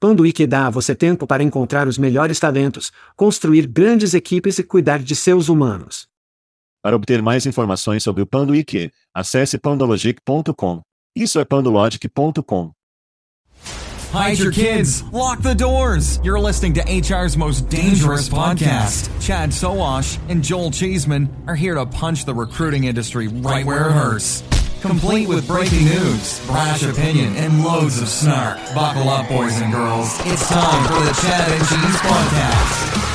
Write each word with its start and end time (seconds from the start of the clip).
Panduíque 0.00 0.46
dá 0.46 0.66
a 0.66 0.70
você 0.70 0.94
tempo 0.94 1.26
para 1.26 1.42
encontrar 1.42 1.86
os 1.86 1.98
melhores 1.98 2.40
talentos, 2.40 2.90
construir 3.14 3.66
grandes 3.66 4.14
equipes 4.14 4.58
e 4.58 4.62
cuidar 4.62 4.98
de 5.00 5.14
seus 5.14 5.50
humanos. 5.50 6.08
Para 6.82 6.96
obter 6.96 7.20
mais 7.20 7.44
informações 7.44 8.02
sobre 8.02 8.22
o 8.22 8.26
Panduíque, 8.26 8.90
acesse 9.14 9.58
pandologic.com. 9.58 10.80
Isso 11.14 11.38
é 11.38 11.44
pandologic.com. 11.44 12.72
Hide 14.12 14.40
your 14.40 14.50
kids. 14.50 15.04
Lock 15.12 15.42
the 15.42 15.54
doors. 15.54 16.18
You're 16.24 16.40
listening 16.40 16.72
to 16.74 16.80
HR's 16.80 17.36
most 17.36 17.68
dangerous 17.68 18.28
podcast. 18.28 19.10
Chad 19.20 19.52
Soash 19.52 20.18
and 20.30 20.42
Joel 20.42 20.72
Cheeseman 20.72 21.28
are 21.46 21.54
here 21.54 21.74
to 21.74 21.84
punch 21.84 22.24
the 22.24 22.34
recruiting 22.34 22.84
industry 22.84 23.28
right 23.28 23.66
where 23.66 23.88
it 23.88 23.92
hurts. 23.92 24.42
Complete 24.80 25.28
with 25.28 25.46
breaking 25.46 25.84
news, 25.84 26.40
brash 26.46 26.82
opinion, 26.82 27.36
and 27.36 27.62
loads 27.62 28.00
of 28.00 28.08
snark. 28.08 28.56
Buckle 28.74 29.10
up, 29.10 29.28
boys 29.28 29.60
and 29.60 29.70
girls. 29.70 30.18
It's 30.24 30.48
time 30.48 30.86
for 30.88 31.04
the 31.04 31.12
Chad 31.20 31.52
and 31.52 31.60
Cheese 31.68 32.00
Podcast. 32.00 33.10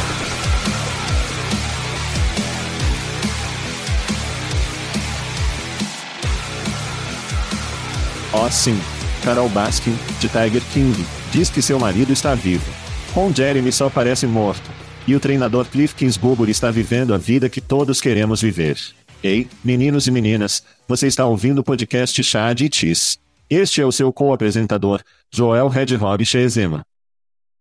Awesome. 8.31 8.79
Carol 9.23 9.49
Baskin, 9.49 9.97
de 10.21 10.29
Tiger 10.29 10.61
King, 10.71 10.93
diz 11.31 11.49
que 11.49 11.63
seu 11.63 11.79
marido 11.79 12.13
está 12.13 12.35
vivo. 12.35 12.71
Ron 13.15 13.33
Jeremy 13.33 13.71
só 13.71 13.89
parece 13.89 14.27
morto. 14.27 14.69
E 15.07 15.15
o 15.15 15.19
treinador 15.19 15.65
Cliff 15.65 15.95
Kingsbury 15.95 16.51
está 16.51 16.69
vivendo 16.69 17.15
a 17.15 17.17
vida 17.17 17.49
que 17.49 17.59
todos 17.59 17.99
queremos 17.99 18.39
viver. 18.43 18.77
Ei, 19.25 19.49
meninos 19.63 20.05
e 20.05 20.11
meninas, 20.11 20.63
você 20.87 21.07
está 21.07 21.25
ouvindo 21.25 21.57
o 21.57 21.63
podcast 21.63 22.23
Chad 22.23 22.61
e 22.61 22.69
Cheese. 22.71 23.17
Este 23.49 23.81
é 23.81 23.85
o 23.85 23.91
seu 23.91 24.13
co-apresentador, 24.13 25.01
Joel 25.31 25.67
Red 25.67 25.95
Rob 25.95 26.23
Chezema. 26.23 26.85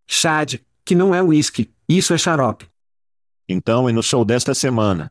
Chad, 0.06 0.56
que 0.84 0.94
não 0.94 1.14
é 1.14 1.22
whisky, 1.22 1.72
isso 1.88 2.12
é 2.12 2.18
xarope. 2.18 2.66
Então 3.48 3.88
é 3.88 3.92
no 3.92 4.02
show 4.02 4.26
desta 4.26 4.52
semana. 4.52 5.10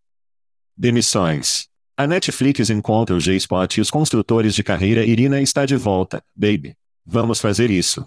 Demissões. 0.78 1.68
A 1.98 2.06
Netflix 2.06 2.70
encontra 2.70 3.16
o 3.16 3.20
G-Spot 3.20 3.76
e 3.76 3.82
os 3.82 3.90
construtores 3.90 4.54
de 4.54 4.62
carreira 4.62 5.04
Irina 5.04 5.42
está 5.42 5.66
de 5.66 5.76
volta, 5.76 6.24
baby. 6.36 6.78
Vamos 7.04 7.42
fazer 7.42 7.72
isso. 7.72 8.06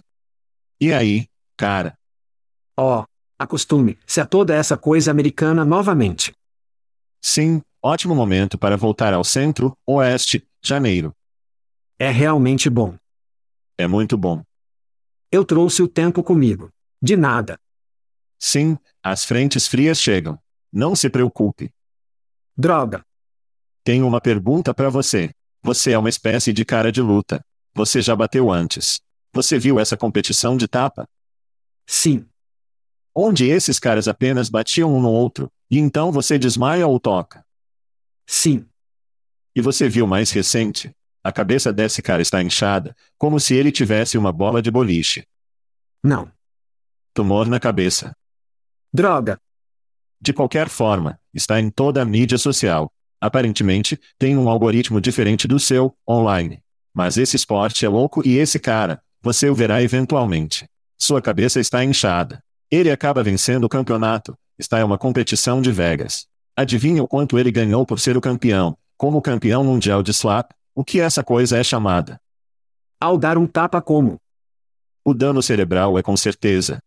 E 0.81 0.93
aí, 0.93 1.27
cara? 1.57 1.99
Oh, 2.79 3.03
acostume-se 3.37 4.21
a 4.21 4.25
toda 4.25 4.55
essa 4.55 4.77
coisa 4.77 5.11
americana 5.11 5.65
novamente. 5.65 6.33
Sim, 7.21 7.61
ótimo 7.83 8.15
momento 8.15 8.59
para 8.59 8.77
voltar 8.77 9.13
ao 9.15 9.25
centro, 9.25 9.77
oeste, 9.87 10.47
janeiro. 10.63 11.15
É 11.99 12.11
realmente 12.11 12.69
bom. 12.69 12.97
É 13.79 13.87
muito 13.87 14.17
bom. 14.17 14.43
Eu 15.31 15.45
trouxe 15.45 15.83
o 15.83 15.89
tempo 15.89 16.23
comigo. 16.23 16.71
De 17.01 17.17
nada. 17.17 17.59
Sim, 18.39 18.77
as 19.03 19.25
frentes 19.25 19.67
frias 19.67 19.99
chegam. 20.01 20.39
Não 20.73 20.95
se 20.95 21.09
preocupe. 21.09 21.73
Droga. 22.57 23.05
Tenho 23.85 24.07
uma 24.07 24.21
pergunta 24.21 24.75
para 24.75 24.91
você. 24.91 25.31
Você 25.63 25.93
é 25.93 25.99
uma 25.99 26.09
espécie 26.09 26.53
de 26.53 26.65
cara 26.65 26.91
de 26.91 27.01
luta. 27.01 27.45
Você 27.75 28.03
já 28.03 28.17
bateu 28.17 28.51
antes. 28.51 29.01
Você 29.33 29.59
viu 29.59 29.79
essa 29.79 29.97
competição 29.97 30.57
de 30.57 30.67
tapa? 30.67 31.07
Sim. 31.87 32.27
Onde 33.15 33.47
esses 33.47 33.79
caras 33.79 34.09
apenas 34.09 34.49
batiam 34.49 34.95
um 34.95 35.01
no 35.01 35.11
outro, 35.11 35.51
e 35.71 35.79
então 35.79 36.11
você 36.11 36.39
desmaia 36.39 36.87
ou 36.87 36.99
toca? 36.99 37.46
Sim. 38.27 38.67
E 39.55 39.61
você 39.61 39.89
viu 39.89 40.07
mais 40.07 40.31
recente? 40.31 40.91
A 41.23 41.33
cabeça 41.33 41.73
desse 41.73 42.03
cara 42.03 42.23
está 42.23 42.43
inchada, 42.43 42.95
como 43.19 43.41
se 43.41 43.55
ele 43.55 43.73
tivesse 43.73 44.19
uma 44.19 44.33
bola 44.33 44.61
de 44.61 44.71
boliche. 44.71 45.27
Não. 46.03 46.31
Tumor 47.15 47.49
na 47.49 47.59
cabeça. 47.59 48.15
Droga. 48.93 49.41
De 50.21 50.33
qualquer 50.33 50.69
forma, 50.69 51.19
está 51.33 51.61
em 51.61 51.71
toda 51.71 52.03
a 52.03 52.05
mídia 52.05 52.39
social. 52.39 52.91
Aparentemente, 53.21 53.99
tem 54.19 54.37
um 54.37 54.49
algoritmo 54.49 55.01
diferente 55.01 55.49
do 55.49 55.59
seu, 55.59 55.97
online. 56.09 56.63
Mas 56.95 57.17
esse 57.17 57.37
esporte 57.37 57.85
é 57.85 57.89
louco 57.89 58.27
e 58.27 58.37
esse 58.37 58.59
cara, 58.59 59.03
você 59.21 59.49
o 59.51 59.55
verá 59.55 59.83
eventualmente. 59.83 60.69
Sua 60.99 61.21
cabeça 61.21 61.61
está 61.61 61.85
inchada. 61.85 62.43
Ele 62.71 62.91
acaba 62.91 63.23
vencendo 63.23 63.65
o 63.65 63.69
campeonato. 63.69 64.37
Está 64.59 64.81
em 64.81 64.85
uma 64.85 64.97
competição 64.97 65.61
de 65.61 65.71
Vegas. 65.71 66.27
Adivinha 66.57 67.03
o 67.03 67.09
quanto 67.09 67.39
ele 67.39 67.53
ganhou 67.53 67.85
por 67.85 68.01
ser 68.01 68.17
o 68.17 68.21
campeão, 68.21 68.79
como 68.97 69.21
campeão 69.21 69.63
mundial 69.63 70.03
de 70.03 70.11
slap? 70.11 70.53
O 70.75 70.83
que 70.83 71.01
essa 71.01 71.23
coisa 71.23 71.59
é 71.59 71.63
chamada? 71.63 72.19
Ao 72.99 73.19
dar 73.19 73.37
um 73.37 73.47
tapa 73.47 73.83
como? 73.83 74.17
O 75.05 75.13
dano 75.13 75.43
cerebral 75.43 75.99
é 75.99 76.03
com 76.03 76.17
certeza. 76.17 76.79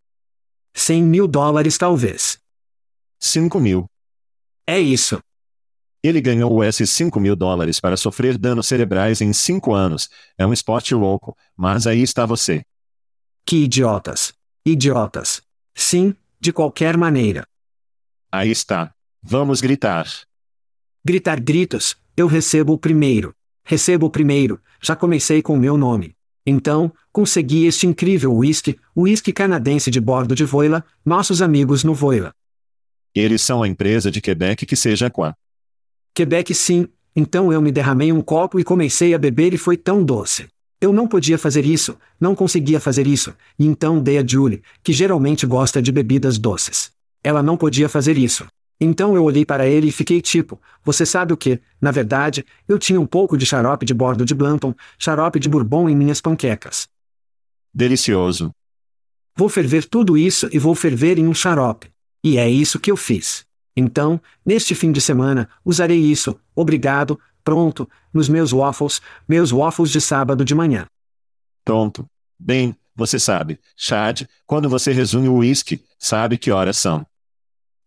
100 0.74 1.04
mil 1.04 1.28
dólares 1.28 1.78
talvez. 1.78 2.40
5 3.20 3.60
mil. 3.60 3.86
É 4.66 4.80
isso. 4.80 5.22
Ele 6.02 6.20
ganhou 6.20 6.64
esses 6.64 6.90
5 6.90 7.20
mil 7.20 7.36
dólares 7.36 7.80
para 7.80 7.96
sofrer 7.96 8.40
danos 8.40 8.68
cerebrais 8.68 9.22
em 9.22 9.32
5 9.32 9.74
anos. 9.74 10.10
É 10.36 10.48
um 10.48 10.54
esporte 10.54 10.96
louco, 10.96 11.38
mas 11.56 11.86
aí 11.86 12.02
está 12.02 12.26
você. 12.26 12.64
Que 13.46 13.66
idiotas. 13.66 14.34
Idiotas. 14.66 15.42
Sim, 15.76 16.16
de 16.40 16.52
qualquer 16.52 16.98
maneira. 16.98 17.46
Aí 18.32 18.50
está. 18.50 18.94
Vamos 19.22 19.60
gritar. 19.60 20.08
Gritar 21.04 21.40
gritos, 21.42 21.98
eu 22.16 22.26
recebo 22.26 22.74
o 22.74 22.78
primeiro. 22.78 23.36
Recebo 23.66 24.06
o 24.06 24.10
primeiro, 24.10 24.62
já 24.82 24.96
comecei 24.96 25.42
com 25.42 25.56
o 25.56 25.60
meu 25.60 25.78
nome. 25.78 26.16
Então, 26.46 26.92
consegui 27.12 27.66
este 27.66 27.86
incrível 27.86 28.34
whisky, 28.34 28.80
whisky 28.96 29.34
canadense 29.34 29.92
de 29.92 30.00
bordo 30.00 30.34
de 30.34 30.46
Voila, 30.46 30.84
nossos 31.06 31.42
amigos 31.42 31.84
no 31.84 31.94
Voila. 31.94 32.34
Eles 33.14 33.42
são 33.42 33.62
a 33.62 33.68
empresa 33.68 34.10
de 34.10 34.22
Quebec 34.22 34.66
que 34.66 34.76
seja 34.76 35.10
qua. 35.10 35.36
Quebec 36.14 36.56
sim, 36.56 36.88
então 37.14 37.52
eu 37.52 37.62
me 37.62 37.72
derramei 37.72 38.12
um 38.14 38.22
copo 38.22 38.60
e 38.60 38.64
comecei 38.64 39.14
a 39.14 39.18
beber 39.18 39.54
e 39.54 39.58
foi 39.58 39.76
tão 39.76 40.04
doce. 40.04 40.48
Eu 40.80 40.94
não 40.94 41.08
podia 41.08 41.38
fazer 41.38 41.66
isso, 41.66 41.98
não 42.18 42.34
conseguia 42.34 42.80
fazer 42.80 43.06
isso, 43.06 43.36
e 43.60 43.66
então 43.66 44.02
dei 44.02 44.18
a 44.18 44.26
Julie, 44.26 44.64
que 44.82 44.94
geralmente 44.94 45.46
gosta 45.46 45.82
de 45.82 45.92
bebidas 45.92 46.38
doces. 46.38 46.92
Ela 47.22 47.44
não 47.44 47.58
podia 47.58 47.90
fazer 47.90 48.18
isso. 48.18 48.48
Então 48.80 49.16
eu 49.16 49.24
olhei 49.24 49.46
para 49.46 49.68
ele 49.68 49.88
e 49.88 49.92
fiquei 49.92 50.22
tipo, 50.22 50.60
você 50.84 51.06
sabe 51.06 51.34
o 51.34 51.38
que? 51.38 51.60
Na 51.82 51.92
verdade, 51.92 52.46
eu 52.68 52.80
tinha 52.80 53.00
um 53.00 53.06
pouco 53.06 53.38
de 53.38 53.46
xarope 53.46 53.86
de 53.86 53.94
bordo 53.94 54.24
de 54.24 54.34
Blanton, 54.34 54.74
xarope 54.98 55.40
de 55.40 55.50
bourbon 55.50 55.90
em 55.90 55.96
minhas 55.96 56.22
panquecas. 56.22 56.88
Delicioso. 57.74 58.52
Vou 59.36 59.50
ferver 59.50 59.86
tudo 59.86 60.18
isso 60.18 60.50
e 60.52 60.60
vou 60.60 60.74
ferver 60.76 61.18
em 61.20 61.28
um 61.28 61.34
xarope. 61.34 61.90
E 62.24 62.38
é 62.38 62.50
isso 62.50 62.80
que 62.80 62.92
eu 62.92 62.98
fiz. 62.98 63.46
Então, 63.76 64.20
neste 64.46 64.76
fim 64.76 64.92
de 64.92 65.00
semana, 65.00 65.50
usarei 65.64 66.00
isso, 66.00 66.38
obrigado, 66.56 67.20
pronto, 67.44 67.90
nos 68.14 68.28
meus 68.28 68.52
waffles, 68.52 69.02
meus 69.28 69.52
waffles 69.52 69.92
de 69.92 70.02
sábado 70.02 70.44
de 70.44 70.54
manhã. 70.54 70.86
Pronto. 71.64 72.06
Bem, 72.38 72.76
você 72.96 73.18
sabe, 73.18 73.60
Chad, 73.78 74.24
quando 74.46 74.70
você 74.70 74.92
resume 74.92 75.30
o 75.30 75.38
whisky, 75.38 75.82
sabe 75.98 76.38
que 76.38 76.52
horas 76.52 76.78
são. 76.78 77.06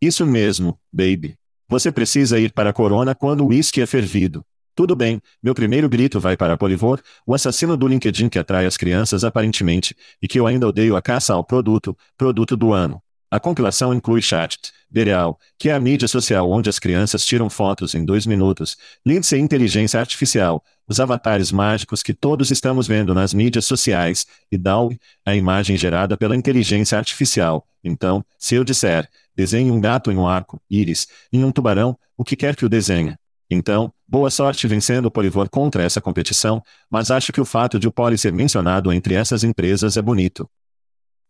Isso 0.02 0.26
mesmo, 0.26 0.76
baby. 0.92 1.36
Você 1.68 1.92
precisa 1.92 2.36
ir 2.36 2.52
para 2.52 2.70
a 2.70 2.72
Corona 2.72 3.14
quando 3.14 3.44
o 3.44 3.46
whisky 3.46 3.80
é 3.80 3.86
fervido. 3.86 4.44
Tudo 4.74 4.96
bem, 4.96 5.22
meu 5.40 5.54
primeiro 5.54 5.88
grito 5.88 6.18
vai 6.18 6.36
para 6.36 6.56
Polivor, 6.56 7.00
o 7.24 7.32
assassino 7.32 7.76
do 7.76 7.86
LinkedIn 7.86 8.28
que 8.28 8.36
atrai 8.36 8.66
as 8.66 8.76
crianças 8.76 9.22
aparentemente, 9.22 9.94
e 10.20 10.26
que 10.26 10.40
eu 10.40 10.46
ainda 10.48 10.66
odeio 10.66 10.96
a 10.96 11.02
caça 11.02 11.34
ao 11.34 11.44
produto, 11.44 11.96
produto 12.16 12.56
do 12.56 12.72
ano. 12.72 13.00
A 13.30 13.38
compilação 13.38 13.94
inclui 13.94 14.20
Chat, 14.20 14.72
Bereal, 14.90 15.38
que 15.56 15.70
é 15.70 15.72
a 15.72 15.78
mídia 15.78 16.08
social 16.08 16.50
onde 16.50 16.68
as 16.68 16.80
crianças 16.80 17.24
tiram 17.24 17.48
fotos 17.48 17.94
em 17.94 18.04
dois 18.04 18.26
minutos, 18.26 18.76
Lindsay 19.06 19.38
Inteligência 19.38 20.00
Artificial, 20.00 20.64
os 20.88 20.98
avatares 20.98 21.52
mágicos 21.52 22.02
que 22.02 22.12
todos 22.12 22.50
estamos 22.50 22.88
vendo 22.88 23.14
nas 23.14 23.32
mídias 23.32 23.66
sociais, 23.66 24.26
e 24.50 24.58
DALL, 24.58 24.92
a 25.24 25.36
imagem 25.36 25.76
gerada 25.76 26.16
pela 26.16 26.36
inteligência 26.36 26.98
artificial. 26.98 27.64
Então, 27.84 28.24
se 28.38 28.54
eu 28.54 28.64
disser, 28.64 29.08
desenhe 29.34 29.70
um 29.70 29.80
gato 29.80 30.10
em 30.10 30.16
um 30.16 30.26
arco, 30.26 30.60
íris, 30.70 31.06
em 31.32 31.44
um 31.44 31.52
tubarão, 31.52 31.98
o 32.16 32.24
que 32.24 32.36
quer 32.36 32.56
que 32.56 32.64
o 32.64 32.68
desenhe. 32.68 33.16
Então, 33.50 33.92
boa 34.06 34.30
sorte 34.30 34.66
vencendo 34.66 35.06
o 35.06 35.10
Polivor 35.10 35.48
contra 35.48 35.82
essa 35.82 36.00
competição, 36.00 36.62
mas 36.90 37.10
acho 37.10 37.32
que 37.32 37.40
o 37.40 37.44
fato 37.44 37.78
de 37.78 37.86
o 37.86 37.92
Poli 37.92 38.16
ser 38.16 38.32
mencionado 38.32 38.92
entre 38.92 39.14
essas 39.14 39.44
empresas 39.44 39.96
é 39.96 40.02
bonito. 40.02 40.48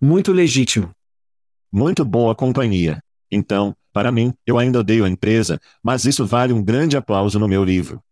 Muito 0.01 0.33
legítimo. 0.33 0.91
Muito 1.73 2.05
boa 2.05 2.35
companhia. 2.35 3.03
Então, 3.31 3.75
para 3.93 4.13
mim, 4.13 4.33
eu 4.47 4.59
ainda 4.59 4.81
odeio 4.81 5.05
a 5.05 5.09
empresa, 5.09 5.61
mas 5.83 6.05
isso 6.05 6.27
vale 6.27 6.53
um 6.53 6.63
grande 6.63 6.97
aplauso 6.97 7.39
no 7.39 7.49
meu 7.49 7.65
livro. 7.65 8.03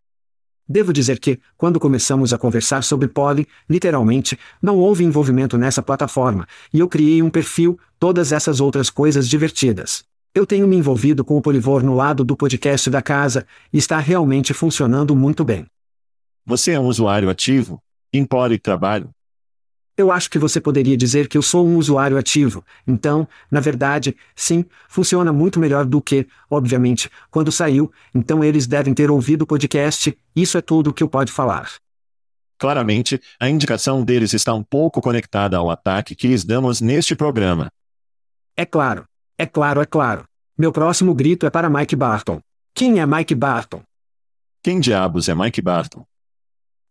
Devo 0.72 0.92
dizer 0.92 1.18
que, 1.18 1.40
quando 1.56 1.80
começamos 1.80 2.32
a 2.32 2.38
conversar 2.38 2.84
sobre 2.84 3.08
Poly, 3.08 3.44
literalmente, 3.68 4.38
não 4.62 4.78
houve 4.78 5.02
envolvimento 5.02 5.58
nessa 5.58 5.82
plataforma, 5.82 6.46
e 6.72 6.78
eu 6.78 6.86
criei 6.86 7.20
um 7.24 7.28
perfil, 7.28 7.76
todas 7.98 8.30
essas 8.30 8.60
outras 8.60 8.88
coisas 8.88 9.28
divertidas. 9.28 10.04
Eu 10.32 10.46
tenho 10.46 10.68
me 10.68 10.76
envolvido 10.76 11.24
com 11.24 11.36
o 11.36 11.42
Polivor 11.42 11.82
no 11.82 11.96
lado 11.96 12.24
do 12.24 12.36
podcast 12.36 12.88
da 12.88 13.02
casa, 13.02 13.44
e 13.72 13.78
está 13.78 13.98
realmente 13.98 14.54
funcionando 14.54 15.16
muito 15.16 15.44
bem. 15.44 15.66
Você 16.46 16.70
é 16.70 16.78
um 16.78 16.86
usuário 16.86 17.28
ativo? 17.28 17.82
Em 18.12 18.24
Poly 18.24 18.56
trabalho? 18.56 19.10
Eu 20.00 20.10
acho 20.10 20.30
que 20.30 20.38
você 20.38 20.58
poderia 20.58 20.96
dizer 20.96 21.28
que 21.28 21.36
eu 21.36 21.42
sou 21.42 21.68
um 21.68 21.76
usuário 21.76 22.16
ativo. 22.16 22.64
Então, 22.86 23.28
na 23.50 23.60
verdade, 23.60 24.16
sim, 24.34 24.64
funciona 24.88 25.30
muito 25.30 25.60
melhor 25.60 25.84
do 25.84 26.00
que, 26.00 26.26
obviamente, 26.48 27.10
quando 27.30 27.52
saiu. 27.52 27.92
Então 28.14 28.42
eles 28.42 28.66
devem 28.66 28.94
ter 28.94 29.10
ouvido 29.10 29.42
o 29.42 29.46
podcast. 29.46 30.16
Isso 30.34 30.56
é 30.56 30.62
tudo 30.62 30.88
o 30.88 30.92
que 30.94 31.02
eu 31.02 31.08
pode 31.08 31.30
falar. 31.30 31.70
Claramente, 32.58 33.20
a 33.38 33.50
indicação 33.50 34.02
deles 34.02 34.32
está 34.32 34.54
um 34.54 34.62
pouco 34.62 35.02
conectada 35.02 35.58
ao 35.58 35.70
ataque 35.70 36.14
que 36.14 36.28
lhes 36.28 36.44
damos 36.44 36.80
neste 36.80 37.14
programa. 37.14 37.70
É 38.56 38.64
claro. 38.64 39.04
É 39.36 39.44
claro, 39.44 39.82
é 39.82 39.84
claro. 39.84 40.24
Meu 40.56 40.72
próximo 40.72 41.14
grito 41.14 41.44
é 41.44 41.50
para 41.50 41.68
Mike 41.68 41.94
Barton. 41.94 42.40
Quem 42.74 43.00
é 43.00 43.04
Mike 43.04 43.34
Barton? 43.34 43.82
Quem 44.62 44.80
diabos 44.80 45.28
é 45.28 45.34
Mike 45.34 45.60
Barton? 45.60 46.06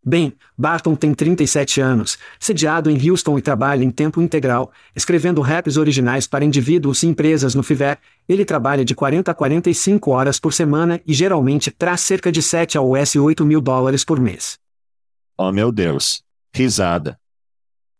Bem, 0.03 0.33
Barton 0.57 0.95
tem 0.95 1.13
37 1.13 1.81
anos, 1.81 2.17
sediado 2.39 2.89
em 2.89 3.09
Houston 3.09 3.37
e 3.37 3.41
trabalha 3.41 3.83
em 3.83 3.91
tempo 3.91 4.21
integral, 4.21 4.71
escrevendo 4.95 5.41
raps 5.41 5.75
originais 5.75 6.25
para 6.25 6.45
indivíduos 6.45 7.03
e 7.03 7.07
empresas 7.07 7.53
no 7.53 7.61
Fiverr. 7.61 7.99
Ele 8.27 8.45
trabalha 8.45 8.85
de 8.85 8.95
40 8.95 9.29
a 9.29 9.33
45 9.33 10.11
horas 10.11 10.39
por 10.39 10.53
semana 10.53 11.01
e 11.05 11.13
geralmente 11.13 11.69
traz 11.69 12.01
cerca 12.01 12.31
de 12.31 12.41
7 12.41 12.77
a 12.77 12.81
US 12.81 13.15
8 13.15 13.45
mil 13.45 13.59
dólares 13.59 14.05
por 14.05 14.19
mês. 14.19 14.57
Oh 15.37 15.51
meu 15.51 15.71
Deus! 15.71 16.23
Risada. 16.53 17.19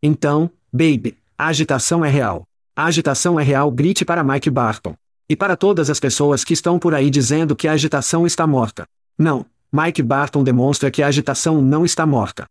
Então, 0.01 0.49
baby, 0.71 1.17
a 1.37 1.47
agitação 1.47 2.03
é 2.03 2.09
real. 2.09 2.47
A 2.75 2.85
agitação 2.85 3.37
é 3.37 3.43
real, 3.43 3.69
grite 3.69 4.05
para 4.05 4.23
Mike 4.23 4.49
Barton. 4.49 4.95
E 5.27 5.35
para 5.35 5.57
todas 5.57 5.89
as 5.89 5.99
pessoas 5.99 6.43
que 6.45 6.53
estão 6.53 6.79
por 6.79 6.95
aí 6.95 7.09
dizendo 7.09 7.55
que 7.55 7.67
a 7.67 7.73
agitação 7.73 8.25
está 8.25 8.47
morta. 8.47 8.87
Não, 9.17 9.45
Mike 9.71 10.01
Barton 10.01 10.43
demonstra 10.43 10.89
que 10.89 11.03
a 11.03 11.07
agitação 11.07 11.61
não 11.61 11.85
está 11.85 12.05
morta. 12.05 12.47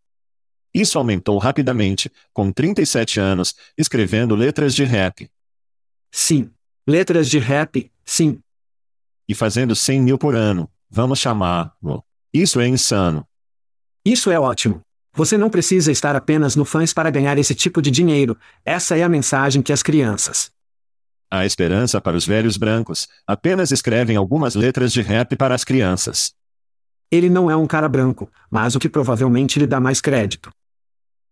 Isso 0.73 0.99
aumentou 0.99 1.39
rapidamente, 1.39 2.11
com 2.33 2.53
37 2.53 3.19
anos, 3.19 3.55
escrevendo 3.77 4.35
letras 4.35 4.75
de 4.75 4.85
rap. 4.85 5.29
Sim. 6.13 6.51
Letras 6.87 7.29
de 7.29 7.39
rap, 7.39 7.91
sim. 8.05 8.39
E 9.29 9.35
fazendo 9.35 9.77
100 9.77 10.01
mil 10.01 10.17
por 10.17 10.35
ano, 10.35 10.71
vamos 10.89 11.19
chamá-lo. 11.19 12.03
Isso 12.33 12.61
é 12.61 12.67
insano. 12.67 13.27
Isso 14.05 14.31
é 14.31 14.41
ótimo. 14.41 14.81
Você 15.13 15.37
não 15.37 15.51
precisa 15.51 15.91
estar 15.91 16.15
apenas 16.17 16.55
no 16.55 16.65
fãs 16.65 16.95
para 16.95 17.11
ganhar 17.11 17.37
esse 17.37 17.55
tipo 17.55 17.83
de 17.83 17.91
dinheiro, 17.91 18.39
essa 18.65 18.97
é 18.97 19.03
a 19.03 19.09
mensagem 19.09 19.61
que 19.61 19.73
as 19.73 19.83
crianças. 19.83 20.51
Há 21.31 21.45
esperança 21.45 22.01
para 22.01 22.17
os 22.17 22.27
velhos 22.27 22.57
brancos, 22.57 23.07
apenas 23.27 23.71
escrevem 23.71 24.17
algumas 24.17 24.55
letras 24.55 24.93
de 24.93 25.03
rap 25.03 25.37
para 25.37 25.55
as 25.55 25.65
crianças. 25.65 26.38
Ele 27.11 27.31
não 27.31 27.51
é 27.51 27.57
um 27.57 27.67
cara 27.67 27.89
branco, 27.89 28.31
mas 28.51 28.75
o 28.75 28.79
que 28.79 28.89
provavelmente 28.89 29.59
lhe 29.59 29.67
dá 29.67 29.81
mais 29.81 30.01
crédito. 30.01 30.53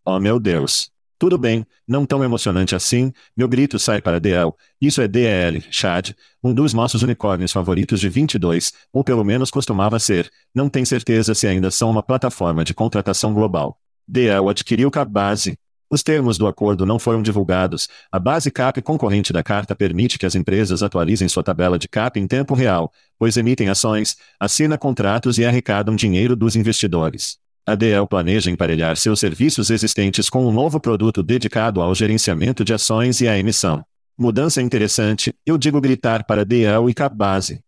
Oh 0.04 0.18
meu 0.18 0.40
Deus. 0.40 0.90
Tudo 1.18 1.38
bem, 1.38 1.66
não 1.88 2.04
tão 2.04 2.22
emocionante 2.22 2.74
assim, 2.74 3.10
meu 3.34 3.48
grito 3.48 3.78
sai 3.78 4.02
para 4.02 4.20
DL. 4.20 4.52
Isso 4.78 5.00
é 5.00 5.08
DL, 5.08 5.64
Chad, 5.70 6.12
um 6.44 6.52
dos 6.52 6.74
nossos 6.74 7.02
unicórnios 7.02 7.52
favoritos 7.52 8.00
de 8.00 8.08
22, 8.10 8.72
ou 8.92 9.02
pelo 9.02 9.24
menos 9.24 9.50
costumava 9.50 9.98
ser, 9.98 10.30
não 10.54 10.68
tem 10.68 10.84
certeza 10.84 11.34
se 11.34 11.46
ainda 11.46 11.70
são 11.70 11.90
uma 11.90 12.02
plataforma 12.02 12.62
de 12.62 12.74
contratação 12.74 13.32
global. 13.32 13.78
DL 14.06 14.48
adquiriu 14.50 14.90
Cabase, 14.90 15.58
os 15.90 16.02
termos 16.02 16.36
do 16.36 16.46
acordo 16.46 16.84
não 16.84 16.98
foram 16.98 17.22
divulgados. 17.22 17.88
A 18.10 18.18
base 18.18 18.50
CAP 18.50 18.82
concorrente 18.82 19.32
da 19.32 19.42
carta 19.42 19.74
permite 19.74 20.18
que 20.18 20.26
as 20.26 20.34
empresas 20.34 20.82
atualizem 20.82 21.28
sua 21.28 21.42
tabela 21.42 21.78
de 21.78 21.88
CAP 21.88 22.18
em 22.18 22.26
tempo 22.26 22.54
real, 22.54 22.92
pois 23.18 23.36
emitem 23.36 23.68
ações, 23.68 24.16
assinam 24.38 24.76
contratos 24.76 25.38
e 25.38 25.44
arrecadam 25.44 25.94
dinheiro 25.94 26.34
dos 26.34 26.56
investidores. 26.56 27.38
A 27.64 27.74
DL 27.74 28.06
planeja 28.06 28.50
emparelhar 28.50 28.96
seus 28.96 29.20
serviços 29.20 29.70
existentes 29.70 30.28
com 30.28 30.46
um 30.46 30.52
novo 30.52 30.80
produto 30.80 31.22
dedicado 31.22 31.80
ao 31.80 31.94
gerenciamento 31.94 32.64
de 32.64 32.72
ações 32.72 33.20
e 33.20 33.28
à 33.28 33.38
emissão. 33.38 33.84
Mudança 34.18 34.62
interessante, 34.62 35.34
eu 35.44 35.58
digo 35.58 35.80
gritar 35.80 36.24
para 36.24 36.44
DL 36.44 36.88
e 36.88 36.94
CAP 36.94 37.14
base. 37.14 37.60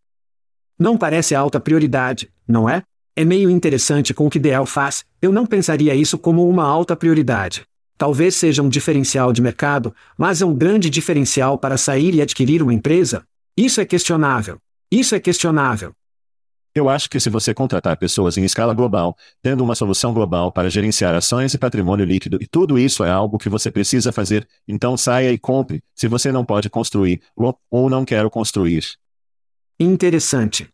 Não 0.77 0.97
parece 0.97 1.35
alta 1.35 1.59
prioridade, 1.59 2.29
não 2.47 2.69
é? 2.69 2.83
É 3.15 3.25
meio 3.25 3.49
interessante 3.49 4.13
com 4.13 4.27
o 4.27 4.29
que 4.29 4.39
DL 4.39 4.65
faz, 4.65 5.03
eu 5.21 5.31
não 5.31 5.45
pensaria 5.45 5.93
isso 5.93 6.17
como 6.17 6.47
uma 6.47 6.63
alta 6.63 6.95
prioridade. 6.95 7.68
Talvez 7.99 8.33
seja 8.33 8.63
um 8.63 8.69
diferencial 8.69 9.33
de 9.33 9.41
mercado, 9.41 9.93
mas 10.17 10.41
é 10.41 10.45
um 10.45 10.55
grande 10.55 10.89
diferencial 10.89 11.57
para 11.57 11.77
sair 11.77 12.15
e 12.15 12.21
adquirir 12.21 12.63
uma 12.63 12.73
empresa? 12.73 13.25
Isso 13.57 13.81
é 13.81 13.85
questionável. 13.85 14.57
Isso 14.89 15.15
é 15.15 15.19
questionável. 15.19 15.91
Eu 16.73 16.87
acho 16.87 17.09
que 17.09 17.19
se 17.19 17.29
você 17.29 17.53
contratar 17.53 17.97
pessoas 17.97 18.37
em 18.37 18.45
escala 18.45 18.73
global, 18.73 19.17
tendo 19.41 19.65
uma 19.65 19.75
solução 19.75 20.13
global 20.13 20.49
para 20.49 20.69
gerenciar 20.69 21.13
ações 21.13 21.53
e 21.53 21.57
patrimônio 21.57 22.05
líquido 22.05 22.37
e 22.39 22.47
tudo 22.47 22.79
isso 22.79 23.03
é 23.03 23.11
algo 23.11 23.37
que 23.37 23.49
você 23.49 23.69
precisa 23.69 24.13
fazer, 24.13 24.47
então 24.65 24.95
saia 24.95 25.33
e 25.33 25.37
compre, 25.37 25.83
se 25.93 26.07
você 26.07 26.31
não 26.31 26.45
pode 26.45 26.69
construir, 26.69 27.21
ou, 27.69 27.89
não 27.89 28.05
quer 28.05 28.29
construir. 28.29 28.85
Interessante. 29.77 30.69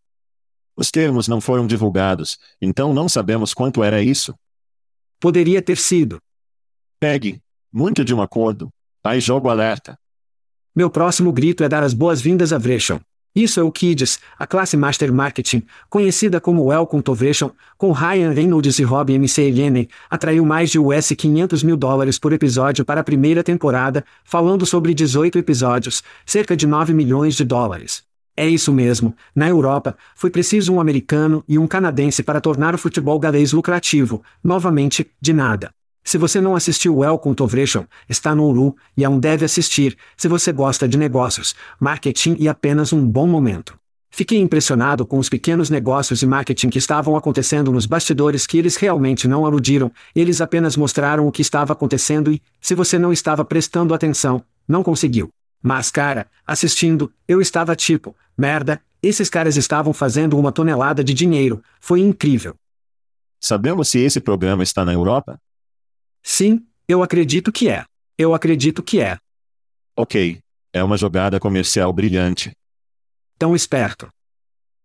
Os 0.78 0.92
termos 0.92 1.28
não 1.28 1.42
foram 1.42 1.66
divulgados, 1.66 2.38
então 2.62 2.94
não 2.94 3.10
sabemos 3.10 3.51
quanto 3.51 3.83
era 3.83 4.04
isso. 4.04 4.35
Poderia 5.19 5.59
ter 5.59 5.78
sido. 5.78 6.21
Pegue. 7.06 7.40
Muito 7.71 8.04
de 8.04 8.16
um 8.16 8.19
acordo. 8.19 8.69
Aí 9.04 9.19
jogo 9.19 9.47
alerta. 9.47 9.95
Meu 10.76 10.90
próximo 10.90 11.31
grito 11.31 11.64
é 11.64 11.69
dar 11.69 11.83
as 11.83 11.94
boas-vindas 11.94 12.52
a 12.52 12.57
Vreshon. 12.57 13.00
Isso 13.35 13.59
é 13.59 13.64
o 13.64 13.71
Kids, 13.71 14.18
a 14.40 14.47
classe 14.47 14.76
Master 14.76 15.14
Marketing, 15.14 15.62
conhecida 15.88 16.42
como 16.42 16.66
Welcome 16.66 17.04
to 17.04 17.14
Vreshon, 17.14 17.52
com 17.78 17.92
Ryan 17.92 18.31
Reynolds 18.31 18.80
e 18.80 18.83
Rob 18.83 19.14
McElhenney, 19.14 19.88
atraiu 20.09 20.44
mais 20.44 20.71
de 20.71 20.80
US 20.80 21.12
500 21.16 21.62
mil 21.62 21.78
dólares 21.78 22.18
por 22.18 22.33
episódio 22.33 22.83
para 22.83 23.02
a 23.02 23.04
primeira 23.04 23.44
temporada, 23.44 24.04
falando 24.24 24.66
sobre 24.66 24.92
18 24.95 25.38
episódios, 25.38 26.02
cerca 26.26 26.57
de 26.57 26.66
9 26.66 26.92
milhões 26.92 27.35
de 27.35 27.44
dólares. 27.44 28.02
É 28.35 28.50
isso 28.50 28.74
mesmo, 28.74 29.16
na 29.35 29.47
Europa, 29.47 29.95
foi 30.16 30.31
preciso 30.31 30.74
um 30.74 30.81
americano 30.81 31.44
e 31.47 31.59
um 31.59 31.68
canadense 31.68 32.24
para 32.24 32.42
tornar 32.42 32.74
o 32.74 32.80
futebol 32.80 33.19
galês 33.19 33.54
lucrativo, 33.54 34.24
novamente, 34.44 35.06
de 35.21 35.33
nada. 35.33 35.69
Se 36.07 36.19
você 36.19 36.40
não 36.40 36.56
assistiu 36.56 36.97
Welcome 37.00 37.33
to 37.33 37.47
Vreshon, 37.47 37.85
está 38.07 38.35
no 38.35 38.47
Hulu, 38.47 38.76
e 38.95 39.04
é 39.04 39.09
um 39.09 39.19
deve 39.19 39.44
assistir, 39.44 39.97
se 40.16 40.28
você 40.28 40.54
gosta 40.54 40.88
de 40.88 41.00
negócios, 41.00 41.56
marketing 41.80 42.35
e 42.38 42.47
apenas 42.47 42.94
um 42.94 43.04
bom 43.04 43.26
momento. 43.26 43.76
Fiquei 44.12 44.40
impressionado 44.40 45.04
com 45.04 45.18
os 45.18 45.30
pequenos 45.30 45.71
negócios 45.71 46.21
e 46.21 46.28
marketing 46.28 46.69
que 46.69 46.78
estavam 46.78 47.18
acontecendo 47.18 47.71
nos 47.71 47.88
bastidores 47.88 48.45
que 48.45 48.56
eles 48.56 48.76
realmente 48.76 49.28
não 49.28 49.47
aludiram, 49.47 49.92
eles 50.16 50.42
apenas 50.42 50.78
mostraram 50.78 51.28
o 51.28 51.31
que 51.31 51.42
estava 51.42 51.74
acontecendo 51.74 52.31
e, 52.31 52.40
se 52.62 52.76
você 52.76 53.00
não 53.00 53.12
estava 53.12 53.44
prestando 53.44 53.92
atenção, 53.92 54.44
não 54.68 54.83
conseguiu. 54.83 55.30
Mas 55.59 55.90
cara, 55.90 56.28
assistindo, 56.45 57.12
eu 57.28 57.42
estava 57.42 57.76
tipo, 57.76 58.16
merda, 58.38 58.80
esses 59.02 59.28
caras 59.28 59.57
estavam 59.57 59.92
fazendo 59.92 60.38
uma 60.38 60.52
tonelada 60.52 61.04
de 61.04 61.16
dinheiro, 61.16 61.64
foi 61.80 62.00
incrível. 62.00 62.54
Sabemos 63.40 63.90
se 63.90 63.97
esse 63.97 64.21
programa 64.21 64.62
está 64.62 64.85
na 64.85 64.94
Europa? 64.94 65.40
Sim, 66.28 66.66
eu 66.88 67.04
acredito 67.04 67.52
que 67.52 67.70
é. 67.70 67.86
Eu 68.18 68.34
acredito 68.34 68.82
que 68.82 69.00
é. 69.00 69.16
Ok. 69.96 70.40
É 70.74 70.84
uma 70.84 70.98
jogada 70.98 71.40
comercial 71.40 71.94
brilhante. 71.94 72.52
Tão 73.38 73.56
esperto. 73.56 74.10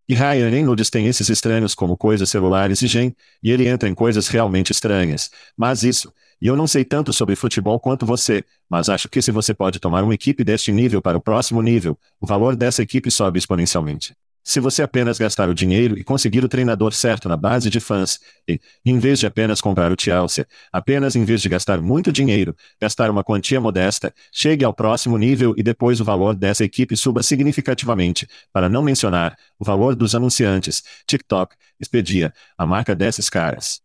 E 0.06 0.14
Ryan 0.14 0.50
Reynolds 0.50 0.90
tem 0.90 1.06
esses 1.06 1.30
estranhos 1.30 1.74
como 1.74 1.96
coisas 1.96 2.28
celulares 2.28 2.82
e 2.82 2.86
gen, 2.86 3.16
e 3.42 3.50
ele 3.50 3.66
entra 3.66 3.88
em 3.88 3.94
coisas 3.94 4.28
realmente 4.28 4.70
estranhas. 4.70 5.30
Mas 5.56 5.82
isso, 5.82 6.12
E 6.42 6.46
eu 6.46 6.56
não 6.56 6.66
sei 6.66 6.84
tanto 6.84 7.12
sobre 7.12 7.36
futebol 7.36 7.78
quanto 7.78 8.06
você, 8.06 8.42
mas 8.68 8.88
acho 8.88 9.08
que 9.10 9.20
se 9.20 9.30
você 9.30 9.52
pode 9.52 9.78
tomar 9.78 10.02
uma 10.02 10.14
equipe 10.14 10.42
deste 10.42 10.72
nível 10.72 11.02
para 11.02 11.18
o 11.18 11.20
próximo 11.20 11.60
nível, 11.60 11.98
o 12.18 12.26
valor 12.26 12.56
dessa 12.56 12.82
equipe 12.82 13.10
sobe 13.10 13.38
exponencialmente. 13.38 14.14
Se 14.42 14.58
você 14.58 14.82
apenas 14.82 15.18
gastar 15.18 15.48
o 15.48 15.54
dinheiro 15.54 15.98
e 15.98 16.04
conseguir 16.04 16.42
o 16.42 16.48
treinador 16.48 16.92
certo 16.92 17.28
na 17.28 17.36
base 17.36 17.68
de 17.68 17.78
fãs, 17.78 18.18
e, 18.48 18.58
em 18.84 18.98
vez 18.98 19.18
de 19.18 19.26
apenas 19.26 19.60
comprar 19.60 19.92
o 19.92 19.96
Chelsea, 20.00 20.46
apenas 20.72 21.14
em 21.14 21.24
vez 21.24 21.42
de 21.42 21.48
gastar 21.48 21.80
muito 21.80 22.10
dinheiro, 22.10 22.56
gastar 22.80 23.10
uma 23.10 23.22
quantia 23.22 23.60
modesta, 23.60 24.14
chegue 24.32 24.64
ao 24.64 24.72
próximo 24.72 25.18
nível 25.18 25.54
e 25.56 25.62
depois 25.62 26.00
o 26.00 26.04
valor 26.04 26.34
dessa 26.34 26.64
equipe 26.64 26.96
suba 26.96 27.22
significativamente, 27.22 28.26
para 28.52 28.68
não 28.68 28.82
mencionar 28.82 29.36
o 29.58 29.64
valor 29.64 29.94
dos 29.94 30.14
anunciantes, 30.14 30.82
TikTok, 31.06 31.54
Expedia, 31.78 32.32
a 32.56 32.64
marca 32.64 32.94
desses 32.94 33.28
caras. 33.28 33.80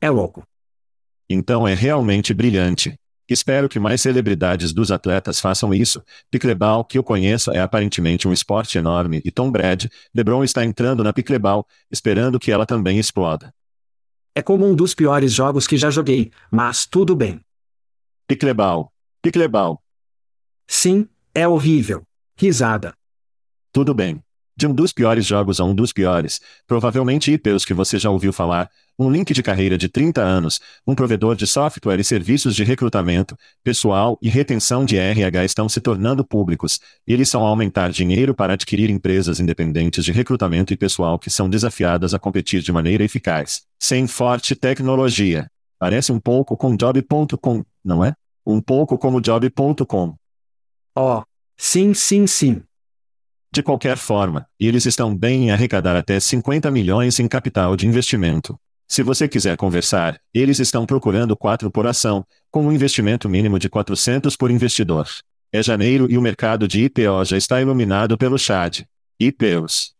É 0.00 0.10
louco. 0.10 0.46
Então 1.30 1.68
é 1.68 1.74
realmente 1.74 2.32
brilhante. 2.34 2.98
Espero 3.28 3.68
que 3.68 3.78
mais 3.78 4.00
celebridades 4.00 4.72
dos 4.72 4.90
atletas 4.90 5.38
façam 5.38 5.74
isso. 5.74 6.02
Pickleball, 6.30 6.84
que 6.84 6.96
eu 6.96 7.04
conheço, 7.04 7.50
é 7.50 7.60
aparentemente 7.60 8.26
um 8.26 8.32
esporte 8.32 8.78
enorme 8.78 9.20
e 9.24 9.30
Tom 9.30 9.50
Brady, 9.50 9.90
LeBron 10.14 10.42
está 10.42 10.64
entrando 10.64 11.04
na 11.04 11.12
pickleball, 11.12 11.66
esperando 11.90 12.38
que 12.38 12.50
ela 12.50 12.64
também 12.64 12.98
exploda. 12.98 13.52
É 14.34 14.42
como 14.42 14.66
um 14.66 14.74
dos 14.74 14.94
piores 14.94 15.32
jogos 15.32 15.66
que 15.66 15.76
já 15.76 15.90
joguei, 15.90 16.30
mas 16.50 16.86
tudo 16.86 17.14
bem. 17.14 17.40
Pickleball. 18.26 18.92
Pickleball. 19.20 19.82
Sim, 20.66 21.08
é 21.34 21.46
horrível. 21.46 22.02
Risada. 22.36 22.94
Tudo 23.72 23.92
bem. 23.92 24.22
De 24.58 24.66
um 24.66 24.74
dos 24.74 24.92
piores 24.92 25.24
jogos 25.24 25.60
a 25.60 25.64
um 25.64 25.72
dos 25.72 25.92
piores, 25.92 26.40
provavelmente 26.66 27.30
IPEUs 27.30 27.64
que 27.64 27.72
você 27.72 27.96
já 27.96 28.10
ouviu 28.10 28.32
falar, 28.32 28.68
um 28.98 29.08
link 29.08 29.32
de 29.32 29.40
carreira 29.40 29.78
de 29.78 29.88
30 29.88 30.20
anos, 30.20 30.58
um 30.84 30.96
provedor 30.96 31.36
de 31.36 31.46
software 31.46 32.00
e 32.00 32.02
serviços 32.02 32.56
de 32.56 32.64
recrutamento, 32.64 33.38
pessoal 33.62 34.18
e 34.20 34.28
retenção 34.28 34.84
de 34.84 34.96
RH 34.96 35.44
estão 35.44 35.68
se 35.68 35.80
tornando 35.80 36.24
públicos, 36.24 36.80
eles 37.06 37.28
são 37.28 37.46
aumentar 37.46 37.92
dinheiro 37.92 38.34
para 38.34 38.54
adquirir 38.54 38.90
empresas 38.90 39.38
independentes 39.38 40.04
de 40.04 40.10
recrutamento 40.10 40.72
e 40.72 40.76
pessoal 40.76 41.20
que 41.20 41.30
são 41.30 41.48
desafiadas 41.48 42.12
a 42.12 42.18
competir 42.18 42.60
de 42.60 42.72
maneira 42.72 43.04
eficaz, 43.04 43.62
sem 43.80 44.08
forte 44.08 44.56
tecnologia. 44.56 45.48
Parece 45.78 46.10
um 46.10 46.18
pouco 46.18 46.56
com 46.56 46.76
job.com, 46.76 47.64
não 47.84 48.04
é? 48.04 48.12
Um 48.44 48.60
pouco 48.60 48.98
como 48.98 49.20
job.com. 49.20 50.16
Oh, 50.96 51.22
sim, 51.56 51.94
sim, 51.94 52.26
sim. 52.26 52.60
De 53.50 53.62
qualquer 53.62 53.96
forma, 53.96 54.46
eles 54.60 54.84
estão 54.84 55.16
bem 55.16 55.44
em 55.44 55.50
arrecadar 55.50 55.96
até 55.96 56.20
50 56.20 56.70
milhões 56.70 57.18
em 57.18 57.26
capital 57.26 57.76
de 57.76 57.86
investimento. 57.86 58.58
Se 58.86 59.02
você 59.02 59.26
quiser 59.26 59.56
conversar, 59.56 60.20
eles 60.34 60.58
estão 60.58 60.84
procurando 60.84 61.36
4 61.36 61.70
por 61.70 61.86
ação, 61.86 62.24
com 62.50 62.66
um 62.66 62.72
investimento 62.72 63.28
mínimo 63.28 63.58
de 63.58 63.68
400 63.68 64.36
por 64.36 64.50
investidor. 64.50 65.06
É 65.50 65.62
janeiro 65.62 66.06
e 66.10 66.18
o 66.18 66.22
mercado 66.22 66.68
de 66.68 66.84
IPO 66.84 67.24
já 67.24 67.36
está 67.38 67.60
iluminado 67.60 68.18
pelo 68.18 68.38
CHAD. 68.38 68.86
IPOs. 69.18 69.94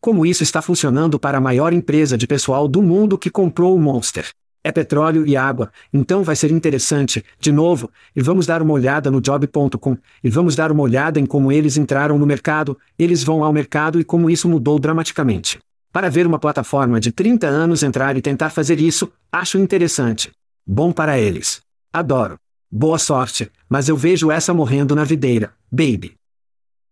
Como 0.00 0.26
isso 0.26 0.42
está 0.42 0.60
funcionando 0.60 1.18
para 1.18 1.38
a 1.38 1.40
maior 1.40 1.72
empresa 1.72 2.18
de 2.18 2.26
pessoal 2.26 2.68
do 2.68 2.82
mundo 2.82 3.16
que 3.16 3.30
comprou 3.30 3.74
o 3.74 3.80
Monster? 3.80 4.28
É 4.66 4.72
petróleo 4.72 5.26
e 5.26 5.36
água, 5.36 5.70
então 5.92 6.24
vai 6.24 6.34
ser 6.34 6.50
interessante, 6.50 7.22
de 7.38 7.52
novo, 7.52 7.90
e 8.16 8.22
vamos 8.22 8.46
dar 8.46 8.62
uma 8.62 8.72
olhada 8.72 9.10
no 9.10 9.20
job.com, 9.20 9.98
e 10.22 10.30
vamos 10.30 10.56
dar 10.56 10.72
uma 10.72 10.82
olhada 10.82 11.20
em 11.20 11.26
como 11.26 11.52
eles 11.52 11.76
entraram 11.76 12.18
no 12.18 12.24
mercado, 12.24 12.78
eles 12.98 13.22
vão 13.22 13.44
ao 13.44 13.52
mercado 13.52 14.00
e 14.00 14.04
como 14.04 14.30
isso 14.30 14.48
mudou 14.48 14.78
dramaticamente. 14.78 15.58
Para 15.92 16.08
ver 16.08 16.26
uma 16.26 16.38
plataforma 16.38 16.98
de 16.98 17.12
30 17.12 17.46
anos 17.46 17.82
entrar 17.82 18.16
e 18.16 18.22
tentar 18.22 18.48
fazer 18.48 18.80
isso, 18.80 19.12
acho 19.30 19.58
interessante. 19.58 20.32
Bom 20.66 20.92
para 20.92 21.18
eles. 21.18 21.60
Adoro. 21.92 22.38
Boa 22.70 22.98
sorte, 22.98 23.52
mas 23.68 23.88
eu 23.88 23.96
vejo 23.96 24.30
essa 24.30 24.54
morrendo 24.54 24.96
na 24.96 25.04
videira, 25.04 25.54
baby. 25.70 26.16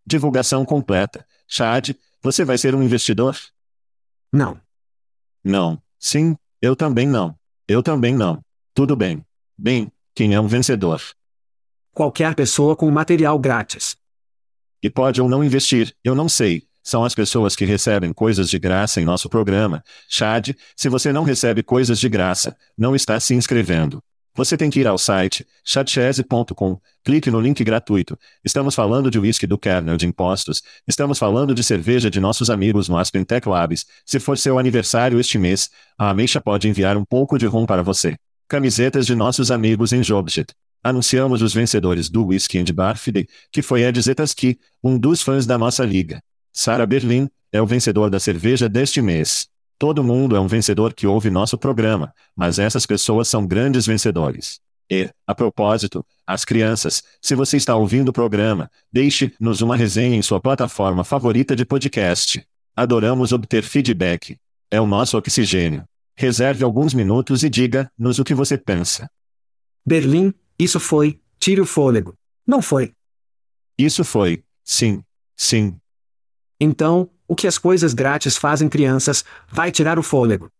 Divulgação 0.07 0.65
completa. 0.65 1.27
Chad, 1.49 1.97
você 2.23 2.45
vai 2.45 2.59
ser 2.59 2.75
um 2.75 2.83
investidor? 2.83 3.37
Não. 4.31 4.61
Não. 5.43 5.83
Sim, 5.99 6.37
eu 6.61 6.77
também 6.77 7.09
não. 7.09 7.35
Eu 7.73 7.83
também 7.83 8.15
não. 8.15 8.45
Tudo 8.75 8.95
bem. 8.95 9.25
Bem, 9.57 9.91
quem 10.15 10.35
é 10.35 10.41
um 10.41 10.47
vencedor? 10.47 11.01
Qualquer 11.95 12.35
pessoa 12.35 12.77
com 12.77 12.91
material 12.91 13.39
grátis. 13.39 13.97
E 14.83 14.91
pode 14.91 15.23
ou 15.23 15.29
não 15.29 15.43
investir, 15.43 15.97
eu 16.05 16.15
não 16.15 16.29
sei. 16.29 16.65
São 16.85 17.03
as 17.03 17.15
pessoas 17.15 17.57
que 17.57 17.65
recebem 17.65 18.13
coisas 18.13 18.51
de 18.51 18.59
graça 18.59 19.01
em 19.01 19.07
nosso 19.07 19.27
programa. 19.27 19.83
Chad, 20.07 20.51
se 20.77 20.91
você 20.91 21.15
não 21.15 21.25
recebe 21.25 21.63
coisas 21.63 21.99
de 21.99 22.11
graça, 22.11 22.55
não 22.77 22.95
está 22.95 23.19
se 23.19 23.35
inscrevendo. 23.35 24.05
Você 24.35 24.57
tem 24.57 24.71
que 24.71 24.81
ir 24.81 24.87
ao 24.87 24.97
site 24.97 25.47
chatchese.com, 25.63 26.81
clique 27.05 27.31
no 27.31 27.39
link 27.39 27.63
gratuito. 27.63 28.19
Estamos 28.43 28.75
falando 28.75 29.11
de 29.11 29.19
whisky 29.19 29.47
do 29.47 29.59
kernel 29.59 29.99
de 29.99 30.07
impostos, 30.07 30.63
estamos 30.89 31.19
falando 31.19 31.55
de 31.55 31.63
cerveja 31.63 32.11
de 32.11 32.19
nossos 32.19 32.49
amigos 32.49 32.89
no 32.89 32.97
Aspen 32.97 33.25
Tech 33.25 33.47
Labs. 33.47 33.85
Se 34.07 34.19
for 34.19 34.39
seu 34.39 34.59
aniversário 34.59 35.21
este 35.21 35.37
mês, 35.37 35.69
a 35.99 36.09
Ameixa 36.09 36.41
pode 36.41 36.67
enviar 36.67 36.97
um 36.97 37.05
pouco 37.05 37.37
de 37.37 37.45
rum 37.45 37.67
para 37.67 37.83
você. 37.83 38.17
Camisetas 38.49 39.05
de 39.05 39.15
nossos 39.15 39.51
amigos 39.51 39.93
em 39.93 40.03
Jobjet. 40.03 40.55
Anunciamos 40.83 41.43
os 41.43 41.53
vencedores 41.53 42.09
do 42.09 42.25
Whisky 42.25 42.59
and 42.59 42.73
Bar 42.75 42.97
Friday, 42.97 43.29
que 43.53 43.61
foi 43.61 43.83
Ed 43.83 44.01
Zetaski, 44.01 44.59
um 44.83 44.99
dos 44.99 45.21
fãs 45.21 45.45
da 45.45 45.59
nossa 45.59 45.85
liga. 45.85 46.23
Sarah 46.51 46.87
Berlin, 46.87 47.29
é 47.53 47.61
o 47.61 47.67
vencedor 47.67 48.09
da 48.09 48.19
cerveja 48.19 48.67
deste 48.67 49.03
mês. 49.03 49.52
Todo 49.79 50.05
mundo 50.05 50.37
é 50.37 50.41
um 50.41 50.47
vencedor 50.47 50.95
que 50.95 51.07
ouve 51.07 51.31
nosso 51.31 51.59
programa, 51.59 52.13
mas 52.37 52.59
essas 52.59 52.87
pessoas 52.87 53.29
são 53.29 53.47
grandes 53.47 53.87
vencedores. 53.87 54.61
E, 54.91 55.09
a 55.27 55.35
propósito, 55.35 56.05
as 56.27 56.45
crianças, 56.45 57.03
se 57.21 57.35
você 57.35 57.57
está 57.57 57.75
ouvindo 57.75 58.11
o 58.11 58.13
programa, 58.13 58.71
deixe-nos 58.93 59.61
uma 59.61 59.77
resenha 59.77 60.17
em 60.17 60.23
sua 60.23 60.41
plataforma 60.41 61.03
favorita 61.03 61.57
de 61.57 61.65
podcast. 61.65 62.47
Adoramos 62.77 63.33
obter 63.33 63.63
feedback. 63.63 64.37
É 64.71 64.81
o 64.81 64.87
nosso 64.87 65.17
oxigênio. 65.17 65.85
Reserve 66.17 66.63
alguns 66.63 66.95
minutos 66.95 67.43
e 67.43 67.49
diga-nos 67.49 68.19
o 68.19 68.25
que 68.25 68.35
você 68.35 68.59
pensa. 68.59 69.11
Berlim, 69.85 70.33
isso 70.59 70.79
foi, 70.79 71.21
tire 71.41 71.61
o 71.61 71.67
fôlego. 71.67 72.15
Não 72.47 72.61
foi. 72.61 72.93
Isso 73.79 74.05
foi, 74.05 74.45
sim, 74.63 75.03
sim. 75.37 75.77
Então, 76.61 77.11
o 77.33 77.35
que 77.35 77.47
as 77.47 77.57
coisas 77.57 77.95
grátis 77.95 78.37
fazem 78.37 78.69
crianças, 78.69 79.25
vai 79.51 79.73
tirar 79.73 79.99
o 79.99 80.03
fôlego. 80.03 80.51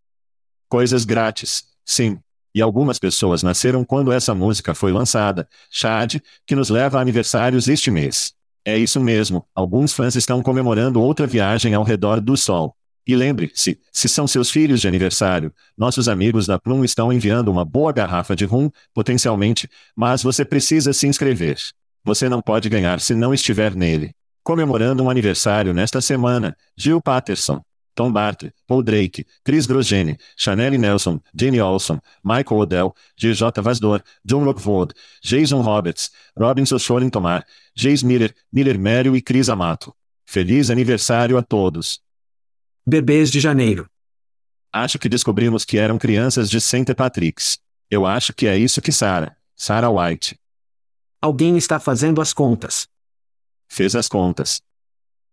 Coisas 0.71 1.05
grátis, 1.05 1.65
sim. 1.85 2.19
E 2.55 2.63
algumas 2.63 2.99
pessoas 2.99 3.43
nasceram 3.43 3.85
quando 3.85 4.11
essa 4.11 4.35
música 4.35 4.75
foi 4.75 4.91
lançada, 4.91 5.47
Chad, 5.71 6.17
que 6.47 6.57
nos 6.57 6.71
leva 6.71 6.97
a 6.97 7.03
aniversários 7.03 7.69
este 7.69 7.91
mês. 7.91 8.33
É 8.65 8.79
isso 8.79 8.99
mesmo, 9.01 9.45
alguns 9.55 9.93
fãs 9.93 10.17
estão 10.17 10.43
comemorando 10.43 10.99
outra 10.99 11.27
viagem 11.27 11.75
ao 11.75 11.85
redor 11.85 12.23
do 12.23 12.39
Sol. 12.39 12.75
E 13.07 13.15
lembre-se, 13.15 13.79
se 13.93 14.09
são 14.09 14.27
seus 14.27 14.51
filhos 14.51 14.81
de 14.81 14.89
aniversário, 14.89 15.53
nossos 15.77 16.09
amigos 16.09 16.47
da 16.47 16.59
Plum 16.59 16.83
estão 16.83 17.13
enviando 17.13 17.51
uma 17.51 17.67
boa 17.67 17.93
garrafa 17.93 18.35
de 18.35 18.47
rum, 18.47 18.71
potencialmente, 18.95 19.69
mas 19.95 20.23
você 20.23 20.43
precisa 20.43 20.95
se 20.95 21.07
inscrever. 21.07 21.59
Você 22.03 22.31
não 22.31 22.41
pode 22.41 22.71
ganhar 22.71 22.99
se 22.99 23.15
não 23.15 23.35
estiver 23.35 23.75
nele. 23.75 24.15
Comemorando 24.43 25.03
um 25.05 25.11
aniversário 25.11 25.73
nesta 25.73 26.01
semana, 26.01 26.57
Jill 26.77 27.01
Patterson, 27.01 27.63
Tom 27.95 28.11
Bartley, 28.11 28.53
Paul 28.67 28.83
Drake, 28.83 29.27
Chris 29.45 29.67
Grosjean, 29.67 30.17
Chanel 30.37 30.79
Nelson, 30.79 31.21
Jenny 31.35 31.61
Olson, 31.61 32.01
Michael 32.25 32.61
Odell, 32.61 32.95
G.J. 33.17 33.61
Vasdor, 33.63 34.03
John 34.25 34.45
Rockwood, 34.45 34.95
Jason 35.23 35.61
Roberts, 35.61 36.11
Robinson 36.37 36.79
Shorin 36.79 37.11
Tomar, 37.11 37.45
Jace 37.75 38.05
Miller, 38.05 38.35
Miller 38.53 38.79
Mério 38.79 39.15
e 39.15 39.21
Chris 39.21 39.49
Amato. 39.49 39.95
Feliz 40.25 40.71
aniversário 40.71 41.37
a 41.37 41.43
todos. 41.43 42.01
Bebês 42.87 43.31
de 43.31 43.39
janeiro. 43.39 43.89
Acho 44.73 44.99
que 44.99 45.09
descobrimos 45.09 45.65
que 45.65 45.77
eram 45.77 45.99
crianças 45.99 46.49
de 46.49 46.61
St. 46.61 46.95
Patrick's. 46.95 47.59
Eu 47.91 48.07
acho 48.07 48.33
que 48.33 48.47
é 48.47 48.57
isso 48.57 48.81
que 48.81 48.91
Sarah, 48.91 49.37
Sarah 49.55 49.91
White. 49.91 50.39
Alguém 51.21 51.59
está 51.59 51.79
fazendo 51.79 52.21
as 52.21 52.33
contas. 52.33 52.89
Fez 53.73 53.97
as 53.97 54.07
contas. 54.07 54.61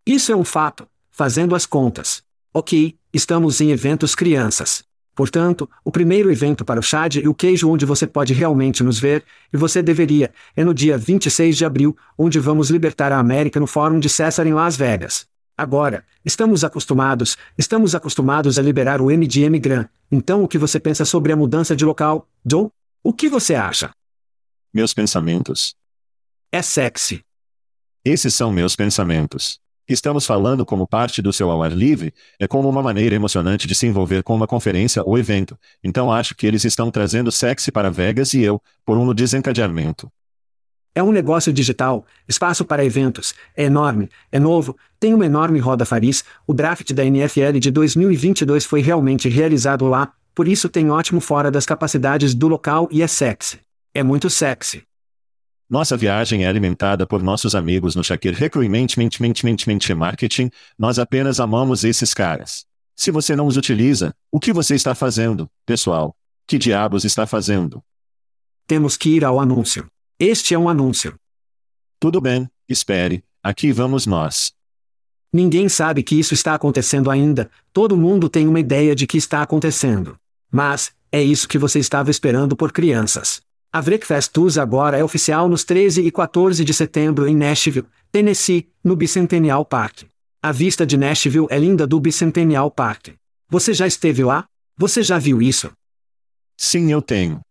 Isso 0.05 0.31
é 0.31 0.35
um 0.35 0.45
fato, 0.45 0.87
fazendo 1.11 1.53
as 1.53 1.65
contas. 1.65 2.23
Ok, 2.53 2.97
estamos 3.13 3.59
em 3.59 3.71
eventos 3.71 4.15
crianças. 4.15 4.81
Portanto, 5.13 5.69
o 5.83 5.91
primeiro 5.91 6.31
evento 6.31 6.63
para 6.63 6.79
o 6.79 6.81
Chad 6.81 7.17
e 7.17 7.27
o 7.27 7.33
queijo 7.33 7.69
onde 7.69 7.85
você 7.85 8.07
pode 8.07 8.33
realmente 8.33 8.81
nos 8.81 8.97
ver, 8.97 9.25
e 9.51 9.57
você 9.57 9.83
deveria, 9.83 10.31
é 10.55 10.63
no 10.63 10.73
dia 10.73 10.97
26 10.97 11.57
de 11.57 11.65
abril, 11.65 11.97
onde 12.17 12.39
vamos 12.39 12.69
libertar 12.69 13.11
a 13.11 13.19
América 13.19 13.59
no 13.59 13.67
Fórum 13.67 13.99
de 13.99 14.07
César 14.07 14.47
em 14.47 14.53
Las 14.53 14.77
Vegas. 14.77 15.27
Agora, 15.57 16.05
estamos 16.23 16.63
acostumados, 16.63 17.35
estamos 17.57 17.93
acostumados 17.93 18.57
a 18.57 18.61
liberar 18.61 19.01
o 19.01 19.07
MGM 19.07 19.59
Grand. 19.59 19.89
Então 20.09 20.45
o 20.45 20.47
que 20.47 20.57
você 20.57 20.79
pensa 20.79 21.03
sobre 21.03 21.33
a 21.33 21.35
mudança 21.35 21.75
de 21.75 21.83
local, 21.83 22.25
Joe? 22.49 22.69
O 23.03 23.11
que 23.11 23.27
você 23.27 23.53
acha? 23.53 23.91
Meus 24.73 24.93
pensamentos. 24.93 25.75
É 26.53 26.61
sexy. 26.61 27.21
Esses 28.09 28.33
são 28.33 28.51
meus 28.51 28.75
pensamentos. 28.75 29.59
Estamos 29.87 30.25
falando 30.25 30.65
como 30.65 30.87
parte 30.87 31.21
do 31.21 31.31
seu 31.31 31.51
ao 31.51 31.61
ar 31.61 31.71
livre, 31.71 32.11
é 32.39 32.47
como 32.47 32.67
uma 32.67 32.81
maneira 32.81 33.13
emocionante 33.13 33.67
de 33.67 33.75
se 33.75 33.85
envolver 33.85 34.23
com 34.23 34.33
uma 34.33 34.47
conferência 34.47 35.03
ou 35.05 35.15
evento. 35.15 35.55
Então 35.83 36.11
acho 36.11 36.33
que 36.33 36.47
eles 36.47 36.63
estão 36.63 36.89
trazendo 36.89 37.31
sexy 37.31 37.71
para 37.71 37.91
Vegas 37.91 38.33
e 38.33 38.41
eu, 38.41 38.59
por 38.83 38.97
um 38.97 39.13
desencadeamento. 39.13 40.11
É 40.95 41.03
um 41.03 41.11
negócio 41.11 41.53
digital, 41.53 42.03
espaço 42.27 42.65
para 42.65 42.83
eventos, 42.83 43.35
é 43.55 43.65
enorme, 43.65 44.09
é 44.31 44.39
novo, 44.39 44.75
tem 44.99 45.13
uma 45.13 45.27
enorme 45.27 45.59
roda 45.59 45.85
Faris, 45.85 46.23
o 46.47 46.53
draft 46.53 46.91
da 46.93 47.05
NFL 47.05 47.59
de 47.59 47.69
2022 47.69 48.65
foi 48.65 48.81
realmente 48.81 49.29
realizado 49.29 49.85
lá, 49.85 50.11
por 50.33 50.47
isso 50.47 50.67
tem 50.67 50.89
ótimo 50.89 51.21
fora 51.21 51.51
das 51.51 51.63
capacidades 51.63 52.33
do 52.33 52.47
local 52.47 52.89
e 52.89 53.03
é 53.03 53.07
sexy. 53.07 53.59
É 53.93 54.01
muito 54.01 54.31
sexy. 54.31 54.88
Nossa 55.69 55.95
viagem 55.95 56.45
é 56.45 56.47
alimentada 56.47 57.05
por 57.05 57.21
nossos 57.21 57.53
amigos 57.53 57.95
no 57.95 58.03
Shakir 58.03 58.33
Recruitment 58.33 58.87
Marketing, 59.95 60.49
nós 60.75 60.97
apenas 60.97 61.39
amamos 61.39 61.83
esses 61.83 62.11
caras. 62.11 62.65
Se 62.95 63.11
você 63.11 63.35
não 63.35 63.45
os 63.45 63.55
utiliza, 63.55 64.15
o 64.31 64.39
que 64.39 64.51
você 64.51 64.73
está 64.73 64.95
fazendo, 64.95 65.47
pessoal? 65.67 66.15
Que 66.47 66.57
diabos 66.57 67.05
está 67.05 67.27
fazendo? 67.27 67.83
Temos 68.65 68.97
que 68.97 69.11
ir 69.11 69.23
ao 69.23 69.39
anúncio. 69.39 69.85
Este 70.19 70.55
é 70.55 70.57
um 70.57 70.67
anúncio. 70.67 71.13
Tudo 71.99 72.19
bem, 72.19 72.49
espere, 72.67 73.23
aqui 73.43 73.71
vamos 73.71 74.07
nós. 74.07 74.51
Ninguém 75.31 75.69
sabe 75.69 76.01
que 76.01 76.19
isso 76.19 76.33
está 76.33 76.55
acontecendo 76.55 77.11
ainda, 77.11 77.47
todo 77.71 77.95
mundo 77.95 78.27
tem 78.27 78.47
uma 78.47 78.59
ideia 78.59 78.95
de 78.95 79.05
que 79.05 79.19
está 79.19 79.43
acontecendo. 79.43 80.17
Mas, 80.51 80.91
é 81.11 81.21
isso 81.21 81.47
que 81.47 81.59
você 81.59 81.77
estava 81.77 82.09
esperando 82.09 82.55
por 82.55 82.71
crianças. 82.71 83.47
A 83.71 83.83
Breakfast 83.83 84.31
Tours 84.31 84.57
agora 84.57 84.97
é 84.97 85.03
oficial 85.03 85.47
nos 85.47 85.63
13 85.63 86.01
e 86.01 86.11
14 86.11 86.65
de 86.65 86.73
setembro 86.73 87.27
em 87.27 87.35
Nashville, 87.35 87.85
Tennessee, 88.11 88.67
no 88.83 88.95
Bicentennial 88.95 89.63
Park. 89.63 90.05
A 90.41 90.51
vista 90.51 90.87
de 90.87 90.97
Nashville 90.97 91.45
é 91.51 91.59
linda 91.59 91.85
do 91.85 91.99
Bicentennial 91.99 92.71
Park. 92.71 93.09
Você 93.47 93.71
já 93.71 93.85
esteve 93.85 94.23
lá? 94.23 94.45
Você 94.75 95.03
já 95.03 95.19
viu 95.19 95.39
isso? 95.39 95.71
Sim, 96.57 96.91
eu 96.91 96.99
tenho. 96.99 97.41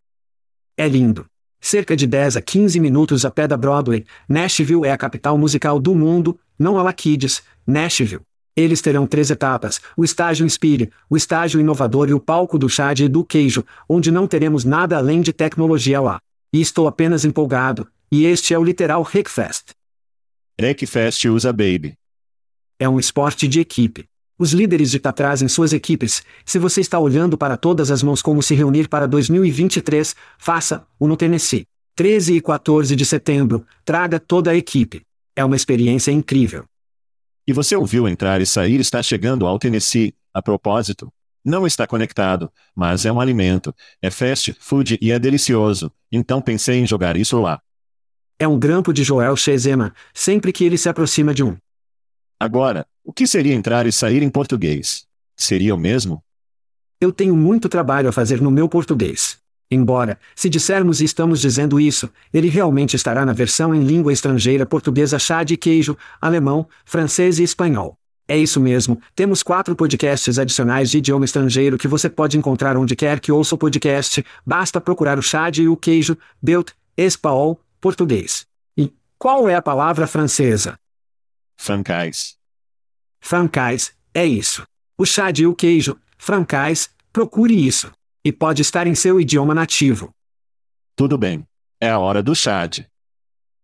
É 0.76 0.88
lindo. 0.88 1.24
Cerca 1.60 1.94
de 1.94 2.04
10 2.04 2.36
a 2.36 2.42
15 2.42 2.80
minutos 2.80 3.24
a 3.24 3.30
pé 3.30 3.46
da 3.46 3.56
Broadway, 3.56 4.04
Nashville 4.28 4.86
é 4.86 4.90
a 4.90 4.98
capital 4.98 5.38
musical 5.38 5.78
do 5.78 5.94
mundo, 5.94 6.36
não 6.58 6.78
a 6.78 6.82
Laquides, 6.82 7.44
Nashville. 7.64 8.22
Eles 8.58 8.82
terão 8.82 9.06
três 9.06 9.30
etapas: 9.30 9.80
o 9.96 10.02
estágio 10.02 10.44
Inspire, 10.44 10.90
o 11.08 11.16
estágio 11.16 11.60
inovador 11.60 12.08
e 12.08 12.12
o 12.12 12.18
palco 12.18 12.58
do 12.58 12.68
chá 12.68 12.92
e 12.92 13.06
do 13.06 13.24
queijo, 13.24 13.64
onde 13.88 14.10
não 14.10 14.26
teremos 14.26 14.64
nada 14.64 14.96
além 14.96 15.20
de 15.20 15.32
tecnologia 15.32 16.00
lá. 16.00 16.18
E 16.52 16.60
estou 16.60 16.88
apenas 16.88 17.24
empolgado, 17.24 17.86
e 18.10 18.26
este 18.26 18.52
é 18.52 18.58
o 18.58 18.64
literal 18.64 19.04
Rickfest. 19.04 19.70
Rickfest 20.60 21.24
usa 21.26 21.52
Baby. 21.52 21.94
É 22.80 22.88
um 22.88 22.98
esporte 22.98 23.46
de 23.46 23.60
equipe. 23.60 24.06
Os 24.36 24.52
líderes 24.52 24.90
de 24.90 24.98
trazem 24.98 25.46
suas 25.46 25.72
equipes. 25.72 26.24
Se 26.44 26.58
você 26.58 26.80
está 26.80 26.98
olhando 26.98 27.38
para 27.38 27.56
todas 27.56 27.92
as 27.92 28.02
mãos 28.02 28.20
como 28.20 28.42
se 28.42 28.56
reunir 28.56 28.88
para 28.88 29.06
2023, 29.06 30.16
faça-o 30.36 31.06
no 31.06 31.16
Tennessee. 31.16 31.64
13 31.94 32.34
e 32.34 32.40
14 32.40 32.96
de 32.96 33.04
setembro, 33.04 33.64
traga 33.84 34.18
toda 34.18 34.50
a 34.50 34.56
equipe. 34.56 35.02
É 35.36 35.44
uma 35.44 35.56
experiência 35.56 36.10
incrível. 36.10 36.64
E 37.48 37.52
você 37.54 37.74
ouviu 37.74 38.06
entrar 38.06 38.42
e 38.42 38.46
sair 38.46 38.78
está 38.78 39.02
chegando 39.02 39.46
ao 39.46 39.58
Tennessee, 39.58 40.14
a 40.34 40.42
propósito. 40.42 41.10
Não 41.42 41.66
está 41.66 41.86
conectado, 41.86 42.52
mas 42.76 43.06
é 43.06 43.10
um 43.10 43.18
alimento, 43.18 43.74
é 44.02 44.10
fast 44.10 44.54
food 44.60 44.98
e 45.00 45.10
é 45.10 45.18
delicioso, 45.18 45.90
então 46.12 46.42
pensei 46.42 46.78
em 46.78 46.86
jogar 46.86 47.16
isso 47.16 47.40
lá. 47.40 47.58
É 48.38 48.46
um 48.46 48.58
grampo 48.58 48.92
de 48.92 49.02
Joel 49.02 49.34
Shezema, 49.34 49.94
sempre 50.12 50.52
que 50.52 50.62
ele 50.62 50.76
se 50.76 50.90
aproxima 50.90 51.32
de 51.32 51.42
um. 51.42 51.56
Agora, 52.38 52.86
o 53.02 53.14
que 53.14 53.26
seria 53.26 53.54
entrar 53.54 53.86
e 53.86 53.92
sair 53.92 54.22
em 54.22 54.28
português? 54.28 55.06
Seria 55.34 55.74
o 55.74 55.78
mesmo? 55.78 56.22
Eu 57.00 57.10
tenho 57.10 57.34
muito 57.34 57.66
trabalho 57.66 58.10
a 58.10 58.12
fazer 58.12 58.42
no 58.42 58.50
meu 58.50 58.68
português. 58.68 59.38
Embora, 59.70 60.18
se 60.34 60.48
dissermos 60.48 61.00
e 61.00 61.04
estamos 61.04 61.40
dizendo 61.40 61.78
isso, 61.78 62.10
ele 62.32 62.48
realmente 62.48 62.96
estará 62.96 63.26
na 63.26 63.34
versão 63.34 63.74
em 63.74 63.84
língua 63.84 64.12
estrangeira 64.12 64.64
portuguesa 64.64 65.18
chá 65.18 65.44
de 65.44 65.58
queijo, 65.58 65.96
alemão, 66.20 66.66
francês 66.86 67.38
e 67.38 67.42
espanhol. 67.42 67.98
É 68.26 68.36
isso 68.36 68.60
mesmo, 68.60 69.00
temos 69.14 69.42
quatro 69.42 69.74
podcasts 69.74 70.38
adicionais 70.38 70.90
de 70.90 70.98
idioma 70.98 71.24
estrangeiro 71.24 71.78
que 71.78 71.88
você 71.88 72.08
pode 72.08 72.36
encontrar 72.36 72.76
onde 72.76 72.96
quer 72.96 73.20
que 73.20 73.32
ouça 73.32 73.54
o 73.54 73.58
podcast, 73.58 74.24
basta 74.44 74.80
procurar 74.80 75.18
o 75.18 75.22
chá 75.22 75.48
de 75.50 75.62
e 75.62 75.68
o 75.68 75.76
queijo, 75.76 76.16
Built, 76.40 76.72
Espanhol, 76.96 77.60
português. 77.80 78.46
E 78.76 78.92
qual 79.18 79.48
é 79.48 79.54
a 79.54 79.62
palavra 79.62 80.06
francesa? 80.06 80.78
Francais. 81.56 82.36
Francais, 83.20 83.92
é 84.14 84.26
isso. 84.26 84.62
O 84.96 85.06
chá 85.06 85.30
de 85.30 85.46
o 85.46 85.54
queijo, 85.54 85.96
francais, 86.18 86.90
procure 87.12 87.66
isso. 87.66 87.90
E 88.24 88.32
pode 88.32 88.62
estar 88.62 88.86
em 88.86 88.94
seu 88.94 89.20
idioma 89.20 89.54
nativo. 89.54 90.10
Tudo 90.96 91.16
bem. 91.16 91.44
É 91.80 91.90
a 91.90 91.98
hora 91.98 92.22
do 92.22 92.34
chá 92.34 92.68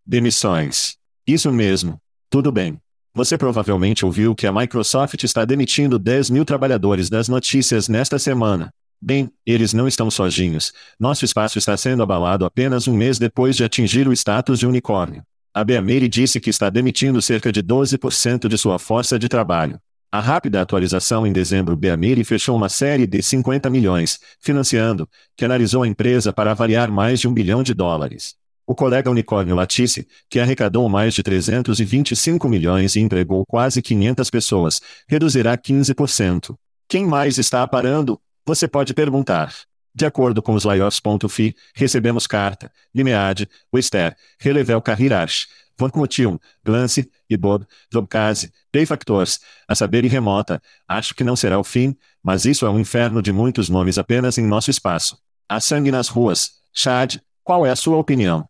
Demissões. 0.07 0.97
Isso 1.27 1.51
mesmo. 1.51 1.99
Tudo 2.31 2.53
bem. 2.53 2.79
Você 3.15 3.39
provavelmente 3.39 4.05
ouviu 4.05 4.35
que 4.35 4.47
a 4.47 4.53
Microsoft 4.53 5.23
está 5.23 5.45
demitindo 5.45 5.99
10 5.99 6.31
mil 6.31 6.45
trabalhadores 6.45 7.09
das 7.09 7.29
notícias 7.29 7.89
nesta 7.89 8.19
semana. 8.19 8.71
Bem, 9.01 9.31
eles 9.47 9.73
não 9.73 9.87
estão 9.87 10.11
sozinhos. 10.11 10.73
Nosso 10.99 11.25
espaço 11.25 11.59
está 11.59 11.77
sendo 11.77 12.03
abalado 12.03 12.45
apenas 12.45 12.89
um 12.89 12.97
mês 12.97 13.19
depois 13.19 13.57
de 13.57 13.63
atingir 13.63 14.09
o 14.09 14.13
status 14.13 14.59
de 14.59 14.67
unicórnio. 14.67 15.23
A 15.53 15.63
Beameire 15.63 16.09
disse 16.09 16.41
que 16.41 16.51
está 16.51 16.69
demitindo 16.69 17.23
cerca 17.23 17.53
de 17.53 17.63
12% 17.63 18.49
de 18.49 18.59
sua 18.59 18.79
força 18.79 19.19
de 19.19 19.29
trabalho. 19.29 19.79
A 20.15 20.21
rápida 20.21 20.63
atualização 20.63 21.27
em 21.27 21.33
dezembro 21.33 21.75
Beameire 21.75 22.23
fechou 22.23 22.57
uma 22.57 22.69
série 22.69 23.05
de 23.05 23.21
50 23.21 23.69
milhões, 23.69 24.21
financiando, 24.39 25.09
que 25.37 25.45
analisou 25.45 25.83
a 25.83 25.89
empresa 25.89 26.33
para 26.33 26.53
avaliar 26.53 26.89
mais 26.89 27.19
de 27.19 27.27
um 27.27 27.35
bilhão 27.35 27.65
de 27.65 27.75
dólares. 27.75 28.37
O 28.65 28.77
colega 28.77 29.11
unicórnio 29.11 29.57
Latice, 29.57 30.07
que 30.31 30.39
arrecadou 30.39 30.89
mais 30.89 31.15
de 31.15 31.23
325 31.25 32.49
milhões 32.49 32.95
e 32.95 33.01
empregou 33.01 33.45
quase 33.45 33.83
500 33.83 34.31
pessoas, 34.31 34.81
reduzirá 35.09 35.59
15%. 35.59 36.55
Quem 36.89 37.05
mais 37.05 37.37
está 37.37 37.67
parando? 37.67 38.21
Você 38.47 38.69
pode 38.69 38.95
perguntar. 38.95 39.53
De 39.93 40.07
acordo 40.07 40.41
com 40.41 40.55
os 40.55 40.65
layoffs.fi, 40.65 41.57
recebemos 41.75 42.29
carta, 42.29 42.71
Limeade, 42.95 43.49
Wester, 43.75 44.17
Relevel 44.39 44.81
Carrirarch, 44.81 45.49
Vancomotion, 45.79 46.39
Glance, 46.65 47.11
e 47.29 47.37
Bob, 47.37 47.67
Jobcase, 47.93 48.53
Payfactors, 48.73 49.41
a 49.67 49.75
saber 49.75 50.05
e 50.05 50.09
remota. 50.09 50.61
Acho 50.89 51.15
que 51.15 51.25
não 51.25 51.37
será 51.37 51.59
o 51.59 51.65
fim, 51.65 51.97
mas 52.23 52.45
isso 52.45 52.67
é 52.67 52.71
um 52.71 52.79
inferno 52.79 53.21
de 53.21 53.33
muitos 53.33 53.69
nomes 53.69 53.99
apenas 53.99 54.39
em 54.39 54.47
nosso 54.47 54.71
espaço. 54.71 55.19
Há 55.49 55.61
sangue 55.61 55.91
nas 55.91 56.09
ruas. 56.09 56.53
Chad, 56.73 57.17
qual 57.43 57.67
é 57.67 57.71
a 57.71 57.77
sua 57.77 57.97
opinião? 57.97 58.49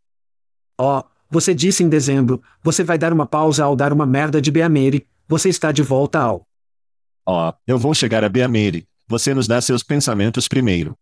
Oh, 0.80 1.02
você 1.30 1.54
disse 1.54 1.82
em 1.82 1.88
dezembro, 1.88 2.42
você 2.62 2.84
vai 2.84 2.98
dar 2.98 3.12
uma 3.12 3.26
pausa 3.26 3.64
ao 3.64 3.74
dar 3.74 3.92
uma 3.92 4.06
merda 4.06 4.40
de 4.40 4.50
Beamere, 4.50 5.06
você 5.26 5.48
está 5.48 5.72
de 5.72 5.82
volta 5.82 6.20
ao. 6.20 6.46
Oh, 7.26 7.52
eu 7.66 7.78
vou 7.78 7.94
chegar 7.94 8.22
a 8.22 8.28
Beamere. 8.28 8.86
Você 9.08 9.34
nos 9.34 9.46
dá 9.46 9.60
seus 9.60 9.82
pensamentos 9.82 10.48
primeiro. 10.48 10.96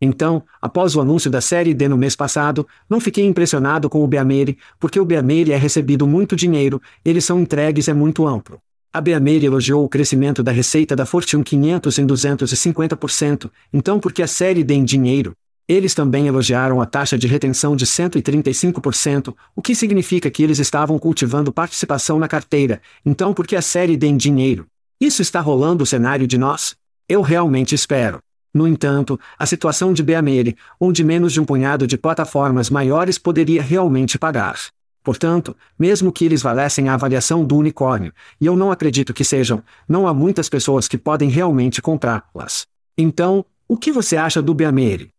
Então, 0.00 0.42
após 0.60 0.94
o 0.94 1.00
anúncio 1.00 1.30
da 1.30 1.40
série 1.40 1.72
D 1.72 1.88
no 1.88 1.96
mês 1.96 2.14
passado, 2.14 2.66
não 2.88 3.00
fiquei 3.00 3.24
impressionado 3.24 3.88
com 3.88 4.04
o 4.04 4.06
Beameire, 4.06 4.58
porque 4.78 5.00
o 5.00 5.04
Beameire 5.04 5.52
é 5.52 5.56
recebido 5.56 6.06
muito 6.06 6.36
dinheiro, 6.36 6.80
eles 7.04 7.24
são 7.24 7.40
entregues 7.40 7.88
é 7.88 7.94
muito 7.94 8.26
amplo. 8.26 8.60
A 8.92 9.00
Beameire 9.00 9.46
elogiou 9.46 9.84
o 9.84 9.88
crescimento 9.88 10.42
da 10.42 10.52
receita 10.52 10.94
da 10.94 11.06
Fortune 11.06 11.44
500 11.44 11.98
em 11.98 12.06
250%, 12.06 13.50
então 13.72 13.98
por 13.98 14.12
que 14.12 14.22
a 14.22 14.26
série 14.26 14.62
D 14.62 14.74
em 14.74 14.84
dinheiro? 14.84 15.32
Eles 15.68 15.94
também 15.94 16.28
elogiaram 16.28 16.80
a 16.80 16.86
taxa 16.86 17.18
de 17.18 17.26
retenção 17.26 17.74
de 17.74 17.84
135%, 17.84 19.34
o 19.54 19.62
que 19.62 19.74
significa 19.74 20.30
que 20.30 20.42
eles 20.42 20.58
estavam 20.58 20.98
cultivando 20.98 21.52
participação 21.52 22.18
na 22.18 22.28
carteira, 22.28 22.80
então 23.04 23.34
por 23.34 23.46
que 23.46 23.56
a 23.56 23.62
série 23.62 23.96
D 23.96 24.06
em 24.06 24.16
dinheiro? 24.16 24.66
Isso 25.00 25.20
está 25.20 25.40
rolando 25.40 25.84
o 25.84 25.86
cenário 25.86 26.26
de 26.26 26.38
nós? 26.38 26.76
Eu 27.08 27.20
realmente 27.20 27.74
espero. 27.74 28.20
No 28.56 28.66
entanto, 28.66 29.20
a 29.38 29.44
situação 29.44 29.92
de 29.92 30.02
Beamere, 30.02 30.56
onde 30.80 31.04
menos 31.04 31.34
de 31.34 31.38
um 31.38 31.44
punhado 31.44 31.86
de 31.86 31.98
plataformas 31.98 32.70
maiores 32.70 33.18
poderia 33.18 33.60
realmente 33.60 34.18
pagar. 34.18 34.58
Portanto, 35.04 35.54
mesmo 35.78 36.10
que 36.10 36.24
eles 36.24 36.40
valessem 36.40 36.88
a 36.88 36.94
avaliação 36.94 37.44
do 37.44 37.54
unicórnio, 37.54 38.14
e 38.40 38.46
eu 38.46 38.56
não 38.56 38.72
acredito 38.72 39.12
que 39.12 39.24
sejam, 39.24 39.62
não 39.86 40.08
há 40.08 40.14
muitas 40.14 40.48
pessoas 40.48 40.88
que 40.88 40.96
podem 40.96 41.28
realmente 41.28 41.82
comprá-las. 41.82 42.66
Então, 42.96 43.44
o 43.68 43.76
que 43.76 43.92
você 43.92 44.16
acha 44.16 44.40
do 44.40 44.54
Beamere? 44.54 45.10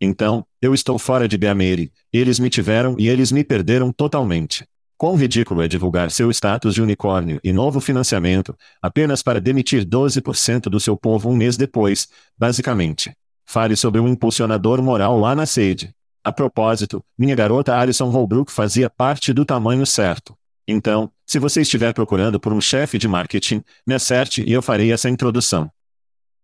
Então, 0.00 0.42
eu 0.62 0.72
estou 0.72 0.98
fora 0.98 1.28
de 1.28 1.36
Beamere, 1.36 1.92
eles 2.10 2.38
me 2.38 2.48
tiveram 2.48 2.96
e 2.98 3.10
eles 3.10 3.30
me 3.30 3.44
perderam 3.44 3.92
totalmente. 3.92 4.64
Quão 4.96 5.16
ridículo 5.16 5.60
é 5.60 5.66
divulgar 5.66 6.10
seu 6.10 6.30
status 6.30 6.72
de 6.72 6.80
unicórnio 6.80 7.40
e 7.42 7.52
novo 7.52 7.80
financiamento, 7.80 8.56
apenas 8.80 9.22
para 9.22 9.40
demitir 9.40 9.84
12% 9.84 10.62
do 10.70 10.78
seu 10.78 10.96
povo 10.96 11.28
um 11.28 11.36
mês 11.36 11.56
depois, 11.56 12.08
basicamente. 12.38 13.12
Fale 13.44 13.74
sobre 13.74 14.00
um 14.00 14.06
impulsionador 14.06 14.80
moral 14.80 15.18
lá 15.18 15.34
na 15.34 15.46
sede. 15.46 15.92
A 16.22 16.32
propósito, 16.32 17.04
minha 17.18 17.34
garota 17.34 17.76
Alison 17.76 18.08
Holbrook 18.08 18.52
fazia 18.52 18.88
parte 18.88 19.32
do 19.32 19.44
tamanho 19.44 19.84
certo. 19.84 20.34
Então, 20.66 21.10
se 21.26 21.38
você 21.38 21.62
estiver 21.62 21.92
procurando 21.92 22.38
por 22.38 22.52
um 22.52 22.60
chefe 22.60 22.96
de 22.96 23.08
marketing, 23.08 23.62
me 23.86 23.94
acerte 23.94 24.42
e 24.46 24.52
eu 24.52 24.62
farei 24.62 24.92
essa 24.92 25.10
introdução. 25.10 25.70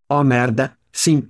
Oh 0.08 0.24
merda, 0.24 0.76
sim. 0.92 1.28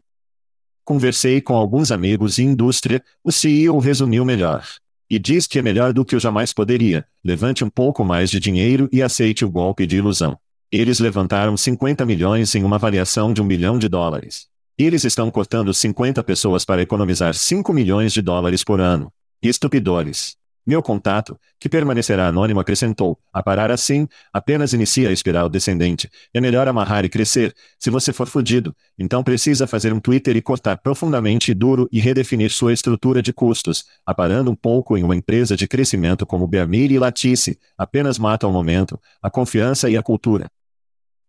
Conversei 0.84 1.40
com 1.40 1.54
alguns 1.54 1.92
amigos 1.92 2.38
em 2.38 2.46
indústria, 2.46 3.04
o 3.22 3.30
CEO 3.30 3.78
resumiu 3.78 4.24
melhor. 4.24 4.64
E 5.10 5.18
diz 5.18 5.48
que 5.48 5.58
é 5.58 5.62
melhor 5.62 5.92
do 5.92 6.04
que 6.04 6.14
eu 6.14 6.20
jamais 6.20 6.52
poderia. 6.52 7.04
Levante 7.24 7.64
um 7.64 7.68
pouco 7.68 8.04
mais 8.04 8.30
de 8.30 8.38
dinheiro 8.38 8.88
e 8.92 9.02
aceite 9.02 9.44
o 9.44 9.50
golpe 9.50 9.84
de 9.84 9.96
ilusão. 9.96 10.38
Eles 10.70 11.00
levantaram 11.00 11.56
50 11.56 12.06
milhões 12.06 12.54
em 12.54 12.62
uma 12.62 12.76
avaliação 12.76 13.32
de 13.32 13.42
um 13.42 13.44
milhão 13.44 13.76
de 13.76 13.88
dólares. 13.88 14.46
Eles 14.78 15.04
estão 15.04 15.28
cortando 15.28 15.74
50 15.74 16.22
pessoas 16.22 16.64
para 16.64 16.80
economizar 16.80 17.34
5 17.34 17.72
milhões 17.72 18.12
de 18.12 18.22
dólares 18.22 18.62
por 18.62 18.80
ano. 18.80 19.12
Estupidores. 19.42 20.36
Meu 20.66 20.82
contato, 20.82 21.38
que 21.58 21.68
permanecerá 21.68 22.28
anônimo, 22.28 22.60
acrescentou: 22.60 23.18
a 23.32 23.42
parar 23.42 23.70
assim, 23.70 24.06
apenas 24.32 24.72
inicia 24.72 25.08
a 25.08 25.12
espiral 25.12 25.48
descendente. 25.48 26.08
É 26.34 26.40
melhor 26.40 26.68
amarrar 26.68 27.04
e 27.04 27.08
crescer. 27.08 27.54
Se 27.78 27.90
você 27.90 28.12
for 28.12 28.26
fudido, 28.26 28.74
então 28.98 29.22
precisa 29.22 29.66
fazer 29.66 29.92
um 29.92 30.00
Twitter 30.00 30.36
e 30.36 30.42
cortar 30.42 30.76
profundamente 30.78 31.50
e 31.50 31.54
duro 31.54 31.88
e 31.90 31.98
redefinir 31.98 32.50
sua 32.50 32.72
estrutura 32.72 33.22
de 33.22 33.32
custos, 33.32 33.84
aparando 34.04 34.50
um 34.50 34.54
pouco 34.54 34.96
em 34.96 35.02
uma 35.02 35.16
empresa 35.16 35.56
de 35.56 35.66
crescimento 35.66 36.26
como 36.26 36.46
Beamir 36.46 36.92
e 36.92 36.98
Latice. 36.98 37.58
Apenas 37.76 38.18
mata 38.18 38.46
o 38.46 38.52
momento, 38.52 39.00
a 39.22 39.30
confiança 39.30 39.88
e 39.88 39.96
a 39.96 40.02
cultura. 40.02 40.50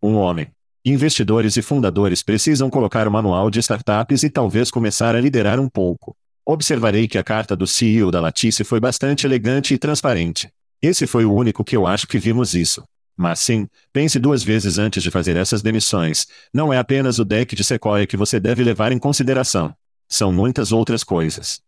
Um 0.02 0.14
homem. 0.14 0.48
Investidores 0.84 1.56
e 1.56 1.62
fundadores 1.62 2.24
precisam 2.24 2.68
colocar 2.68 3.06
o 3.06 3.10
manual 3.10 3.48
de 3.50 3.60
startups 3.60 4.24
e 4.24 4.30
talvez 4.30 4.68
começar 4.68 5.14
a 5.14 5.20
liderar 5.20 5.60
um 5.60 5.68
pouco. 5.68 6.16
Observarei 6.44 7.06
que 7.06 7.18
a 7.18 7.22
carta 7.22 7.54
do 7.54 7.68
CEO 7.68 8.10
da 8.10 8.20
Latice 8.20 8.64
foi 8.64 8.80
bastante 8.80 9.24
elegante 9.24 9.74
e 9.74 9.78
transparente. 9.78 10.50
Esse 10.82 11.06
foi 11.06 11.24
o 11.24 11.32
único 11.32 11.62
que 11.62 11.76
eu 11.76 11.86
acho 11.86 12.08
que 12.08 12.18
vimos 12.18 12.52
isso. 12.54 12.82
Mas 13.16 13.38
sim, 13.38 13.68
pense 13.92 14.18
duas 14.18 14.42
vezes 14.42 14.76
antes 14.76 15.04
de 15.04 15.10
fazer 15.10 15.36
essas 15.36 15.62
demissões. 15.62 16.26
Não 16.52 16.72
é 16.72 16.78
apenas 16.78 17.20
o 17.20 17.24
deck 17.24 17.54
de 17.54 17.62
Sequoia 17.62 18.08
que 18.08 18.16
você 18.16 18.40
deve 18.40 18.64
levar 18.64 18.90
em 18.90 18.98
consideração. 18.98 19.72
São 20.08 20.32
muitas 20.32 20.72
outras 20.72 21.04
coisas. 21.04 21.60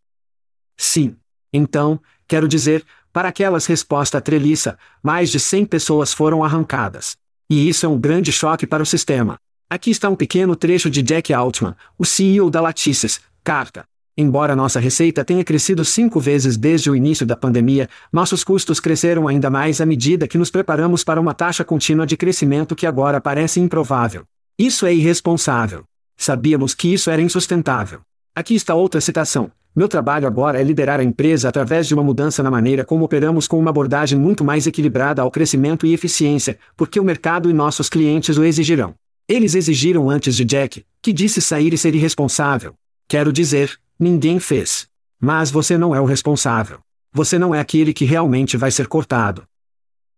Sim. 0.76 1.16
Então, 1.52 2.00
quero 2.26 2.48
dizer, 2.48 2.84
para 3.12 3.28
aquelas 3.28 3.66
resposta 3.66 4.20
treliça, 4.20 4.76
mais 5.00 5.30
de 5.30 5.38
100 5.38 5.66
pessoas 5.66 6.12
foram 6.12 6.42
arrancadas. 6.42 7.16
E 7.48 7.68
isso 7.68 7.86
é 7.86 7.88
um 7.88 8.00
grande 8.00 8.32
choque 8.32 8.66
para 8.66 8.82
o 8.82 8.86
sistema. 8.86 9.38
Aqui 9.70 9.90
está 9.90 10.10
um 10.10 10.16
pequeno 10.16 10.56
trecho 10.56 10.90
de 10.90 11.00
Jack 11.00 11.32
Altman, 11.32 11.76
o 11.96 12.04
CEO 12.04 12.50
da 12.50 12.60
Latices, 12.60 13.20
carta. 13.44 13.84
Embora 14.16 14.54
nossa 14.54 14.78
receita 14.78 15.24
tenha 15.24 15.42
crescido 15.42 15.84
cinco 15.84 16.20
vezes 16.20 16.56
desde 16.56 16.88
o 16.88 16.94
início 16.94 17.26
da 17.26 17.34
pandemia, 17.34 17.88
nossos 18.12 18.44
custos 18.44 18.78
cresceram 18.78 19.26
ainda 19.26 19.50
mais 19.50 19.80
à 19.80 19.86
medida 19.86 20.28
que 20.28 20.38
nos 20.38 20.52
preparamos 20.52 21.02
para 21.02 21.20
uma 21.20 21.34
taxa 21.34 21.64
contínua 21.64 22.06
de 22.06 22.16
crescimento 22.16 22.76
que 22.76 22.86
agora 22.86 23.20
parece 23.20 23.58
improvável. 23.58 24.22
Isso 24.56 24.86
é 24.86 24.94
irresponsável. 24.94 25.82
Sabíamos 26.16 26.76
que 26.76 26.94
isso 26.94 27.10
era 27.10 27.20
insustentável. 27.20 28.02
Aqui 28.36 28.54
está 28.54 28.72
outra 28.72 29.00
citação. 29.00 29.50
Meu 29.74 29.88
trabalho 29.88 30.28
agora 30.28 30.60
é 30.60 30.62
liderar 30.62 31.00
a 31.00 31.04
empresa 31.04 31.48
através 31.48 31.88
de 31.88 31.94
uma 31.94 32.04
mudança 32.04 32.40
na 32.40 32.52
maneira 32.52 32.84
como 32.84 33.04
operamos 33.04 33.48
com 33.48 33.58
uma 33.58 33.70
abordagem 33.70 34.16
muito 34.16 34.44
mais 34.44 34.64
equilibrada 34.68 35.22
ao 35.22 35.30
crescimento 35.32 35.84
e 35.84 35.92
eficiência, 35.92 36.56
porque 36.76 37.00
o 37.00 37.04
mercado 37.04 37.50
e 37.50 37.52
nossos 37.52 37.88
clientes 37.88 38.38
o 38.38 38.44
exigirão. 38.44 38.94
Eles 39.28 39.56
exigiram 39.56 40.08
antes 40.08 40.36
de 40.36 40.44
Jack, 40.44 40.84
que 41.02 41.12
disse 41.12 41.40
sair 41.40 41.74
e 41.74 41.78
ser 41.78 41.96
irresponsável. 41.96 42.74
Quero 43.08 43.32
dizer, 43.32 43.76
Ninguém 43.98 44.40
fez. 44.40 44.88
Mas 45.20 45.50
você 45.50 45.78
não 45.78 45.94
é 45.94 46.00
o 46.00 46.04
responsável. 46.04 46.80
Você 47.12 47.38
não 47.38 47.54
é 47.54 47.60
aquele 47.60 47.92
que 47.92 48.04
realmente 48.04 48.56
vai 48.56 48.70
ser 48.70 48.88
cortado. 48.88 49.44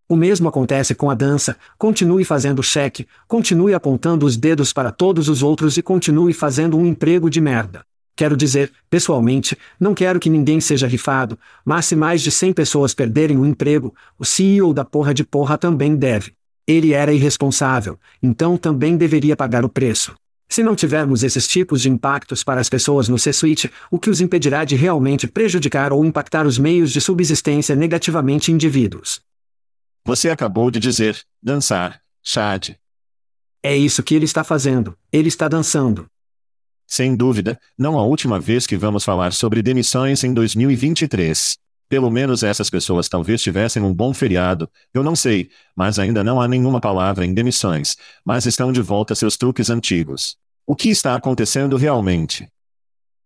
O 0.08 0.16
mesmo 0.16 0.48
acontece 0.48 0.94
com 0.94 1.10
a 1.10 1.14
dança, 1.14 1.56
continue 1.76 2.24
fazendo 2.24 2.62
cheque, 2.62 3.06
continue 3.26 3.74
apontando 3.74 4.24
os 4.24 4.36
dedos 4.36 4.72
para 4.72 4.90
todos 4.90 5.28
os 5.28 5.42
outros 5.42 5.76
e 5.76 5.82
continue 5.82 6.32
fazendo 6.32 6.78
um 6.78 6.86
emprego 6.86 7.28
de 7.28 7.40
merda. 7.40 7.84
Quero 8.14 8.36
dizer, 8.36 8.72
pessoalmente, 8.88 9.58
não 9.78 9.94
quero 9.94 10.18
que 10.18 10.30
ninguém 10.30 10.58
seja 10.58 10.86
rifado, 10.86 11.38
mas 11.64 11.84
se 11.84 11.94
mais 11.94 12.22
de 12.22 12.30
100 12.30 12.54
pessoas 12.54 12.94
perderem 12.94 13.36
o 13.36 13.44
emprego, 13.44 13.94
o 14.18 14.24
CEO 14.24 14.72
da 14.72 14.84
porra 14.84 15.12
de 15.12 15.22
porra 15.22 15.58
também 15.58 15.94
deve. 15.94 16.32
Ele 16.66 16.94
era 16.94 17.12
irresponsável, 17.12 17.98
então 18.22 18.56
também 18.56 18.96
deveria 18.96 19.36
pagar 19.36 19.64
o 19.64 19.68
preço. 19.68 20.14
Se 20.48 20.62
não 20.62 20.76
tivermos 20.76 21.22
esses 21.22 21.46
tipos 21.46 21.82
de 21.82 21.90
impactos 21.90 22.44
para 22.44 22.60
as 22.60 22.68
pessoas 22.68 23.08
no 23.08 23.18
C-Suite, 23.18 23.70
o 23.90 23.98
que 23.98 24.08
os 24.08 24.20
impedirá 24.20 24.64
de 24.64 24.76
realmente 24.76 25.26
prejudicar 25.26 25.92
ou 25.92 26.04
impactar 26.04 26.46
os 26.46 26.58
meios 26.58 26.92
de 26.92 27.00
subsistência 27.00 27.74
negativamente 27.74 28.52
indivíduos. 28.52 29.20
Você 30.04 30.30
acabou 30.30 30.70
de 30.70 30.78
dizer, 30.78 31.20
dançar, 31.42 32.00
Chad. 32.22 32.70
É 33.62 33.76
isso 33.76 34.02
que 34.02 34.14
ele 34.14 34.24
está 34.24 34.44
fazendo, 34.44 34.96
ele 35.12 35.28
está 35.28 35.48
dançando. 35.48 36.06
Sem 36.86 37.16
dúvida, 37.16 37.60
não 37.76 37.98
a 37.98 38.04
última 38.04 38.38
vez 38.38 38.64
que 38.64 38.76
vamos 38.76 39.04
falar 39.04 39.32
sobre 39.32 39.60
demissões 39.60 40.22
em 40.22 40.32
2023. 40.32 41.58
Pelo 41.88 42.10
menos 42.10 42.42
essas 42.42 42.68
pessoas 42.68 43.08
talvez 43.08 43.40
tivessem 43.40 43.82
um 43.82 43.94
bom 43.94 44.12
feriado, 44.12 44.68
eu 44.92 45.04
não 45.04 45.14
sei, 45.14 45.50
mas 45.74 45.98
ainda 45.98 46.24
não 46.24 46.40
há 46.40 46.48
nenhuma 46.48 46.80
palavra 46.80 47.24
em 47.24 47.32
demissões, 47.32 47.96
mas 48.24 48.44
estão 48.44 48.72
de 48.72 48.82
volta 48.82 49.14
seus 49.14 49.36
truques 49.36 49.70
antigos. 49.70 50.36
O 50.66 50.74
que 50.74 50.88
está 50.88 51.14
acontecendo 51.14 51.76
realmente? 51.76 52.48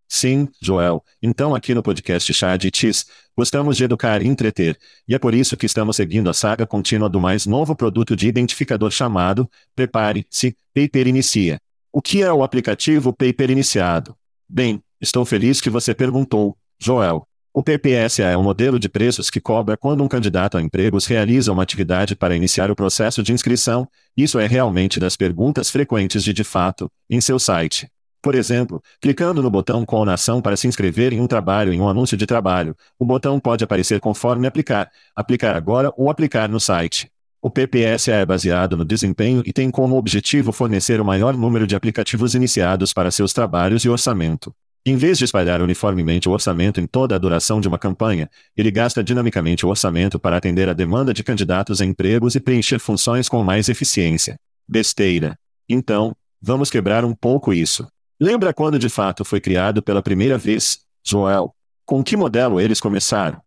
Sim, 0.07 0.49
Joel, 0.61 1.03
então 1.23 1.55
aqui 1.55 1.73
no 1.73 1.83
podcast 1.83 2.35
Chá 2.35 2.57
de 2.57 2.71
Tis, 2.71 3.07
gostamos 3.35 3.77
de 3.77 3.85
educar 3.85 4.21
e 4.21 4.27
entreter, 4.27 4.77
e 5.09 5.15
é 5.15 5.19
por 5.19 5.33
isso 5.33 5.57
que 5.57 5.65
estamos 5.65 5.97
seguindo 5.97 6.29
a 6.29 6.35
saga 6.35 6.67
contínua 6.67 7.09
do 7.09 7.21
mais 7.21 7.47
novo 7.47 7.75
produto 7.77 8.15
de 8.15 8.29
identificador 8.29 8.91
chamado, 8.91 9.49
prepare-se, 9.75 10.55
Paper 10.75 11.07
Inicia. 11.07 11.61
O 11.93 12.03
que 12.03 12.23
é 12.23 12.33
o 12.33 12.43
aplicativo 12.43 13.13
Paper 13.13 13.53
Iniciado? 13.53 14.17
Bem, 14.49 14.83
estou 15.01 15.25
feliz 15.25 15.61
que 15.61 15.71
você 15.71 15.95
perguntou, 15.95 16.59
Joel. 16.79 17.30
O 17.53 17.65
PPSA 17.65 18.23
é 18.23 18.37
um 18.37 18.45
modelo 18.45 18.79
de 18.79 18.89
preços 18.89 19.29
que 19.29 19.41
cobra 19.41 19.77
quando 19.77 20.05
um 20.05 20.09
candidato 20.09 20.57
a 20.57 20.63
empregos 20.63 21.05
realiza 21.07 21.53
uma 21.53 21.65
atividade 21.65 22.15
para 22.15 22.37
iniciar 22.37 22.71
o 22.71 22.77
processo 22.77 23.25
de 23.25 23.33
inscrição. 23.33 23.89
Isso 24.17 24.39
é 24.39 24.47
realmente 24.47 25.01
das 25.01 25.17
perguntas 25.17 25.69
frequentes 25.69 26.23
de 26.23 26.33
de 26.33 26.45
fato, 26.45 26.89
em 27.11 27.21
seu 27.21 27.41
site. 27.41 27.89
Por 28.23 28.37
exemplo, 28.37 28.81
clicando 29.01 29.43
no 29.43 29.51
botão 29.51 29.85
com 29.85 30.05
nação 30.05 30.41
para 30.41 30.57
se 30.57 30.69
inscrever 30.69 31.13
em 31.13 31.21
um 31.21 31.27
trabalho 31.27 31.73
em 31.73 31.81
um 31.81 31.89
anúncio 31.89 32.17
de 32.17 32.25
trabalho, 32.25 32.77
o 32.97 33.05
botão 33.05 33.41
pode 33.41 33.65
aparecer 33.65 33.99
conforme 33.99 34.47
aplicar, 34.47 34.89
aplicar 35.17 35.57
agora 35.57 35.93
ou 35.97 36.09
aplicar 36.09 36.49
no 36.49 36.61
site. 36.61 37.11
O 37.43 37.51
PPSA 37.51 38.13
é 38.13 38.25
baseado 38.25 38.77
no 38.77 38.85
desempenho 38.85 39.43
e 39.45 39.53
tem 39.53 39.73
como 39.73 39.97
objetivo 39.97 40.53
fornecer 40.53 41.01
o 41.01 41.05
maior 41.05 41.37
número 41.37 41.67
de 41.67 41.75
aplicativos 41.75 42.37
iniciados 42.37 42.93
para 42.93 43.11
seus 43.11 43.33
trabalhos 43.33 43.85
e 43.85 43.89
orçamento. 43.89 44.55
Em 44.85 44.97
vez 44.97 45.19
de 45.19 45.25
espalhar 45.25 45.61
uniformemente 45.61 46.27
o 46.29 46.33
orçamento 46.33 46.81
em 46.81 46.87
toda 46.87 47.15
a 47.15 47.19
duração 47.19 47.61
de 47.61 47.69
uma 47.69 47.79
campanha, 47.79 48.31
ele 48.57 48.71
gasta 48.71 49.05
dinamicamente 49.05 49.67
o 49.67 49.69
orçamento 49.69 50.19
para 50.19 50.39
atender 50.39 50.71
a 50.71 50.73
demanda 50.73 51.13
de 51.13 51.23
candidatos 51.23 51.83
a 51.83 51.85
empregos 51.85 52.35
e 52.35 52.41
preencher 52.41 52.79
funções 52.79 53.29
com 53.29 53.45
mais 53.45 53.69
eficiência. 53.69 54.39
Besteira. 54.67 55.39
Então, 55.69 56.17
vamos 56.41 56.71
quebrar 56.71 57.05
um 57.05 57.15
pouco 57.15 57.53
isso. 57.53 57.87
Lembra 58.19 58.55
quando 58.55 58.79
de 58.79 58.89
fato 58.89 59.23
foi 59.25 59.41
criado 59.41 59.83
pela 59.83 60.03
primeira 60.03 60.39
vez, 60.39 60.81
Joel? 61.05 61.55
Com 61.85 62.03
que 62.03 62.17
modelo 62.17 62.59
eles 62.59 62.81
começaram? 62.81 63.41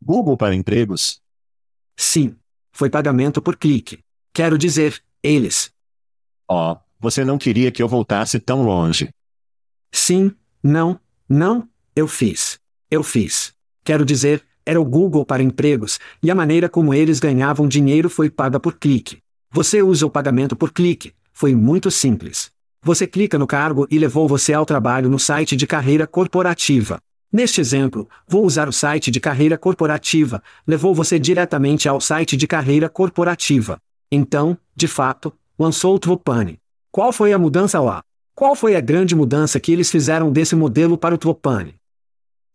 Google 0.00 0.36
para 0.36 0.54
empregos? 0.54 1.20
Sim. 1.96 2.34
Foi 2.72 2.88
pagamento 2.88 3.42
por 3.42 3.56
clique. 3.56 4.00
Quero 4.32 4.58
dizer, 4.58 5.02
eles. 5.22 5.70
Oh, 6.48 6.76
você 6.98 7.24
não 7.24 7.38
queria 7.38 7.72
que 7.72 7.82
eu 7.82 7.88
voltasse 7.88 8.38
tão 8.38 8.62
longe. 8.62 9.10
Sim, 9.90 10.34
não, 10.66 10.98
não, 11.28 11.68
eu 11.94 12.08
fiz. 12.08 12.58
Eu 12.90 13.04
fiz. 13.04 13.54
Quero 13.84 14.04
dizer, 14.04 14.42
era 14.64 14.80
o 14.80 14.84
Google 14.84 15.24
para 15.24 15.42
empregos, 15.42 16.00
e 16.20 16.28
a 16.28 16.34
maneira 16.34 16.68
como 16.68 16.92
eles 16.92 17.20
ganhavam 17.20 17.68
dinheiro 17.68 18.10
foi 18.10 18.28
paga 18.28 18.58
por 18.58 18.74
clique. 18.74 19.18
Você 19.52 19.80
usa 19.80 20.04
o 20.04 20.10
pagamento 20.10 20.56
por 20.56 20.72
clique, 20.72 21.14
foi 21.32 21.54
muito 21.54 21.88
simples. 21.88 22.50
Você 22.82 23.06
clica 23.06 23.38
no 23.38 23.46
cargo 23.46 23.86
e 23.88 23.96
levou 23.96 24.26
você 24.26 24.52
ao 24.52 24.66
trabalho 24.66 25.08
no 25.08 25.20
site 25.20 25.54
de 25.54 25.68
carreira 25.68 26.04
corporativa. 26.04 26.98
Neste 27.32 27.60
exemplo, 27.60 28.08
vou 28.26 28.44
usar 28.44 28.68
o 28.68 28.72
site 28.72 29.08
de 29.08 29.20
carreira 29.20 29.56
corporativa, 29.56 30.42
levou 30.66 30.92
você 30.92 31.16
diretamente 31.16 31.88
ao 31.88 32.00
site 32.00 32.36
de 32.36 32.46
carreira 32.48 32.88
corporativa. 32.88 33.78
Então, 34.10 34.58
de 34.74 34.88
fato, 34.88 35.32
lançou 35.56 35.94
o 35.94 35.98
Twopani. 35.98 36.58
Qual 36.90 37.12
foi 37.12 37.32
a 37.32 37.38
mudança 37.38 37.80
lá? 37.80 38.02
Qual 38.36 38.54
foi 38.54 38.76
a 38.76 38.82
grande 38.82 39.16
mudança 39.16 39.58
que 39.58 39.72
eles 39.72 39.90
fizeram 39.90 40.30
desse 40.30 40.54
modelo 40.54 40.98
para 40.98 41.14
o 41.14 41.16
Twopani? 41.16 41.74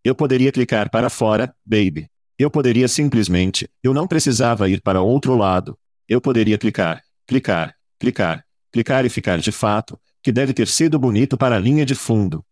Eu 0.03 0.13
poderia 0.13 0.51
clicar 0.51 0.91
para 0.91 1.09
fora, 1.09 1.55
baby. 1.65 2.07
Eu 2.37 2.51
poderia 2.51 2.87
simplesmente, 2.87 3.67
eu 3.81 3.91
não 3.91 4.05
precisava 4.07 4.69
ir 4.69 4.79
para 4.79 5.01
outro 5.01 5.35
lado. 5.35 5.75
Eu 6.07 6.21
poderia 6.21 6.55
clicar, 6.55 7.01
clicar, 7.25 7.73
clicar, 7.99 8.45
clicar 8.71 9.05
e 9.05 9.09
ficar 9.09 9.39
de 9.39 9.51
fato, 9.51 9.99
que 10.21 10.31
deve 10.31 10.53
ter 10.53 10.67
sido 10.67 10.99
bonito 10.99 11.35
para 11.35 11.55
a 11.55 11.59
linha 11.59 11.83
de 11.83 11.95
fundo. 11.95 12.45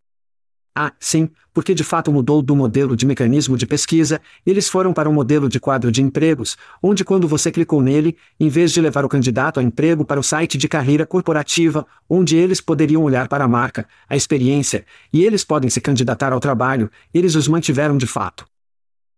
Ah, 0.82 0.94
sim, 0.98 1.28
porque 1.54 1.76
de 1.76 1.84
fato 1.84 2.10
mudou 2.10 2.42
do 2.42 2.56
modelo 2.56 2.96
de 2.96 3.06
mecanismo 3.06 3.58
de 3.58 3.68
pesquisa, 3.68 4.22
eles 4.46 4.70
foram 4.70 4.94
para 4.94 5.10
um 5.10 5.14
modelo 5.14 5.50
de 5.50 5.60
quadro 5.60 5.92
de 5.92 6.02
empregos, 6.02 6.56
onde 6.82 7.04
quando 7.04 7.28
você 7.28 7.52
clicou 7.52 7.82
nele, 7.82 8.16
em 8.40 8.48
vez 8.48 8.72
de 8.72 8.80
levar 8.80 9.04
o 9.04 9.10
candidato 9.10 9.60
a 9.60 9.64
emprego 9.64 10.06
para 10.06 10.22
o 10.22 10.24
site 10.24 10.58
de 10.58 10.70
carreira 10.70 11.06
corporativa, 11.06 11.86
onde 12.10 12.38
eles 12.38 12.62
poderiam 12.62 13.04
olhar 13.04 13.28
para 13.28 13.44
a 13.44 13.48
marca, 13.48 13.86
a 14.08 14.16
experiência, 14.16 14.86
e 15.12 15.22
eles 15.26 15.44
podem 15.44 15.70
se 15.70 15.82
candidatar 15.82 16.32
ao 16.32 16.40
trabalho, 16.40 16.90
eles 17.14 17.36
os 17.36 17.46
mantiveram 17.46 17.98
de 17.98 18.08
fato. 18.08 18.46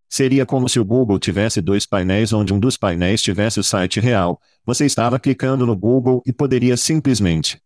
Seria 0.09 0.47
como 0.47 0.67
se 0.67 0.79
o 0.79 0.83
Google 0.83 1.19
tivesse 1.19 1.61
dois 1.61 1.85
painéis 1.85 2.33
onde 2.33 2.55
um 2.55 2.59
dos 2.59 2.75
painéis 2.75 3.21
tivesse 3.21 3.59
o 3.59 3.63
site 3.63 3.99
real. 3.99 4.41
Você 4.65 4.83
estava 4.83 5.19
clicando 5.19 5.63
no 5.63 5.75
Google 5.75 6.23
e 6.25 6.33
poderia 6.33 6.75
simplesmente. 6.75 7.61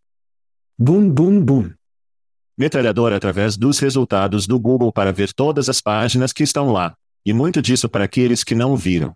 Bum, 0.77 1.09
bum, 1.09 1.39
bum 1.39 1.69
metralhador 2.57 3.13
através 3.13 3.57
dos 3.57 3.79
resultados 3.79 4.47
do 4.47 4.59
Google 4.59 4.91
para 4.91 5.11
ver 5.11 5.33
todas 5.33 5.69
as 5.69 5.81
páginas 5.81 6.31
que 6.31 6.43
estão 6.43 6.71
lá. 6.71 6.93
E 7.25 7.33
muito 7.33 7.61
disso 7.61 7.89
para 7.89 8.05
aqueles 8.05 8.43
que 8.43 8.55
não 8.55 8.75
viram. 8.75 9.13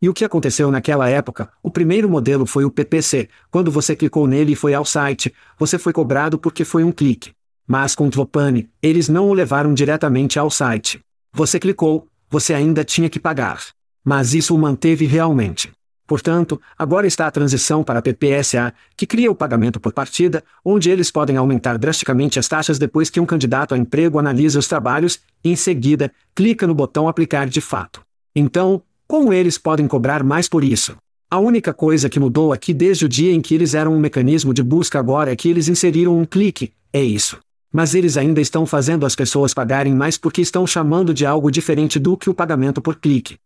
E 0.00 0.08
o 0.08 0.14
que 0.14 0.24
aconteceu 0.24 0.70
naquela 0.70 1.08
época? 1.08 1.50
O 1.62 1.70
primeiro 1.70 2.08
modelo 2.08 2.46
foi 2.46 2.64
o 2.64 2.70
PPC. 2.70 3.28
Quando 3.50 3.70
você 3.70 3.96
clicou 3.96 4.26
nele 4.26 4.52
e 4.52 4.56
foi 4.56 4.74
ao 4.74 4.84
site, 4.84 5.32
você 5.58 5.78
foi 5.78 5.92
cobrado 5.92 6.38
porque 6.38 6.64
foi 6.64 6.84
um 6.84 6.92
clique. 6.92 7.32
Mas 7.66 7.94
com 7.94 8.08
Tvopani, 8.08 8.68
eles 8.82 9.08
não 9.08 9.28
o 9.28 9.34
levaram 9.34 9.74
diretamente 9.74 10.38
ao 10.38 10.50
site. 10.50 11.00
Você 11.32 11.58
clicou, 11.58 12.06
você 12.28 12.54
ainda 12.54 12.84
tinha 12.84 13.08
que 13.08 13.18
pagar. 13.18 13.60
Mas 14.04 14.34
isso 14.34 14.54
o 14.54 14.58
manteve 14.58 15.06
realmente. 15.06 15.72
Portanto, 16.06 16.60
agora 16.78 17.06
está 17.06 17.26
a 17.26 17.30
transição 17.30 17.82
para 17.82 17.98
a 17.98 18.02
PPSA, 18.02 18.72
que 18.96 19.06
cria 19.06 19.30
o 19.30 19.34
pagamento 19.34 19.80
por 19.80 19.92
partida, 19.92 20.42
onde 20.64 20.88
eles 20.88 21.10
podem 21.10 21.36
aumentar 21.36 21.76
drasticamente 21.78 22.38
as 22.38 22.46
taxas 22.46 22.78
depois 22.78 23.10
que 23.10 23.18
um 23.18 23.26
candidato 23.26 23.74
a 23.74 23.78
emprego 23.78 24.18
analisa 24.18 24.58
os 24.58 24.68
trabalhos, 24.68 25.18
e 25.42 25.50
em 25.50 25.56
seguida, 25.56 26.12
clica 26.34 26.66
no 26.66 26.74
botão 26.74 27.08
aplicar 27.08 27.48
de 27.48 27.60
fato. 27.60 28.02
Então, 28.34 28.82
como 29.08 29.32
eles 29.32 29.58
podem 29.58 29.88
cobrar 29.88 30.22
mais 30.22 30.48
por 30.48 30.62
isso? 30.62 30.96
A 31.28 31.40
única 31.40 31.74
coisa 31.74 32.08
que 32.08 32.20
mudou 32.20 32.52
aqui 32.52 32.72
desde 32.72 33.04
o 33.04 33.08
dia 33.08 33.32
em 33.32 33.40
que 33.40 33.52
eles 33.52 33.74
eram 33.74 33.92
um 33.92 33.98
mecanismo 33.98 34.54
de 34.54 34.62
busca 34.62 35.00
agora 35.00 35.32
é 35.32 35.36
que 35.36 35.48
eles 35.48 35.66
inseriram 35.66 36.16
um 36.16 36.24
clique, 36.24 36.72
é 36.92 37.02
isso. 37.02 37.38
Mas 37.72 37.96
eles 37.96 38.16
ainda 38.16 38.40
estão 38.40 38.64
fazendo 38.64 39.04
as 39.04 39.16
pessoas 39.16 39.52
pagarem 39.52 39.92
mais 39.92 40.16
porque 40.16 40.40
estão 40.40 40.64
chamando 40.66 41.12
de 41.12 41.26
algo 41.26 41.50
diferente 41.50 41.98
do 41.98 42.16
que 42.16 42.30
o 42.30 42.34
pagamento 42.34 42.80
por 42.80 42.94
clique. 42.96 43.38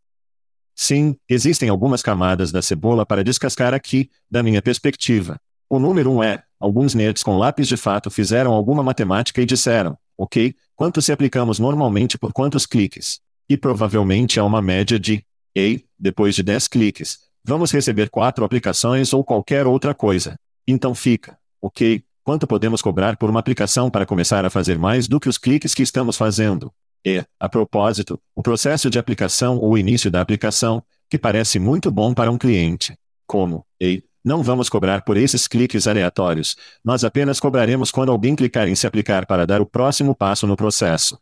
Sim, 0.75 1.17
existem 1.29 1.69
algumas 1.69 2.03
camadas 2.03 2.51
da 2.51 2.63
cebola 2.63 3.05
para 3.05 3.25
descascar 3.25 3.75
aqui, 3.75 4.11
da 4.31 4.43
minha 4.43 4.63
perspectiva. 4.63 5.41
O 5.69 5.79
número 5.79 6.11
um 6.11 6.23
é: 6.23 6.43
alguns 6.59 6.95
nerds 6.95 7.23
com 7.23 7.39
lápis 7.39 7.69
de 7.69 7.77
fato 7.77 8.11
fizeram 8.11 8.53
alguma 8.53 8.83
matemática 8.83 9.41
e 9.41 9.47
disseram, 9.47 9.97
ok, 10.19 10.55
quanto 10.75 11.01
se 11.01 11.13
aplicamos 11.13 11.59
normalmente 11.59 12.19
por 12.19 12.33
quantos 12.33 12.67
cliques? 12.67 13.21
E 13.49 13.57
provavelmente 13.57 14.39
é 14.39 14.43
uma 14.43 14.61
média 14.61 14.99
de, 14.99 15.25
ei, 15.55 15.85
depois 15.99 16.35
de 16.35 16.43
10 16.43 16.69
cliques, 16.69 17.19
vamos 17.45 17.71
receber 17.73 18.11
quatro 18.11 18.45
aplicações 18.45 19.13
ou 19.13 19.25
qualquer 19.25 19.67
outra 19.67 19.95
coisa. 19.95 20.39
Então 20.67 20.95
fica, 20.95 21.39
ok, 21.61 22.03
quanto 22.23 22.47
podemos 22.47 22.83
cobrar 22.83 23.17
por 23.17 23.31
uma 23.31 23.41
aplicação 23.41 23.91
para 23.91 24.07
começar 24.07 24.45
a 24.45 24.51
fazer 24.51 24.79
mais 24.79 25.09
do 25.09 25.19
que 25.19 25.29
os 25.29 25.39
cliques 25.39 25.75
que 25.75 25.83
estamos 25.83 26.17
fazendo? 26.17 26.73
E, 27.05 27.25
a 27.39 27.49
propósito, 27.49 28.21
o 28.35 28.43
processo 28.43 28.91
de 28.91 28.99
aplicação 28.99 29.59
ou 29.59 29.79
início 29.79 30.11
da 30.11 30.21
aplicação, 30.21 30.83
que 31.09 31.19
parece 31.19 31.59
muito 31.59 31.91
bom 31.91 32.13
para 32.13 32.31
um 32.31 32.39
cliente. 32.39 32.97
Como, 33.27 33.65
ei, 33.79 34.03
não 34.25 34.43
vamos 34.43 34.69
cobrar 34.69 35.03
por 35.03 35.17
esses 35.17 35.49
cliques 35.49 35.87
aleatórios, 35.87 36.57
nós 36.85 37.05
apenas 37.05 37.41
cobraremos 37.41 37.91
quando 37.91 38.13
alguém 38.13 38.37
clicar 38.37 38.69
em 38.69 38.75
se 38.75 38.87
aplicar 38.87 39.27
para 39.27 39.47
dar 39.47 39.61
o 39.61 39.67
próximo 39.67 40.15
passo 40.15 40.47
no 40.47 40.57
processo. 40.57 41.19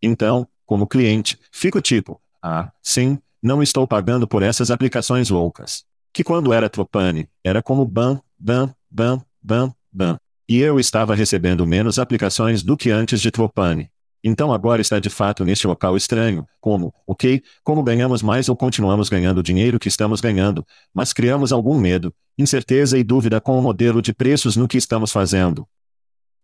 Então, 0.00 0.48
como 0.64 0.86
cliente, 0.86 1.38
fico 1.52 1.80
tipo, 1.80 2.20
ah, 2.42 2.72
sim, 2.82 3.18
não 3.42 3.62
estou 3.62 3.86
pagando 3.86 4.26
por 4.26 4.42
essas 4.42 4.70
aplicações 4.70 5.28
loucas. 5.30 5.84
Que 6.12 6.24
quando 6.24 6.52
era 6.52 6.70
Tropane, 6.70 7.28
era 7.44 7.62
como 7.62 7.84
bam, 7.84 8.20
bam, 8.38 8.74
bam, 8.90 9.22
bam, 9.42 9.74
bam. 9.92 10.16
E 10.48 10.58
eu 10.58 10.80
estava 10.80 11.14
recebendo 11.14 11.66
menos 11.66 11.98
aplicações 11.98 12.62
do 12.62 12.76
que 12.76 12.90
antes 12.90 13.20
de 13.20 13.30
Tropane. 13.30 13.90
Então 14.28 14.52
agora 14.52 14.82
está 14.82 14.98
de 14.98 15.08
fato 15.08 15.44
neste 15.44 15.68
local 15.68 15.96
estranho, 15.96 16.44
como, 16.60 16.92
ok, 17.06 17.40
como 17.62 17.80
ganhamos 17.80 18.22
mais 18.22 18.48
ou 18.48 18.56
continuamos 18.56 19.08
ganhando 19.08 19.38
o 19.38 19.42
dinheiro 19.42 19.78
que 19.78 19.86
estamos 19.86 20.20
ganhando, 20.20 20.66
mas 20.92 21.12
criamos 21.12 21.52
algum 21.52 21.78
medo, 21.78 22.12
incerteza 22.36 22.98
e 22.98 23.04
dúvida 23.04 23.40
com 23.40 23.56
o 23.56 23.62
modelo 23.62 24.02
de 24.02 24.12
preços 24.12 24.56
no 24.56 24.66
que 24.66 24.78
estamos 24.78 25.12
fazendo. 25.12 25.64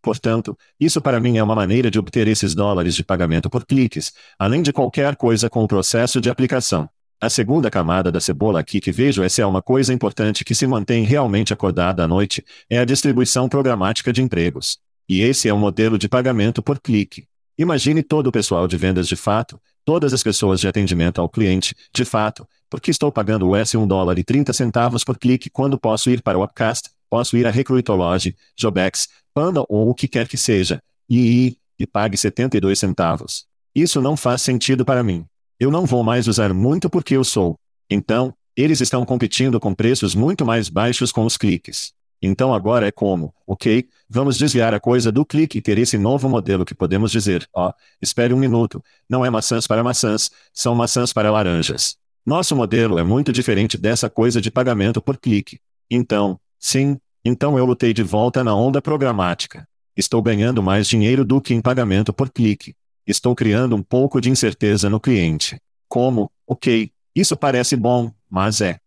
Portanto, 0.00 0.56
isso 0.78 1.00
para 1.00 1.18
mim 1.18 1.38
é 1.38 1.42
uma 1.42 1.56
maneira 1.56 1.90
de 1.90 1.98
obter 1.98 2.28
esses 2.28 2.54
dólares 2.54 2.94
de 2.94 3.02
pagamento 3.02 3.50
por 3.50 3.66
cliques, 3.66 4.12
além 4.38 4.62
de 4.62 4.72
qualquer 4.72 5.16
coisa 5.16 5.50
com 5.50 5.64
o 5.64 5.66
processo 5.66 6.20
de 6.20 6.30
aplicação. 6.30 6.88
A 7.20 7.28
segunda 7.28 7.68
camada 7.68 8.12
da 8.12 8.20
cebola 8.20 8.60
aqui 8.60 8.80
que 8.80 8.92
vejo 8.92 9.24
essa 9.24 9.42
é 9.42 9.46
uma 9.46 9.60
coisa 9.60 9.92
importante 9.92 10.44
que 10.44 10.54
se 10.54 10.68
mantém 10.68 11.02
realmente 11.02 11.52
acordada 11.52 12.04
à 12.04 12.06
noite, 12.06 12.44
é 12.70 12.78
a 12.78 12.84
distribuição 12.84 13.48
programática 13.48 14.12
de 14.12 14.22
empregos. 14.22 14.78
E 15.08 15.20
esse 15.20 15.48
é 15.48 15.52
o 15.52 15.58
modelo 15.58 15.98
de 15.98 16.08
pagamento 16.08 16.62
por 16.62 16.78
clique. 16.78 17.26
Imagine 17.62 18.02
todo 18.02 18.26
o 18.26 18.32
pessoal 18.32 18.66
de 18.66 18.76
vendas 18.76 19.06
de 19.06 19.14
fato, 19.14 19.56
todas 19.84 20.12
as 20.12 20.20
pessoas 20.20 20.58
de 20.58 20.66
atendimento 20.66 21.20
ao 21.20 21.28
cliente, 21.28 21.76
de 21.94 22.04
fato, 22.04 22.44
porque 22.68 22.90
estou 22.90 23.12
pagando 23.12 23.46
o 23.46 23.54
S 23.54 23.76
1 23.76 23.86
dólar 23.86 24.18
e 24.18 24.24
30 24.24 24.52
centavos 24.52 25.04
por 25.04 25.16
clique 25.16 25.48
quando 25.48 25.78
posso 25.78 26.10
ir 26.10 26.22
para 26.22 26.36
o 26.36 26.42
Upcast, 26.42 26.90
posso 27.08 27.36
ir 27.36 27.46
a 27.46 27.52
Recruitology, 27.52 28.34
Jobex, 28.58 29.08
Panda 29.32 29.64
ou 29.68 29.88
o 29.88 29.94
que 29.94 30.08
quer 30.08 30.26
que 30.26 30.36
seja, 30.36 30.82
e, 31.08 31.56
e, 31.78 31.84
e 31.84 31.86
pague 31.86 32.16
72 32.16 32.76
centavos. 32.76 33.46
Isso 33.72 34.00
não 34.00 34.16
faz 34.16 34.42
sentido 34.42 34.84
para 34.84 35.04
mim. 35.04 35.24
Eu 35.60 35.70
não 35.70 35.86
vou 35.86 36.02
mais 36.02 36.26
usar 36.26 36.52
muito 36.52 36.90
porque 36.90 37.16
eu 37.16 37.22
sou. 37.22 37.56
Então, 37.88 38.34
eles 38.56 38.80
estão 38.80 39.04
competindo 39.04 39.60
com 39.60 39.72
preços 39.72 40.16
muito 40.16 40.44
mais 40.44 40.68
baixos 40.68 41.12
com 41.12 41.24
os 41.24 41.36
cliques. 41.36 41.92
Então 42.22 42.54
agora 42.54 42.86
é 42.86 42.92
como, 42.92 43.34
ok, 43.44 43.84
vamos 44.08 44.38
desviar 44.38 44.72
a 44.72 44.78
coisa 44.78 45.10
do 45.10 45.26
clique 45.26 45.58
e 45.58 45.60
ter 45.60 45.76
esse 45.76 45.98
novo 45.98 46.28
modelo 46.28 46.64
que 46.64 46.72
podemos 46.74 47.10
dizer, 47.10 47.48
ó, 47.52 47.70
oh, 47.70 47.72
espere 48.00 48.32
um 48.32 48.38
minuto, 48.38 48.82
não 49.10 49.24
é 49.24 49.30
maçãs 49.30 49.66
para 49.66 49.82
maçãs, 49.82 50.30
são 50.54 50.72
maçãs 50.72 51.12
para 51.12 51.32
laranjas. 51.32 51.96
Nosso 52.24 52.54
modelo 52.54 52.96
é 53.00 53.02
muito 53.02 53.32
diferente 53.32 53.76
dessa 53.76 54.08
coisa 54.08 54.40
de 54.40 54.52
pagamento 54.52 55.02
por 55.02 55.18
clique. 55.18 55.58
Então, 55.90 56.38
sim, 56.60 56.96
então 57.24 57.58
eu 57.58 57.66
lutei 57.66 57.92
de 57.92 58.04
volta 58.04 58.44
na 58.44 58.54
onda 58.54 58.80
programática. 58.80 59.66
Estou 59.96 60.22
ganhando 60.22 60.62
mais 60.62 60.86
dinheiro 60.86 61.24
do 61.24 61.40
que 61.40 61.52
em 61.52 61.60
pagamento 61.60 62.12
por 62.12 62.30
clique. 62.30 62.76
Estou 63.04 63.34
criando 63.34 63.74
um 63.74 63.82
pouco 63.82 64.20
de 64.20 64.30
incerteza 64.30 64.88
no 64.88 65.00
cliente. 65.00 65.60
Como, 65.88 66.30
ok, 66.46 66.92
isso 67.16 67.36
parece 67.36 67.74
bom, 67.74 68.12
mas 68.30 68.60
é. 68.60 68.78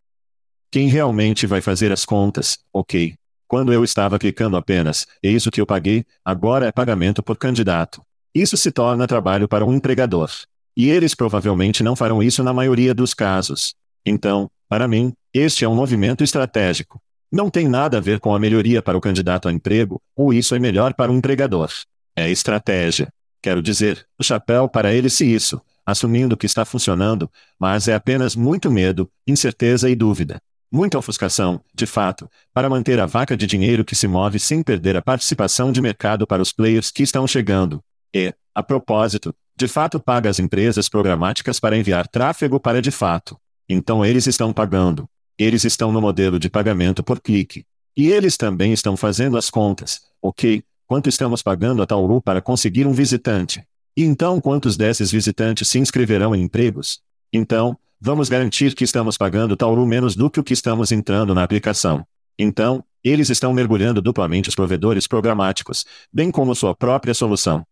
Quem 0.71 0.87
realmente 0.87 1.45
vai 1.45 1.59
fazer 1.59 1.91
as 1.91 2.05
contas, 2.05 2.57
ok, 2.73 3.15
quando 3.47 3.71
eu 3.71 3.83
estava 3.83 4.17
clicando 4.17 4.57
apenas, 4.57 5.05
é 5.23 5.29
isso 5.29 5.51
que 5.51 5.61
eu 5.61 5.65
paguei, 5.65 6.05
agora 6.23 6.67
é 6.67 6.71
pagamento 6.71 7.21
por 7.21 7.37
candidato. 7.37 8.01
Isso 8.33 8.57
se 8.57 8.71
torna 8.71 9.07
trabalho 9.07 9.47
para 9.47 9.65
um 9.65 9.73
empregador. 9.73 10.29
E 10.75 10.89
eles 10.89 11.15
provavelmente 11.15 11.83
não 11.83 11.95
farão 11.95 12.21
isso 12.21 12.43
na 12.43 12.53
maioria 12.53 12.93
dos 12.93 13.13
casos. 13.13 13.73
Então, 14.05 14.49
para 14.67 14.87
mim, 14.87 15.13
este 15.33 15.63
é 15.63 15.69
um 15.69 15.75
movimento 15.75 16.23
estratégico. 16.23 17.01
Não 17.31 17.49
tem 17.49 17.67
nada 17.67 17.97
a 17.97 18.01
ver 18.01 18.19
com 18.19 18.35
a 18.35 18.39
melhoria 18.39 18.81
para 18.81 18.97
o 18.97 19.01
candidato 19.01 19.47
a 19.47 19.53
emprego, 19.53 20.01
ou 20.15 20.33
isso 20.33 20.53
é 20.55 20.59
melhor 20.59 20.93
para 20.93 21.11
o 21.11 21.15
empregador. 21.15 21.69
É 22.15 22.29
estratégia. 22.29 23.09
Quero 23.41 23.61
dizer, 23.61 24.05
o 24.19 24.23
chapéu 24.23 24.67
para 24.67 24.93
ele 24.93 25.09
se 25.09 25.25
isso, 25.25 25.61
assumindo 25.85 26.35
que 26.35 26.45
está 26.45 26.65
funcionando, 26.65 27.29
mas 27.59 27.87
é 27.87 27.93
apenas 27.93 28.35
muito 28.35 28.71
medo, 28.71 29.09
incerteza 29.27 29.89
e 29.89 29.95
dúvida. 29.95 30.41
Muita 30.71 30.97
ofuscação, 30.97 31.61
de 31.73 31.85
fato, 31.85 32.29
para 32.53 32.69
manter 32.69 32.99
a 32.99 33.05
vaca 33.05 33.37
de 33.37 33.45
dinheiro 33.45 33.85
que 33.85 33.95
se 33.95 34.07
move 34.07 34.39
sem 34.39 34.63
perder 34.63 34.97
a 34.97 35.01
participação 35.01 35.71
de 35.71 35.81
mercado 35.81 36.25
para 36.25 36.41
os 36.41 36.51
players 36.51 36.91
que 36.91 37.03
estão 37.03 37.27
chegando. 37.27 37.81
E, 38.13 38.33
a 38.53 38.63
propósito, 38.63 39.33
de 39.57 39.67
fato 39.67 39.99
paga 39.99 40.29
as 40.29 40.39
empresas 40.39 40.89
programáticas 40.89 41.59
para 41.59 41.77
enviar 41.77 42.07
tráfego 42.07 42.59
para 42.59 42.81
de 42.81 42.91
fato. 42.91 43.37
Então 43.69 44.05
eles 44.05 44.27
estão 44.27 44.51
pagando. 44.51 45.07
Eles 45.37 45.63
estão 45.63 45.91
no 45.91 46.01
modelo 46.01 46.39
de 46.39 46.49
pagamento 46.49 47.03
por 47.03 47.21
clique. 47.21 47.65
E 47.95 48.07
eles 48.07 48.35
também 48.35 48.73
estão 48.73 48.97
fazendo 48.97 49.37
as 49.37 49.49
contas. 49.49 50.01
Ok, 50.21 50.63
quanto 50.85 51.07
estamos 51.07 51.41
pagando 51.41 51.81
a 51.81 51.85
Tauru 51.85 52.21
para 52.21 52.41
conseguir 52.41 52.85
um 52.85 52.91
visitante? 52.91 53.63
E 53.95 54.03
então 54.03 54.41
quantos 54.41 54.75
desses 54.75 55.11
visitantes 55.11 55.69
se 55.69 55.79
inscreverão 55.79 56.35
em 56.35 56.41
empregos? 56.41 56.99
Então, 57.31 57.77
vamos 57.99 58.29
garantir 58.29 58.75
que 58.75 58.83
estamos 58.83 59.17
pagando 59.17 59.55
Tauru 59.55 59.85
menos 59.85 60.15
do 60.15 60.29
que 60.29 60.39
o 60.39 60.43
que 60.43 60.53
estamos 60.53 60.91
entrando 60.91 61.33
na 61.33 61.43
aplicação. 61.43 62.05
Então, 62.37 62.83
eles 63.03 63.29
estão 63.29 63.53
mergulhando 63.53 64.01
duplamente 64.01 64.49
os 64.49 64.55
provedores 64.55 65.07
programáticos, 65.07 65.85
bem 66.11 66.31
como 66.31 66.55
sua 66.55 66.75
própria 66.75 67.13
solução. 67.13 67.63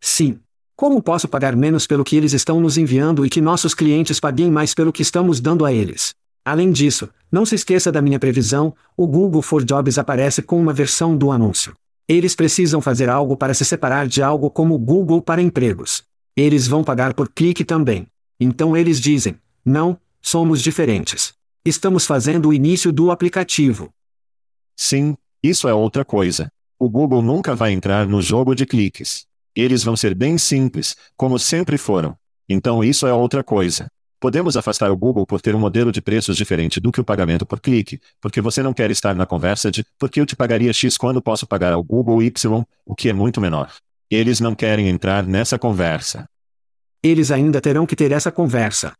Sim. 0.00 0.38
Como 0.76 1.02
posso 1.02 1.28
pagar 1.28 1.54
menos 1.56 1.86
pelo 1.86 2.04
que 2.04 2.16
eles 2.16 2.32
estão 2.32 2.60
nos 2.60 2.78
enviando 2.78 3.26
e 3.26 3.30
que 3.30 3.40
nossos 3.40 3.74
clientes 3.74 4.18
paguem 4.18 4.50
mais 4.50 4.74
pelo 4.74 4.92
que 4.92 5.02
estamos 5.02 5.40
dando 5.40 5.64
a 5.64 5.72
eles? 5.72 6.14
Além 6.44 6.70
disso, 6.70 7.08
não 7.30 7.44
se 7.44 7.54
esqueça 7.54 7.92
da 7.92 8.00
minha 8.00 8.18
previsão: 8.18 8.74
o 8.96 9.06
Google 9.06 9.42
for 9.42 9.62
Jobs 9.62 9.98
aparece 9.98 10.40
com 10.42 10.58
uma 10.60 10.72
versão 10.72 11.16
do 11.16 11.30
anúncio. 11.30 11.74
Eles 12.08 12.34
precisam 12.34 12.80
fazer 12.80 13.08
algo 13.08 13.36
para 13.36 13.54
se 13.54 13.64
separar 13.64 14.08
de 14.08 14.22
algo 14.22 14.50
como 14.50 14.74
o 14.74 14.78
Google 14.78 15.22
para 15.22 15.42
empregos. 15.42 16.02
Eles 16.36 16.66
vão 16.66 16.82
pagar 16.82 17.14
por 17.14 17.28
clique 17.28 17.64
também. 17.64 18.06
Então 18.40 18.74
eles 18.74 18.98
dizem: 18.98 19.38
não, 19.64 19.98
somos 20.22 20.62
diferentes. 20.62 21.34
Estamos 21.62 22.06
fazendo 22.06 22.48
o 22.48 22.54
início 22.54 22.90
do 22.90 23.10
aplicativo. 23.10 23.92
Sim, 24.74 25.14
isso 25.42 25.68
é 25.68 25.74
outra 25.74 26.04
coisa. 26.06 26.50
O 26.78 26.88
Google 26.88 27.20
nunca 27.20 27.54
vai 27.54 27.72
entrar 27.72 28.06
no 28.06 28.22
jogo 28.22 28.54
de 28.54 28.64
cliques. 28.64 29.26
Eles 29.54 29.84
vão 29.84 29.94
ser 29.94 30.14
bem 30.14 30.38
simples, 30.38 30.96
como 31.14 31.38
sempre 31.38 31.76
foram. 31.76 32.16
Então 32.48 32.82
isso 32.82 33.06
é 33.06 33.12
outra 33.12 33.44
coisa. 33.44 33.88
Podemos 34.18 34.56
afastar 34.56 34.90
o 34.90 34.96
Google 34.96 35.26
por 35.26 35.40
ter 35.40 35.54
um 35.54 35.58
modelo 35.58 35.92
de 35.92 36.00
preços 36.00 36.36
diferente 36.36 36.80
do 36.80 36.92
que 36.92 37.00
o 37.00 37.04
pagamento 37.04 37.44
por 37.44 37.60
clique, 37.60 38.00
porque 38.20 38.40
você 38.40 38.62
não 38.62 38.72
quer 38.72 38.90
estar 38.90 39.14
na 39.14 39.26
conversa 39.26 39.70
de 39.70 39.84
porque 39.98 40.20
eu 40.20 40.26
te 40.26 40.36
pagaria 40.36 40.72
X 40.72 40.96
quando 40.96 41.22
posso 41.22 41.46
pagar 41.46 41.72
ao 41.72 41.82
Google 41.82 42.22
Y, 42.22 42.64
o 42.84 42.94
que 42.94 43.08
é 43.08 43.12
muito 43.12 43.40
menor. 43.40 43.72
Eles 44.10 44.40
não 44.40 44.54
querem 44.54 44.88
entrar 44.88 45.26
nessa 45.26 45.58
conversa. 45.58 46.28
Eles 47.02 47.30
ainda 47.30 47.60
terão 47.60 47.86
que 47.86 47.96
ter 47.96 48.12
essa 48.12 48.30
conversa. 48.30 48.92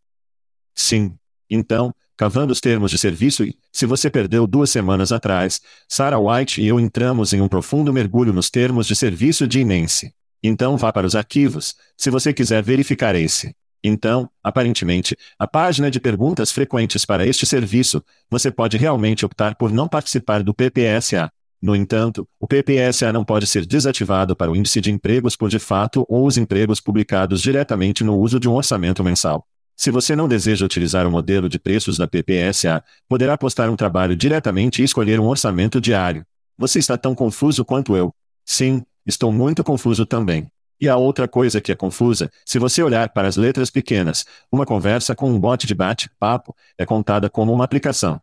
Sim. 0.75 1.15
Então, 1.49 1.95
cavando 2.17 2.53
os 2.53 2.61
termos 2.61 2.91
de 2.91 2.99
serviço 2.99 3.45
e, 3.45 3.57
se 3.73 3.87
você 3.87 4.09
perdeu 4.09 4.47
duas 4.47 4.71
semanas 4.71 5.13
atrás, 5.13 5.61
Sarah 5.89 6.19
White 6.19 6.61
e 6.61 6.67
eu 6.67 6.79
entramos 6.79 7.33
em 7.33 7.41
um 7.41 7.49
profundo 7.49 7.93
mergulho 7.93 8.33
nos 8.33 8.51
termos 8.51 8.87
de 8.87 8.95
serviço 8.95 9.47
de 9.47 9.61
Inense. 9.61 10.15
Então 10.43 10.77
vá 10.77 10.93
para 10.93 11.07
os 11.07 11.15
arquivos, 11.15 11.75
se 11.97 12.11
você 12.11 12.33
quiser 12.33 12.63
verificar 12.63 13.15
esse. 13.15 13.55
Então, 13.83 14.29
aparentemente, 14.43 15.17
a 15.39 15.47
página 15.47 15.91
de 15.91 15.99
perguntas 15.99 16.53
frequentes 16.53 17.05
para 17.05 17.27
este 17.27 17.47
serviço, 17.47 18.03
você 18.31 18.51
pode 18.51 18.77
realmente 18.77 19.25
optar 19.25 19.55
por 19.55 19.73
não 19.73 19.89
participar 19.89 20.43
do 20.43 20.55
PPSA. 20.55 21.31
No 21.63 21.77
entanto, 21.77 22.27
o 22.39 22.47
PPSA 22.47 23.13
não 23.13 23.23
pode 23.23 23.47
ser 23.47 23.67
desativado 23.67 24.35
para 24.35 24.51
o 24.51 24.57
índice 24.57 24.81
de 24.81 24.91
empregos 24.91 25.37
por 25.37 25.51
de 25.51 25.59
fato 25.59 26.07
ou 26.09 26.27
os 26.27 26.39
empregos 26.39 26.81
publicados 26.81 27.43
diretamente 27.43 28.03
no 28.03 28.19
uso 28.19 28.41
de 28.41 28.49
um 28.49 28.55
orçamento 28.55 29.05
mensal. 29.05 29.47
Se 29.77 29.91
você 29.91 30.17
não 30.17 30.27
deseja 30.27 30.65
utilizar 30.65 31.07
o 31.07 31.11
modelo 31.11 31.49
de 31.49 31.59
preços 31.59 31.99
da 31.99 32.07
PPSA, 32.07 32.83
poderá 33.09 33.37
postar 33.37 33.69
um 33.69 33.77
trabalho 33.77 34.17
diretamente 34.17 34.81
e 34.81 34.85
escolher 34.85 35.21
um 35.21 35.27
orçamento 35.27 35.81
diário. 35.81 36.25
Você 36.57 36.79
está 36.79 36.97
tão 36.97 37.15
confuso 37.15 37.65
quanto 37.65 37.95
eu. 37.95 38.15
Sim, 38.45 38.83
estou 39.07 39.31
muito 39.31 39.63
confuso 39.63 40.07
também. 40.07 40.51
E 40.81 40.89
a 40.89 40.97
outra 40.97 41.29
coisa 41.29 41.61
que 41.61 41.71
é 41.71 41.77
confusa, 41.77 42.31
se 42.45 42.59
você 42.59 42.83
olhar 42.83 43.11
para 43.11 43.29
as 43.29 43.37
letras 43.37 43.71
pequenas, 43.71 44.25
uma 44.51 44.65
conversa 44.65 45.15
com 45.15 45.31
um 45.31 45.39
bot 45.39 45.67
de 45.67 45.75
bate-papo 45.75 46.57
é 46.79 46.87
contada 46.87 47.29
como 47.29 47.53
uma 47.53 47.65
aplicação. 47.65 48.21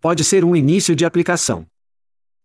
Pode 0.00 0.22
ser 0.22 0.44
um 0.44 0.54
início 0.54 0.94
de 0.94 1.04
aplicação. 1.04 1.66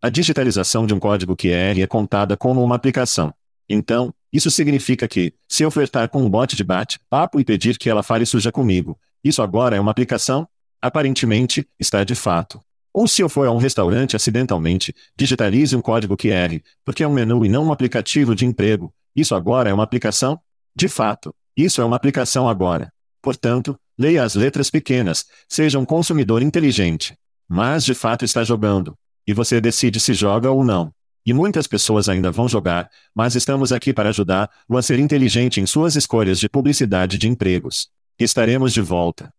A 0.02 0.08
digitalização 0.08 0.88
de 0.88 0.94
um 0.94 1.00
código 1.00 1.36
QR 1.36 1.78
é 1.78 1.86
contada 1.86 2.38
como 2.38 2.64
uma 2.64 2.76
aplicação. 2.76 3.34
Então, 3.68 4.14
isso 4.32 4.50
significa 4.50 5.10
que, 5.10 5.34
se 5.46 5.62
eu 5.62 5.70
flertar 5.70 6.08
com 6.08 6.24
um 6.24 6.30
bot 6.30 6.56
de 6.56 6.64
bate-papo 6.64 7.38
e 7.38 7.44
pedir 7.44 7.78
que 7.78 7.90
ela 7.90 8.02
fale 8.02 8.26
suja 8.26 8.50
comigo, 8.50 8.98
isso 9.22 9.42
agora 9.42 9.76
é 9.76 9.80
uma 9.80 9.92
aplicação? 9.92 10.48
Aparentemente, 10.82 11.68
está 11.78 12.06
de 12.06 12.16
fato. 12.16 12.62
Ou 12.94 13.10
se 13.10 13.22
eu 13.22 13.28
for 13.28 13.46
a 13.46 13.52
um 13.52 13.58
restaurante 13.58 14.16
acidentalmente, 14.16 14.96
digitalize 15.18 15.76
um 15.76 15.82
código 15.82 16.16
QR, 16.16 16.62
porque 16.86 17.04
é 17.04 17.08
um 17.08 17.14
menu 17.14 17.46
e 17.46 17.50
não 17.50 17.66
um 17.66 17.72
aplicativo 17.74 18.34
de 18.34 18.46
emprego, 18.46 18.94
isso 19.14 19.36
agora 19.36 19.70
é 19.70 19.74
uma 19.74 19.84
aplicação? 19.84 20.40
De 20.74 20.88
fato, 20.88 21.36
isso 21.58 21.82
é 21.82 21.84
uma 21.86 21.98
aplicação 21.98 22.48
agora. 22.48 22.90
Portanto, 23.22 23.78
leia 23.98 24.24
as 24.24 24.34
letras 24.34 24.70
pequenas, 24.70 25.26
seja 25.50 25.78
um 25.78 25.84
consumidor 25.84 26.42
inteligente. 26.42 27.18
Mas 27.50 27.84
de 27.84 27.94
fato 27.94 28.24
está 28.24 28.46
jogando. 28.46 28.98
E 29.30 29.34
você 29.34 29.62
decide 29.62 30.00
se 30.00 30.16
joga 30.16 30.50
ou 30.50 30.64
não. 30.64 30.92
E 31.24 31.34
muitas 31.34 31.68
pessoas 31.68 32.10
ainda 32.10 32.32
vão 32.32 32.48
jogar, 32.48 32.90
mas 33.14 33.36
estamos 33.36 33.72
aqui 33.72 33.94
para 33.94 34.10
ajudar-o 34.10 34.76
a 34.76 34.82
ser 34.82 34.98
inteligente 34.98 35.62
em 35.62 35.68
suas 35.68 35.96
escolhas 35.96 36.40
de 36.40 36.50
publicidade 36.50 37.20
de 37.20 37.28
empregos. 37.28 37.92
Estaremos 38.18 38.74
de 38.74 38.82
volta. 38.82 39.32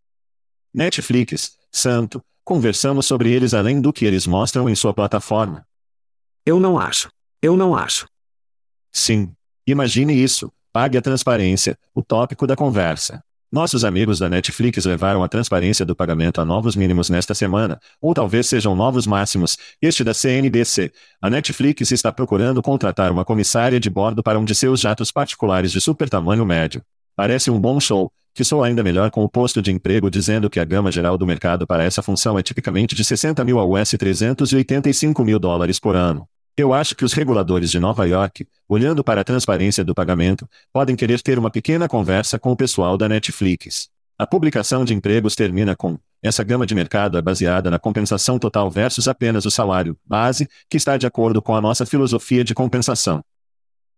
Netflix, 0.72 1.56
santo, 1.72 2.22
conversamos 2.44 3.06
sobre 3.06 3.32
eles 3.32 3.52
além 3.52 3.80
do 3.80 3.92
que 3.92 4.04
eles 4.04 4.28
mostram 4.28 4.68
em 4.68 4.76
sua 4.76 4.94
plataforma. 4.94 5.66
Eu 6.46 6.60
não 6.60 6.78
acho. 6.78 7.10
Eu 7.42 7.56
não 7.56 7.74
acho. 7.74 8.06
Sim, 8.92 9.34
Imagine 9.66 10.12
isso, 10.12 10.52
pague 10.72 10.98
a 10.98 11.02
transparência, 11.02 11.78
o 11.94 12.02
tópico 12.02 12.46
da 12.46 12.56
conversa. 12.56 13.22
Nossos 13.52 13.84
amigos 13.84 14.20
da 14.20 14.28
Netflix 14.28 14.84
levaram 14.84 15.24
a 15.24 15.28
transparência 15.28 15.84
do 15.84 15.96
pagamento 15.96 16.40
a 16.40 16.44
novos 16.44 16.76
mínimos 16.76 17.10
nesta 17.10 17.34
semana, 17.34 17.80
ou 18.00 18.14
talvez 18.14 18.46
sejam 18.46 18.76
novos 18.76 19.08
máximos, 19.08 19.58
este 19.82 20.04
da 20.04 20.14
CNBC. 20.14 20.92
A 21.20 21.28
Netflix 21.28 21.90
está 21.90 22.12
procurando 22.12 22.62
contratar 22.62 23.10
uma 23.10 23.24
comissária 23.24 23.80
de 23.80 23.90
bordo 23.90 24.22
para 24.22 24.38
um 24.38 24.44
de 24.44 24.54
seus 24.54 24.78
jatos 24.78 25.10
particulares 25.10 25.72
de 25.72 25.80
super 25.80 26.08
tamanho 26.08 26.46
médio. 26.46 26.80
Parece 27.16 27.50
um 27.50 27.60
bom 27.60 27.80
show, 27.80 28.12
que 28.32 28.44
sou 28.44 28.62
ainda 28.62 28.84
melhor 28.84 29.10
com 29.10 29.24
o 29.24 29.28
posto 29.28 29.60
de 29.60 29.72
emprego 29.72 30.08
dizendo 30.08 30.48
que 30.48 30.60
a 30.60 30.64
gama 30.64 30.92
geral 30.92 31.18
do 31.18 31.26
mercado 31.26 31.66
para 31.66 31.82
essa 31.82 32.02
função 32.02 32.38
é 32.38 32.44
tipicamente 32.44 32.94
de 32.94 33.04
60 33.04 33.42
mil 33.42 33.58
a 33.58 33.64
US 33.64 33.90
385 33.90 35.24
mil 35.24 35.40
dólares 35.40 35.80
por 35.80 35.96
ano. 35.96 36.24
Eu 36.56 36.74
acho 36.74 36.94
que 36.94 37.04
os 37.04 37.12
reguladores 37.12 37.70
de 37.70 37.80
Nova 37.80 38.06
York, 38.06 38.46
olhando 38.68 39.02
para 39.02 39.20
a 39.20 39.24
transparência 39.24 39.84
do 39.84 39.94
pagamento, 39.94 40.48
podem 40.72 40.96
querer 40.96 41.20
ter 41.22 41.38
uma 41.38 41.50
pequena 41.50 41.88
conversa 41.88 42.38
com 42.38 42.52
o 42.52 42.56
pessoal 42.56 42.98
da 42.98 43.08
Netflix. 43.08 43.88
A 44.18 44.26
publicação 44.26 44.84
de 44.84 44.92
empregos 44.92 45.34
termina 45.34 45.74
com: 45.74 45.98
essa 46.22 46.44
gama 46.44 46.66
de 46.66 46.74
mercado 46.74 47.16
é 47.16 47.22
baseada 47.22 47.70
na 47.70 47.78
compensação 47.78 48.38
total 48.38 48.70
versus 48.70 49.08
apenas 49.08 49.46
o 49.46 49.50
salário 49.50 49.96
base, 50.04 50.46
que 50.68 50.76
está 50.76 50.98
de 50.98 51.06
acordo 51.06 51.40
com 51.40 51.56
a 51.56 51.60
nossa 51.60 51.86
filosofia 51.86 52.44
de 52.44 52.54
compensação. 52.54 53.24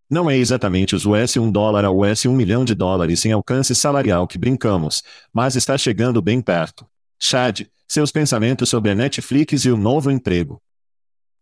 Não 0.08 0.30
é 0.30 0.36
exatamente 0.36 0.94
os 0.94 1.06
US 1.06 1.36
1 1.36 1.50
dólar 1.50 1.84
ao 1.84 1.98
US 1.98 2.26
1 2.26 2.32
milhão 2.32 2.64
de 2.64 2.74
dólares 2.74 3.24
em 3.24 3.32
alcance 3.32 3.74
salarial 3.74 4.28
que 4.28 4.38
brincamos, 4.38 5.02
mas 5.32 5.56
está 5.56 5.76
chegando 5.76 6.22
bem 6.22 6.40
perto. 6.40 6.86
Chad, 7.18 7.62
seus 7.88 8.12
pensamentos 8.12 8.68
sobre 8.68 8.90
a 8.90 8.94
Netflix 8.94 9.64
e 9.64 9.70
o 9.70 9.76
novo 9.76 10.10
emprego. 10.10 10.60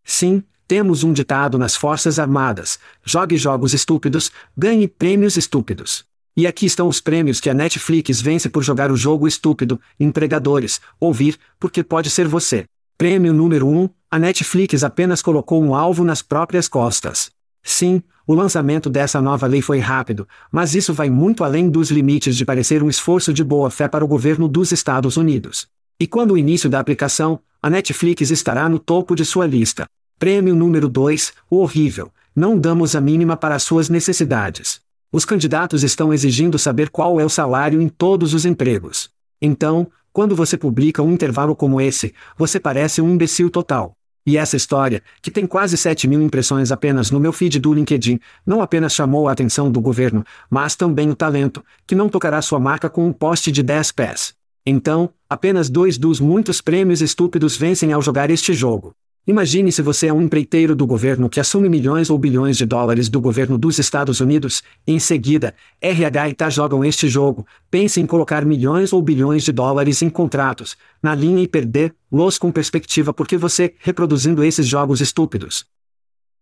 Sim, 0.03 0.43
temos 0.71 1.03
um 1.03 1.11
ditado 1.11 1.57
nas 1.57 1.75
Forças 1.75 2.17
Armadas: 2.17 2.79
jogue 3.03 3.35
jogos 3.35 3.73
estúpidos, 3.73 4.31
ganhe 4.55 4.87
prêmios 4.87 5.35
estúpidos. 5.35 6.05
E 6.33 6.47
aqui 6.47 6.65
estão 6.65 6.87
os 6.87 7.01
prêmios 7.01 7.41
que 7.41 7.49
a 7.49 7.53
Netflix 7.53 8.21
vence 8.21 8.47
por 8.47 8.63
jogar 8.63 8.89
o 8.89 8.95
jogo 8.95 9.27
estúpido, 9.27 9.81
empregadores, 9.99 10.79
ouvir, 10.97 11.37
porque 11.59 11.83
pode 11.83 12.09
ser 12.09 12.25
você. 12.25 12.63
Prêmio 12.97 13.33
número 13.33 13.67
1, 13.67 13.89
a 14.09 14.17
Netflix 14.17 14.81
apenas 14.81 15.21
colocou 15.21 15.61
um 15.61 15.75
alvo 15.75 16.05
nas 16.05 16.21
próprias 16.21 16.69
costas. 16.69 17.29
Sim, 17.61 18.01
o 18.25 18.33
lançamento 18.33 18.89
dessa 18.89 19.19
nova 19.19 19.47
lei 19.47 19.61
foi 19.61 19.79
rápido, 19.79 20.25
mas 20.49 20.73
isso 20.73 20.93
vai 20.93 21.09
muito 21.09 21.43
além 21.43 21.69
dos 21.69 21.91
limites 21.91 22.33
de 22.37 22.45
parecer 22.45 22.81
um 22.81 22.87
esforço 22.87 23.33
de 23.33 23.43
boa 23.43 23.69
fé 23.69 23.89
para 23.89 24.05
o 24.05 24.07
governo 24.07 24.47
dos 24.47 24.71
Estados 24.71 25.17
Unidos. 25.17 25.67
E 25.99 26.07
quando 26.07 26.31
o 26.31 26.37
início 26.37 26.69
da 26.69 26.79
aplicação, 26.79 27.41
a 27.61 27.69
Netflix 27.69 28.31
estará 28.31 28.69
no 28.69 28.79
topo 28.79 29.15
de 29.15 29.25
sua 29.25 29.45
lista. 29.45 29.85
Prêmio 30.21 30.53
número 30.53 30.87
2, 30.87 31.33
o 31.49 31.57
horrível. 31.57 32.11
Não 32.35 32.55
damos 32.55 32.95
a 32.95 33.01
mínima 33.01 33.35
para 33.35 33.57
suas 33.57 33.89
necessidades. 33.89 34.79
Os 35.11 35.25
candidatos 35.25 35.81
estão 35.81 36.13
exigindo 36.13 36.59
saber 36.59 36.91
qual 36.91 37.19
é 37.19 37.25
o 37.25 37.29
salário 37.29 37.81
em 37.81 37.89
todos 37.89 38.35
os 38.35 38.45
empregos. 38.45 39.09
Então, 39.41 39.87
quando 40.13 40.35
você 40.35 40.55
publica 40.55 41.01
um 41.01 41.11
intervalo 41.11 41.55
como 41.55 41.81
esse, 41.81 42.13
você 42.37 42.59
parece 42.59 43.01
um 43.01 43.09
imbecil 43.09 43.49
total. 43.49 43.93
E 44.23 44.37
essa 44.37 44.55
história, 44.55 45.01
que 45.23 45.31
tem 45.31 45.47
quase 45.47 45.75
7 45.75 46.07
mil 46.07 46.21
impressões 46.21 46.71
apenas 46.71 47.09
no 47.09 47.19
meu 47.19 47.33
feed 47.33 47.59
do 47.59 47.73
LinkedIn, 47.73 48.19
não 48.45 48.61
apenas 48.61 48.93
chamou 48.93 49.27
a 49.27 49.31
atenção 49.31 49.71
do 49.71 49.81
governo, 49.81 50.23
mas 50.47 50.75
também 50.75 51.09
o 51.09 51.15
talento, 51.15 51.65
que 51.87 51.95
não 51.95 52.07
tocará 52.07 52.43
sua 52.43 52.59
marca 52.59 52.91
com 52.91 53.07
um 53.07 53.11
poste 53.11 53.51
de 53.51 53.63
10 53.63 53.91
pés. 53.93 54.35
Então, 54.63 55.09
apenas 55.27 55.67
dois 55.67 55.97
dos 55.97 56.19
muitos 56.19 56.61
prêmios 56.61 57.01
estúpidos 57.01 57.57
vencem 57.57 57.91
ao 57.91 58.03
jogar 58.03 58.29
este 58.29 58.53
jogo. 58.53 58.93
Imagine 59.27 59.71
se 59.71 59.83
você 59.83 60.07
é 60.07 60.13
um 60.13 60.23
empreiteiro 60.23 60.75
do 60.75 60.87
governo 60.87 61.29
que 61.29 61.39
assume 61.39 61.69
milhões 61.69 62.09
ou 62.09 62.17
bilhões 62.17 62.57
de 62.57 62.65
dólares 62.65 63.07
do 63.07 63.21
governo 63.21 63.55
dos 63.55 63.77
Estados 63.77 64.19
Unidos, 64.19 64.63
em 64.87 64.97
seguida, 64.97 65.53
RH 65.79 66.29
e 66.29 66.33
TA 66.33 66.49
jogam 66.49 66.83
este 66.83 67.07
jogo, 67.07 67.45
pense 67.69 68.01
em 68.01 68.07
colocar 68.07 68.43
milhões 68.43 68.91
ou 68.91 68.99
bilhões 68.99 69.43
de 69.43 69.51
dólares 69.51 70.01
em 70.01 70.09
contratos, 70.09 70.75
na 71.03 71.13
linha 71.13 71.43
e 71.43 71.47
perder-los 71.47 72.39
com 72.39 72.51
perspectiva 72.51 73.13
porque 73.13 73.37
você, 73.37 73.75
reproduzindo 73.79 74.43
esses 74.43 74.65
jogos 74.65 75.01
estúpidos. 75.01 75.65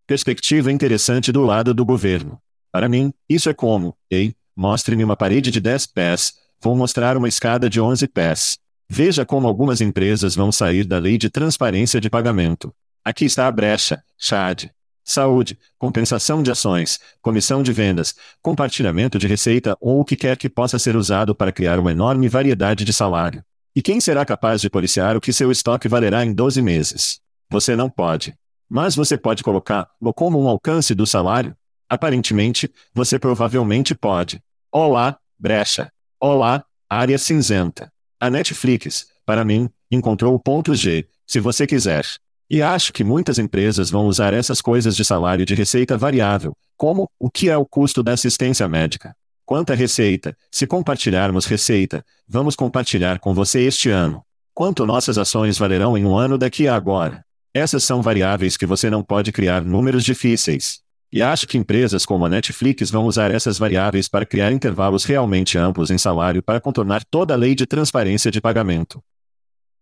Perspectiva 0.07 0.71
interessante 0.71 1.33
do 1.33 1.41
lado 1.41 1.73
do 1.73 1.83
governo. 1.83 2.39
Para 2.71 2.87
mim, 2.87 3.13
isso 3.27 3.49
é 3.49 3.53
como, 3.53 3.93
ei, 4.09 4.33
mostre-me 4.55 5.03
uma 5.03 5.17
parede 5.17 5.51
de 5.51 5.59
10 5.59 5.87
pés, 5.87 6.33
vou 6.61 6.77
mostrar 6.77 7.17
uma 7.17 7.27
escada 7.27 7.69
de 7.69 7.81
11 7.81 8.07
pés. 8.07 8.57
Veja 8.91 9.23
como 9.23 9.47
algumas 9.47 9.81
empresas 9.81 10.35
vão 10.35 10.51
sair 10.51 10.83
da 10.83 10.97
lei 10.97 11.15
de 11.15 11.29
transparência 11.29 12.01
de 12.01 12.09
pagamento. 12.09 12.73
Aqui 13.05 13.25
está 13.25 13.45
a 13.45 13.51
brecha, 13.51 14.03
Chad. 14.17 14.65
Saúde, 15.05 15.59
compensação 15.77 16.41
de 16.41 16.51
ações, 16.51 16.99
comissão 17.21 17.61
de 17.61 17.71
vendas, 17.71 18.15
compartilhamento 18.41 19.19
de 19.19 19.27
receita 19.27 19.77
ou 19.79 19.99
o 19.99 20.05
que 20.05 20.15
quer 20.15 20.37
que 20.37 20.49
possa 20.49 20.79
ser 20.79 20.95
usado 20.95 21.35
para 21.35 21.51
criar 21.51 21.79
uma 21.79 21.91
enorme 21.91 22.27
variedade 22.27 22.83
de 22.83 22.91
salário. 22.91 23.43
E 23.75 23.81
quem 23.81 24.01
será 24.01 24.25
capaz 24.25 24.59
de 24.59 24.69
policiar 24.69 25.15
o 25.15 25.21
que 25.21 25.31
seu 25.31 25.51
estoque 25.51 25.87
valerá 25.87 26.25
em 26.25 26.33
12 26.33 26.61
meses? 26.61 27.19
Você 27.49 27.75
não 27.75 27.89
pode. 27.89 28.35
Mas 28.67 28.95
você 28.95 29.17
pode 29.17 29.43
colocá-lo 29.43 30.13
como 30.13 30.41
um 30.41 30.47
alcance 30.47 30.95
do 30.95 31.05
salário? 31.05 31.55
Aparentemente, 31.87 32.71
você 32.93 33.17
provavelmente 33.19 33.93
pode. 33.95 34.41
Olá, 34.71 35.17
brecha. 35.39 35.91
Olá, 36.19 36.63
área 36.89 37.17
cinzenta. 37.17 37.91
A 38.21 38.29
Netflix, 38.29 39.07
para 39.25 39.45
mim, 39.45 39.69
encontrou 39.89 40.35
o 40.35 40.39
ponto 40.39 40.75
G, 40.75 41.07
se 41.25 41.39
você 41.39 41.65
quiser. 41.65 42.05
E 42.49 42.61
acho 42.61 42.91
que 42.91 43.01
muitas 43.01 43.39
empresas 43.39 43.89
vão 43.89 44.07
usar 44.07 44.33
essas 44.33 44.61
coisas 44.61 44.93
de 44.93 45.05
salário 45.05 45.45
de 45.45 45.55
receita 45.55 45.97
variável, 45.97 46.53
como 46.75 47.09
o 47.17 47.29
que 47.29 47.49
é 47.49 47.55
o 47.55 47.65
custo 47.65 48.03
da 48.03 48.11
assistência 48.11 48.67
médica. 48.67 49.15
Quanto 49.45 49.71
à 49.71 49.75
receita, 49.75 50.35
se 50.51 50.67
compartilharmos 50.67 51.45
receita, 51.45 52.03
vamos 52.27 52.57
compartilhar 52.57 53.19
com 53.19 53.33
você 53.33 53.61
este 53.61 53.89
ano. 53.89 54.21
Quanto 54.53 54.85
nossas 54.85 55.17
ações 55.17 55.57
valerão 55.57 55.97
em 55.97 56.03
um 56.03 56.17
ano 56.17 56.37
daqui 56.37 56.67
a 56.67 56.75
agora? 56.75 57.23
Essas 57.53 57.85
são 57.85 58.01
variáveis 58.01 58.57
que 58.57 58.65
você 58.65 58.89
não 58.89 59.01
pode 59.01 59.31
criar 59.31 59.63
números 59.63 60.03
difíceis. 60.03 60.81
E 61.11 61.23
acho 61.23 61.47
que 61.47 61.57
empresas 61.57 62.05
como 62.05 62.25
a 62.25 62.29
Netflix 62.29 62.91
vão 62.91 63.05
usar 63.05 63.31
essas 63.31 63.57
variáveis 63.57 64.07
para 64.07 64.25
criar 64.25 64.51
intervalos 64.51 65.03
realmente 65.05 65.57
amplos 65.57 65.89
em 65.89 65.97
salário 65.97 66.43
para 66.43 66.61
contornar 66.61 67.03
toda 67.03 67.33
a 67.33 67.37
lei 67.37 67.55
de 67.55 67.65
transparência 67.65 68.29
de 68.29 68.39
pagamento. 68.39 69.03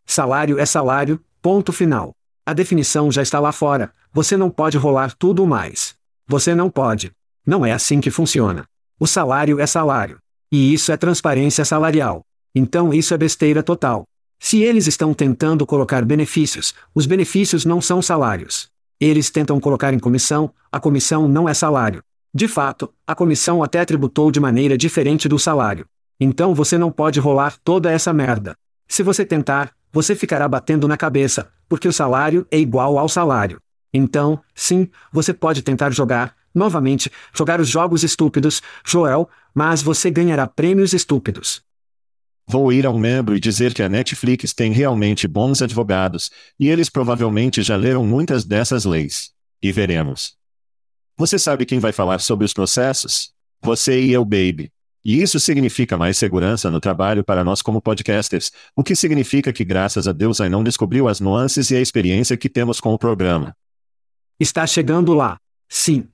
Salário 0.05 0.57
é 0.57 0.65
salário, 0.65 1.19
ponto 1.41 1.73
final. 1.73 2.15
A 2.45 2.53
definição 2.53 3.11
já 3.11 3.21
está 3.21 3.41
lá 3.41 3.51
fora, 3.51 3.91
você 4.13 4.37
não 4.37 4.49
pode 4.49 4.77
rolar 4.77 5.13
tudo 5.19 5.45
mais. 5.45 5.95
Você 6.25 6.55
não 6.55 6.69
pode. 6.69 7.11
Não 7.45 7.65
é 7.65 7.73
assim 7.73 7.99
que 7.99 8.09
funciona. 8.09 8.65
O 8.97 9.05
salário 9.05 9.59
é 9.59 9.67
salário. 9.67 10.17
E 10.49 10.73
isso 10.73 10.93
é 10.93 10.97
transparência 10.97 11.65
salarial. 11.65 12.25
Então 12.55 12.93
isso 12.93 13.13
é 13.13 13.17
besteira 13.17 13.61
total. 13.61 14.05
Se 14.39 14.61
eles 14.61 14.87
estão 14.87 15.13
tentando 15.13 15.65
colocar 15.65 16.05
benefícios, 16.05 16.73
os 16.95 17.05
benefícios 17.05 17.65
não 17.65 17.81
são 17.81 18.01
salários. 18.01 18.69
Eles 18.99 19.29
tentam 19.29 19.59
colocar 19.59 19.93
em 19.93 19.99
comissão, 19.99 20.51
a 20.71 20.79
comissão 20.79 21.27
não 21.27 21.47
é 21.47 21.53
salário. 21.53 22.03
De 22.33 22.47
fato, 22.47 22.91
a 23.05 23.13
comissão 23.13 23.63
até 23.63 23.85
tributou 23.85 24.31
de 24.31 24.39
maneira 24.39 24.77
diferente 24.77 25.29
do 25.29 25.37
salário. 25.37 25.85
Então 26.19 26.55
você 26.55 26.77
não 26.77 26.91
pode 26.91 27.19
rolar 27.19 27.55
toda 27.63 27.91
essa 27.91 28.11
merda. 28.11 28.55
Se 28.87 29.03
você 29.03 29.23
tentar, 29.23 29.71
você 29.91 30.15
ficará 30.15 30.47
batendo 30.47 30.87
na 30.87 30.97
cabeça, 30.97 31.47
porque 31.69 31.87
o 31.87 31.93
salário 31.93 32.45
é 32.49 32.57
igual 32.57 32.97
ao 32.97 33.07
salário. 33.07 33.61
Então, 33.93 34.39
sim, 34.55 34.89
você 35.11 35.33
pode 35.33 35.61
tentar 35.61 35.91
jogar, 35.91 36.35
novamente, 36.53 37.11
jogar 37.33 37.59
os 37.59 37.67
jogos 37.67 38.03
estúpidos, 38.03 38.61
Joel, 38.85 39.29
mas 39.53 39.81
você 39.81 40.09
ganhará 40.09 40.47
prêmios 40.47 40.93
estúpidos. 40.93 41.61
Vou 42.49 42.71
ir 42.71 42.85
ao 42.85 42.97
membro 42.97 43.35
e 43.35 43.41
dizer 43.41 43.73
que 43.73 43.83
a 43.83 43.89
Netflix 43.89 44.53
tem 44.53 44.71
realmente 44.71 45.27
bons 45.27 45.61
advogados, 45.61 46.31
e 46.57 46.69
eles 46.69 46.89
provavelmente 46.89 47.61
já 47.61 47.75
leram 47.75 48.05
muitas 48.05 48.45
dessas 48.45 48.85
leis. 48.85 49.33
E 49.61 49.69
veremos. 49.69 50.37
Você 51.17 51.37
sabe 51.37 51.65
quem 51.65 51.79
vai 51.79 51.91
falar 51.91 52.19
sobre 52.19 52.45
os 52.45 52.53
processos? 52.53 53.33
Você 53.61 54.01
e 54.01 54.13
eu, 54.13 54.23
baby. 54.23 54.71
E 55.03 55.21
isso 55.21 55.41
significa 55.41 55.97
mais 55.97 56.17
segurança 56.17 56.71
no 56.71 56.79
trabalho 56.79 57.21
para 57.21 57.43
nós 57.43 57.61
como 57.61 57.81
podcasters, 57.81 58.51
o 58.73 58.83
que 58.83 58.95
significa 58.95 59.51
que 59.51 59.65
graças 59.65 60.07
a 60.07 60.13
Deus 60.13 60.39
não 60.39 60.63
descobriu 60.63 61.09
as 61.09 61.19
nuances 61.19 61.69
e 61.69 61.75
a 61.75 61.81
experiência 61.81 62.37
que 62.37 62.47
temos 62.47 62.79
com 62.79 62.93
o 62.93 62.97
programa. 62.97 63.53
Está 64.39 64.65
chegando 64.65 65.13
lá. 65.13 65.37
Sim. 65.67 66.07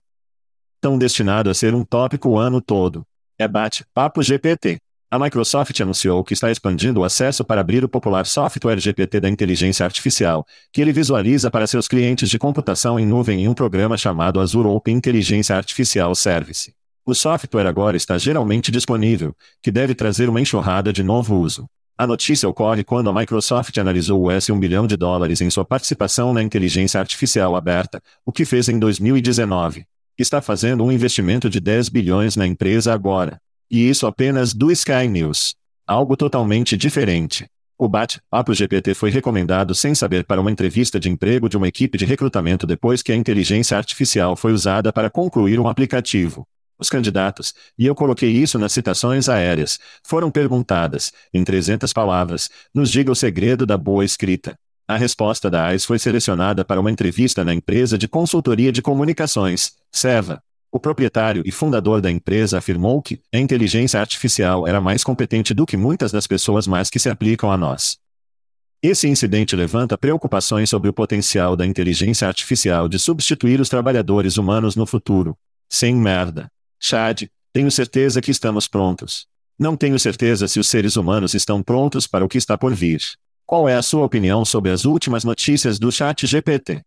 Tão 0.82 0.98
destinado 0.98 1.50
a 1.52 1.54
ser 1.54 1.76
um 1.76 1.84
tópico 1.84 2.30
o 2.30 2.40
ano 2.40 2.60
todo. 2.60 3.06
É 3.38 3.48
bate-papo 3.48 4.24
GPT. 4.24 4.80
A 5.14 5.20
Microsoft 5.20 5.80
anunciou 5.80 6.24
que 6.24 6.34
está 6.34 6.50
expandindo 6.50 7.02
o 7.02 7.04
acesso 7.04 7.46
para 7.46 7.62
abrir 7.62 7.84
o 7.86 7.88
popular 7.88 8.26
software 8.26 8.80
GPT 8.80 9.20
da 9.20 9.30
inteligência 9.30 9.86
artificial, 9.86 10.44
que 10.72 10.82
ele 10.82 10.92
visualiza 10.92 11.52
para 11.52 11.68
seus 11.68 11.88
clientes 11.88 12.28
de 12.28 12.40
computação 12.40 13.00
em 13.00 13.06
nuvem 13.06 13.44
em 13.44 13.48
um 13.48 13.54
programa 13.54 13.96
chamado 13.96 14.40
Azure 14.40 14.68
Open 14.68 14.96
Inteligência 14.96 15.56
Artificial 15.56 16.16
Service. 16.16 16.74
O 17.06 17.14
software 17.14 17.68
agora 17.68 17.96
está 17.96 18.18
geralmente 18.18 18.72
disponível, 18.72 19.36
que 19.62 19.70
deve 19.70 19.94
trazer 19.94 20.30
uma 20.30 20.42
enxurrada 20.42 20.92
de 20.92 21.04
novo 21.04 21.36
uso. 21.36 21.68
A 21.96 22.08
notícia 22.08 22.50
ocorre 22.50 22.84
quando 22.84 23.12
a 23.12 23.14
Microsoft 23.14 23.78
analisou 23.78 24.20
o 24.20 24.32
S 24.32 24.52
1 24.52 24.60
bilhão 24.60 24.88
de 24.88 24.98
dólares 24.98 25.42
em 25.42 25.50
sua 25.52 25.64
participação 25.64 26.34
na 26.34 26.42
inteligência 26.42 27.00
artificial 27.00 27.56
aberta, 27.56 28.02
o 28.26 28.32
que 28.32 28.46
fez 28.46 28.68
em 28.68 28.80
2019. 28.80 29.86
Está 30.18 30.42
fazendo 30.42 30.84
um 30.84 30.92
investimento 30.92 31.52
de 31.52 31.60
10 31.60 31.90
bilhões 31.90 32.36
na 32.36 32.48
empresa 32.48 32.92
agora. 32.92 33.40
E 33.74 33.90
isso 33.90 34.06
apenas 34.06 34.54
do 34.54 34.72
Sky 34.72 35.08
News. 35.10 35.56
Algo 35.88 36.16
totalmente 36.16 36.78
diferente. 36.78 37.48
O 37.76 37.90
bate-papo 37.90 38.54
GPT 38.54 38.94
foi 38.94 39.10
recomendado 39.10 39.74
sem 39.74 39.96
saber 39.96 40.26
para 40.26 40.40
uma 40.40 40.52
entrevista 40.52 41.00
de 41.00 41.10
emprego 41.10 41.50
de 41.50 41.58
uma 41.58 41.68
equipe 41.68 41.98
de 41.98 42.06
recrutamento 42.06 42.68
depois 42.68 43.02
que 43.02 43.12
a 43.12 43.16
inteligência 43.16 43.76
artificial 43.76 44.36
foi 44.36 44.54
usada 44.54 44.94
para 44.94 45.10
concluir 45.10 45.60
um 45.60 45.68
aplicativo. 45.68 46.48
Os 46.78 46.88
candidatos, 46.88 47.56
e 47.76 47.88
eu 47.88 47.96
coloquei 47.96 48.30
isso 48.30 48.60
nas 48.60 48.74
citações 48.74 49.28
aéreas, 49.28 49.80
foram 50.04 50.30
perguntadas, 50.30 51.12
em 51.34 51.44
300 51.44 51.92
palavras, 51.92 52.52
nos 52.76 52.92
diga 52.92 53.12
o 53.12 53.16
segredo 53.16 53.66
da 53.66 53.76
boa 53.76 54.06
escrita. 54.06 54.56
A 54.88 54.98
resposta 54.98 55.50
da 55.50 55.66
AIS 55.66 55.84
foi 55.84 55.98
selecionada 55.98 56.64
para 56.64 56.80
uma 56.80 56.92
entrevista 56.92 57.44
na 57.44 57.56
empresa 57.56 57.98
de 57.98 58.08
consultoria 58.08 58.72
de 58.72 58.84
comunicações, 58.84 59.72
SEVA. 59.92 60.44
O 60.74 60.80
proprietário 60.80 61.44
e 61.46 61.52
fundador 61.52 62.02
da 62.02 62.10
empresa 62.10 62.58
afirmou 62.58 63.00
que 63.00 63.22
a 63.32 63.38
inteligência 63.38 64.00
artificial 64.00 64.68
era 64.68 64.82
mais 64.82 65.04
competente 65.04 65.54
do 65.54 65.68
que 65.68 65.78
muitas 65.78 66.12
das 66.12 66.26
pessoas 66.26 66.66
mais 66.66 66.90
que 66.90 66.98
se 66.98 67.12
aplicam 67.12 67.52
a 67.52 67.56
nós. 67.56 68.00
Esse 68.82 69.08
incidente 69.08 69.56
levanta 69.56 70.00
preocupações 70.00 70.72
sobre 70.72 70.90
o 70.90 70.94
potencial 70.94 71.56
da 71.56 71.64
inteligência 71.64 72.28
artificial 72.28 72.90
de 72.90 72.98
substituir 72.98 73.62
os 73.62 73.70
trabalhadores 73.70 74.36
humanos 74.38 74.76
no 74.76 74.88
futuro. 74.88 75.38
Sem 75.70 75.96
merda. 75.96 76.50
Chad, 76.80 77.28
tenho 77.54 77.70
certeza 77.70 78.20
que 78.20 78.32
estamos 78.32 78.68
prontos. 78.68 79.28
Não 79.60 79.78
tenho 79.78 80.00
certeza 80.00 80.48
se 80.48 80.60
os 80.60 80.68
seres 80.68 80.96
humanos 80.96 81.36
estão 81.36 81.62
prontos 81.62 82.08
para 82.08 82.26
o 82.26 82.28
que 82.28 82.40
está 82.40 82.58
por 82.58 82.74
vir. 82.74 83.00
Qual 83.46 83.70
é 83.70 83.76
a 83.76 83.84
sua 83.84 84.04
opinião 84.04 84.44
sobre 84.44 84.72
as 84.72 84.86
últimas 84.86 85.24
notícias 85.24 85.78
do 85.78 85.92
Chat 85.92 86.26
GPT? 86.26 86.82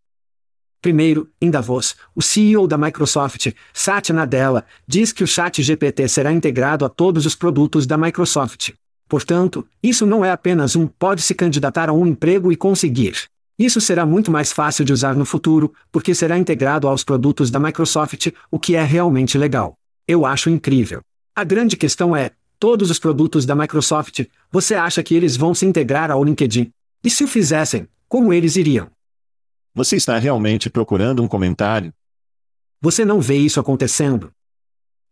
Primeiro, 0.81 1.29
em 1.41 1.51
Davos, 1.51 1.97
o 2.15 2.23
CEO 2.23 2.67
da 2.67 2.79
Microsoft, 2.79 3.53
Satya 3.73 4.15
Nadella, 4.15 4.65
diz 4.87 5.13
que 5.13 5.25
o 5.25 5.27
Chat 5.27 5.63
GPT 5.63 6.09
será 6.09 6.33
integrado 6.33 6.85
a 6.85 6.89
todos 6.89 7.27
os 7.27 7.35
produtos 7.35 7.87
da 7.87 7.97
Microsoft. 7.97 8.73
Portanto, 9.09 9.67
isso 9.83 10.05
não 10.05 10.25
é 10.25 10.31
apenas 10.31 10.77
um 10.77 10.87
pode 10.87 11.23
se 11.23 11.35
candidatar 11.35 11.89
a 11.89 11.93
um 11.93 12.07
emprego 12.07 12.51
e 12.51 12.57
conseguir. 12.57 13.27
Isso 13.59 13.81
será 13.81 14.05
muito 14.05 14.31
mais 14.31 14.53
fácil 14.53 14.85
de 14.85 14.93
usar 14.93 15.15
no 15.15 15.25
futuro, 15.25 15.73
porque 15.91 16.15
será 16.15 16.37
integrado 16.37 16.87
aos 16.87 17.03
produtos 17.03 17.51
da 17.51 17.59
Microsoft, 17.59 18.29
o 18.51 18.59
que 18.59 18.75
é 18.75 18.83
realmente 18.83 19.39
legal. 19.39 19.75
Eu 20.07 20.27
acho 20.27 20.51
incrível. 20.51 21.01
A 21.35 21.43
grande 21.43 21.77
questão 21.77 22.15
é: 22.15 22.33
todos 22.59 22.91
os 22.91 22.99
produtos 22.99 23.47
da 23.47 23.55
Microsoft, 23.55 24.27
você 24.51 24.75
acha 24.75 25.03
que 25.03 25.15
eles 25.15 25.37
vão 25.37 25.55
se 25.55 25.65
integrar 25.65 26.11
ao 26.11 26.23
LinkedIn? 26.23 26.71
E 27.03 27.11
se 27.11 27.25
o 27.25 27.29
fizessem, 27.29 27.89
como 28.09 28.33
eles 28.33 28.57
iriam? 28.57 28.89
Você 29.77 29.97
está 29.97 30.17
realmente 30.17 30.71
procurando 30.71 31.23
um 31.23 31.29
comentário? 31.29 31.93
Você 32.81 33.05
não 33.05 33.21
vê 33.21 33.37
isso 33.37 33.61
acontecendo. 33.61 34.33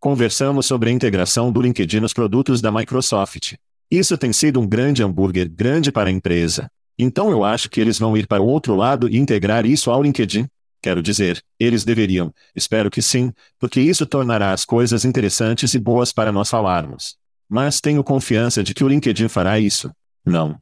Conversamos 0.00 0.64
sobre 0.64 0.88
a 0.88 0.92
integração 0.92 1.52
do 1.52 1.60
LinkedIn 1.60 2.00
nos 2.00 2.14
produtos 2.14 2.62
da 2.62 2.72
Microsoft. 2.72 3.56
Isso 3.90 4.16
tem 4.16 4.32
sido 4.32 4.58
um 4.58 4.66
grande 4.66 5.02
hambúrguer 5.02 5.50
grande 5.50 5.92
para 5.92 6.08
a 6.08 6.12
empresa. 6.12 6.66
Então 6.98 7.30
eu 7.30 7.44
acho 7.44 7.68
que 7.68 7.78
eles 7.78 7.98
vão 7.98 8.16
ir 8.16 8.26
para 8.26 8.42
o 8.42 8.46
outro 8.46 8.74
lado 8.74 9.06
e 9.06 9.18
integrar 9.18 9.66
isso 9.66 9.90
ao 9.90 10.02
LinkedIn. 10.02 10.46
Quero 10.80 11.02
dizer, 11.02 11.42
eles 11.60 11.84
deveriam, 11.84 12.32
espero 12.56 12.90
que 12.90 13.02
sim, 13.02 13.34
porque 13.58 13.82
isso 13.82 14.06
tornará 14.06 14.50
as 14.50 14.64
coisas 14.64 15.04
interessantes 15.04 15.74
e 15.74 15.78
boas 15.78 16.10
para 16.10 16.32
nós 16.32 16.48
falarmos. 16.48 17.16
Mas 17.46 17.82
tenho 17.82 18.02
confiança 18.02 18.64
de 18.64 18.72
que 18.72 18.82
o 18.82 18.88
LinkedIn 18.88 19.28
fará 19.28 19.60
isso. 19.60 19.90
Não. 20.24 20.58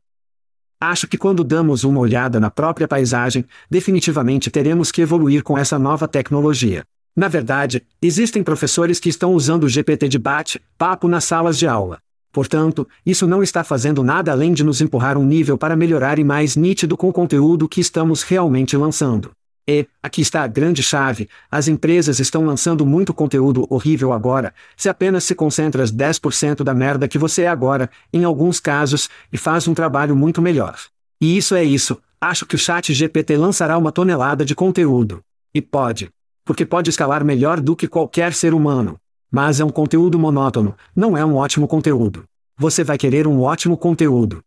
Acho 0.85 1.07
que 1.07 1.17
quando 1.17 1.45
damos 1.45 1.85
uma 1.85 2.01
olhada 2.01 2.41
na 2.41 2.51
própria 2.51 2.89
paisagem, 2.89 3.45
definitivamente 3.71 4.51
teremos 4.51 4.91
que 4.91 5.01
evoluir 5.01 5.45
com 5.45 5.57
essa 5.57 5.79
nova 5.79 6.09
tecnologia. 6.09 6.83
Na 7.15 7.29
verdade, 7.29 7.87
existem 8.03 8.43
professores 8.43 8.99
que 8.99 9.09
estão 9.09 9.33
usando 9.33 9.63
o 9.63 9.69
GPT 9.69 10.09
de 10.09 10.19
bate-papo 10.19 11.07
nas 11.07 11.23
salas 11.23 11.57
de 11.57 11.69
aula. 11.69 12.01
Portanto, 12.33 12.89
isso 13.07 13.29
não 13.29 13.45
está 13.45 13.63
fazendo 13.63 14.03
nada 14.03 14.33
além 14.33 14.53
de 14.53 14.65
nos 14.65 14.81
empurrar 14.81 15.17
um 15.17 15.25
nível 15.25 15.57
para 15.57 15.77
melhorar 15.77 16.19
e 16.19 16.25
mais 16.25 16.57
nítido 16.57 16.97
com 16.97 17.09
o 17.09 17.13
conteúdo 17.13 17.69
que 17.69 17.81
estamos 17.81 18.25
realmente 18.25 18.77
lançando. 18.77 19.31
E, 19.67 19.87
aqui 20.03 20.21
está 20.21 20.43
a 20.43 20.49
grande 20.49 20.83
chave, 20.83 21.29
as 21.51 21.69
empresas 21.69 22.19
estão 22.19 22.45
lançando 22.45 22.85
muito 22.85 23.15
conteúdo 23.15 23.65
horrível 23.71 24.13
agora, 24.13 24.53
se 24.77 24.89
apenas 24.89 25.23
se 25.23 25.35
concentras 25.37 25.93
10% 25.93 26.65
da 26.65 26.75
merda 26.75 27.07
que 27.07 27.19
você 27.19 27.43
é 27.43 27.49
agora, 27.49 27.89
em 28.13 28.25
alguns 28.25 28.59
casos, 28.59 29.09
e 29.33 29.39
faz 29.39 29.69
um 29.69 29.75
trabalho 29.75 30.17
muito 30.17 30.43
melhor. 30.43 30.77
E 31.21 31.37
isso 31.37 31.55
é 31.55 31.63
isso, 31.63 32.01
acho 32.21 32.45
que 32.45 32.57
o 32.57 32.59
chat 32.59 32.93
GPT 32.93 33.37
lançará 33.37 33.79
uma 33.79 33.93
tonelada 33.93 34.45
de 34.45 34.55
conteúdo. 34.55 35.23
E 35.55 35.63
pode. 35.63 36.11
Porque 36.45 36.67
pode 36.67 36.91
escalar 36.91 37.25
melhor 37.25 37.61
do 37.61 37.77
que 37.77 37.87
qualquer 37.87 38.33
ser 38.33 38.55
humano. 38.55 38.99
Mas 39.31 39.61
é 39.61 39.65
um 39.65 39.71
conteúdo 39.71 40.19
monótono, 40.19 40.75
não 40.95 41.17
é 41.17 41.25
um 41.25 41.37
ótimo 41.37 41.69
conteúdo. 41.69 42.25
Você 42.57 42.83
vai 42.83 42.99
querer 42.99 43.29
um 43.29 43.41
ótimo 43.41 43.77
conteúdo. 43.77 44.43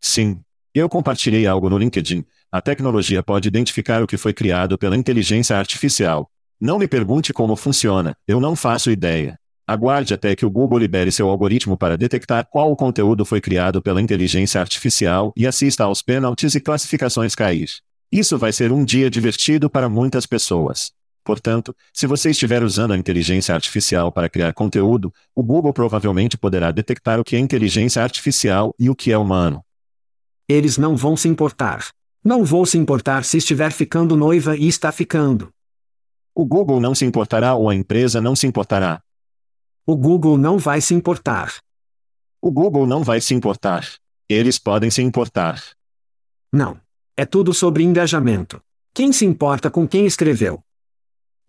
Sim. 0.00 0.40
Eu 0.74 0.88
compartilhei 0.88 1.46
algo 1.46 1.70
no 1.70 1.78
LinkedIn. 1.78 2.24
A 2.52 2.60
tecnologia 2.60 3.22
pode 3.22 3.48
identificar 3.48 4.02
o 4.02 4.06
que 4.06 4.16
foi 4.16 4.32
criado 4.34 4.76
pela 4.76 4.96
inteligência 4.96 5.56
artificial. 5.56 6.30
Não 6.60 6.78
me 6.78 6.86
pergunte 6.86 7.32
como 7.32 7.56
funciona, 7.56 8.14
eu 8.26 8.40
não 8.40 8.54
faço 8.54 8.90
ideia. 8.90 9.38
Aguarde 9.66 10.14
até 10.14 10.34
que 10.34 10.46
o 10.46 10.50
Google 10.50 10.78
libere 10.78 11.12
seu 11.12 11.28
algoritmo 11.28 11.76
para 11.76 11.96
detectar 11.96 12.46
qual 12.50 12.74
conteúdo 12.74 13.24
foi 13.24 13.40
criado 13.40 13.82
pela 13.82 14.00
inteligência 14.00 14.60
artificial 14.60 15.32
e 15.36 15.46
assista 15.46 15.84
aos 15.84 16.02
pênaltis 16.02 16.54
e 16.54 16.60
classificações 16.60 17.34
cair. 17.34 17.68
Isso 18.10 18.38
vai 18.38 18.50
ser 18.52 18.72
um 18.72 18.84
dia 18.84 19.10
divertido 19.10 19.68
para 19.68 19.88
muitas 19.88 20.24
pessoas. 20.24 20.90
Portanto, 21.22 21.76
se 21.92 22.06
você 22.06 22.30
estiver 22.30 22.62
usando 22.62 22.92
a 22.92 22.96
inteligência 22.96 23.54
artificial 23.54 24.10
para 24.10 24.30
criar 24.30 24.54
conteúdo, 24.54 25.12
o 25.34 25.42
Google 25.42 25.74
provavelmente 25.74 26.38
poderá 26.38 26.70
detectar 26.70 27.20
o 27.20 27.24
que 27.24 27.36
é 27.36 27.38
inteligência 27.38 28.02
artificial 28.02 28.74
e 28.78 28.88
o 28.88 28.94
que 28.94 29.12
é 29.12 29.18
humano. 29.18 29.62
Eles 30.48 30.78
não 30.78 30.96
vão 30.96 31.16
se 31.16 31.28
importar. 31.28 31.88
Não 32.24 32.44
vou 32.44 32.64
se 32.64 32.78
importar 32.78 33.22
se 33.24 33.36
estiver 33.36 33.70
ficando 33.70 34.16
noiva 34.16 34.56
e 34.56 34.66
está 34.66 34.90
ficando. 34.90 35.50
O 36.34 36.46
Google 36.46 36.80
não 36.80 36.94
se 36.94 37.04
importará 37.04 37.54
ou 37.54 37.68
a 37.68 37.74
empresa 37.74 38.20
não 38.20 38.34
se 38.34 38.46
importará. 38.46 39.02
O 39.86 39.96
Google 39.96 40.38
não 40.38 40.56
vai 40.56 40.80
se 40.80 40.94
importar. 40.94 41.54
O 42.40 42.50
Google 42.50 42.86
não 42.86 43.02
vai 43.02 43.20
se 43.20 43.34
importar. 43.34 43.86
Eles 44.28 44.58
podem 44.58 44.90
se 44.90 45.02
importar. 45.02 45.62
Não. 46.52 46.80
É 47.16 47.26
tudo 47.26 47.52
sobre 47.52 47.82
engajamento. 47.82 48.62
Quem 48.94 49.12
se 49.12 49.26
importa 49.26 49.70
com 49.70 49.88
quem 49.88 50.06
escreveu? 50.06 50.62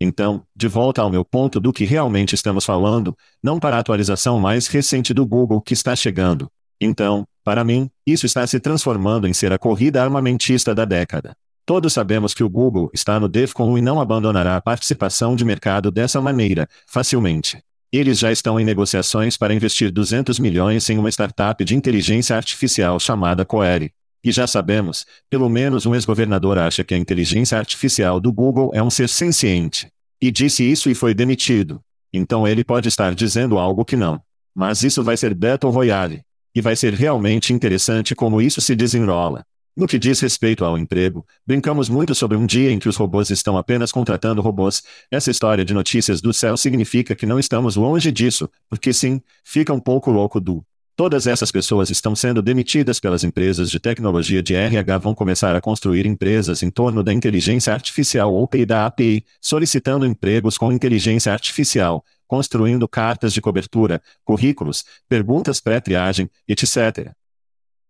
Então, 0.00 0.42
de 0.56 0.66
volta 0.66 1.00
ao 1.02 1.10
meu 1.10 1.24
ponto 1.24 1.60
do 1.60 1.72
que 1.72 1.84
realmente 1.84 2.34
estamos 2.34 2.64
falando, 2.64 3.16
não 3.42 3.60
para 3.60 3.76
a 3.76 3.78
atualização 3.78 4.40
mais 4.40 4.66
recente 4.66 5.14
do 5.14 5.24
Google 5.26 5.60
que 5.60 5.74
está 5.74 5.94
chegando. 5.94 6.50
Então, 6.80 7.26
para 7.44 7.64
mim, 7.64 7.90
isso 8.06 8.26
está 8.26 8.46
se 8.46 8.60
transformando 8.60 9.26
em 9.26 9.32
ser 9.32 9.52
a 9.52 9.58
corrida 9.58 10.02
armamentista 10.02 10.74
da 10.74 10.84
década. 10.84 11.34
Todos 11.64 11.92
sabemos 11.92 12.34
que 12.34 12.42
o 12.42 12.48
Google 12.48 12.90
está 12.92 13.20
no 13.20 13.28
DEFCON 13.28 13.78
e 13.78 13.80
não 13.80 14.00
abandonará 14.00 14.56
a 14.56 14.60
participação 14.60 15.36
de 15.36 15.44
mercado 15.44 15.90
dessa 15.90 16.20
maneira, 16.20 16.68
facilmente. 16.86 17.62
Eles 17.92 18.18
já 18.18 18.30
estão 18.30 18.58
em 18.58 18.64
negociações 18.64 19.36
para 19.36 19.54
investir 19.54 19.90
200 19.90 20.38
milhões 20.38 20.88
em 20.90 20.98
uma 20.98 21.08
startup 21.08 21.64
de 21.64 21.74
inteligência 21.74 22.36
artificial 22.36 22.98
chamada 23.00 23.44
Coere. 23.44 23.92
E 24.22 24.30
já 24.30 24.46
sabemos, 24.46 25.06
pelo 25.28 25.48
menos 25.48 25.86
um 25.86 25.94
ex-governador 25.94 26.58
acha 26.58 26.84
que 26.84 26.94
a 26.94 26.98
inteligência 26.98 27.56
artificial 27.56 28.20
do 28.20 28.32
Google 28.32 28.70
é 28.74 28.82
um 28.82 28.90
ser 28.90 29.08
senciente. 29.08 29.88
E 30.20 30.30
disse 30.30 30.62
isso 30.62 30.90
e 30.90 30.94
foi 30.94 31.14
demitido. 31.14 31.80
Então 32.12 32.46
ele 32.46 32.62
pode 32.62 32.88
estar 32.88 33.14
dizendo 33.14 33.58
algo 33.58 33.84
que 33.84 33.96
não. 33.96 34.20
Mas 34.54 34.82
isso 34.82 35.02
vai 35.02 35.16
ser 35.16 35.34
Battle 35.34 35.72
Royale. 35.72 36.22
E 36.54 36.60
vai 36.60 36.74
ser 36.74 36.94
realmente 36.94 37.52
interessante 37.52 38.14
como 38.14 38.40
isso 38.42 38.60
se 38.60 38.74
desenrola. 38.74 39.44
No 39.76 39.86
que 39.86 39.98
diz 39.98 40.18
respeito 40.20 40.64
ao 40.64 40.76
emprego, 40.76 41.24
brincamos 41.46 41.88
muito 41.88 42.14
sobre 42.14 42.36
um 42.36 42.44
dia 42.44 42.72
em 42.72 42.78
que 42.78 42.88
os 42.88 42.96
robôs 42.96 43.30
estão 43.30 43.56
apenas 43.56 43.92
contratando 43.92 44.42
robôs. 44.42 44.82
Essa 45.10 45.30
história 45.30 45.64
de 45.64 45.72
notícias 45.72 46.20
do 46.20 46.32
céu 46.32 46.56
significa 46.56 47.14
que 47.14 47.24
não 47.24 47.38
estamos 47.38 47.76
longe 47.76 48.10
disso, 48.10 48.50
porque 48.68 48.92
sim, 48.92 49.22
fica 49.44 49.72
um 49.72 49.80
pouco 49.80 50.10
louco 50.10 50.40
do 50.40 50.64
Todas 51.00 51.26
essas 51.26 51.50
pessoas 51.50 51.88
estão 51.88 52.14
sendo 52.14 52.42
demitidas 52.42 53.00
pelas 53.00 53.24
empresas 53.24 53.70
de 53.70 53.80
tecnologia 53.80 54.42
de 54.42 54.54
RH 54.54 54.98
vão 54.98 55.14
começar 55.14 55.56
a 55.56 55.60
construir 55.60 56.04
empresas 56.04 56.62
em 56.62 56.68
torno 56.68 57.02
da 57.02 57.10
inteligência 57.10 57.72
artificial 57.72 58.34
ou 58.34 58.46
da 58.66 58.84
API, 58.84 59.24
solicitando 59.40 60.04
empregos 60.04 60.58
com 60.58 60.70
inteligência 60.70 61.32
artificial, 61.32 62.04
construindo 62.28 62.86
cartas 62.86 63.32
de 63.32 63.40
cobertura, 63.40 64.02
currículos, 64.22 64.84
perguntas 65.08 65.58
pré-triagem, 65.58 66.28
etc. 66.46 67.12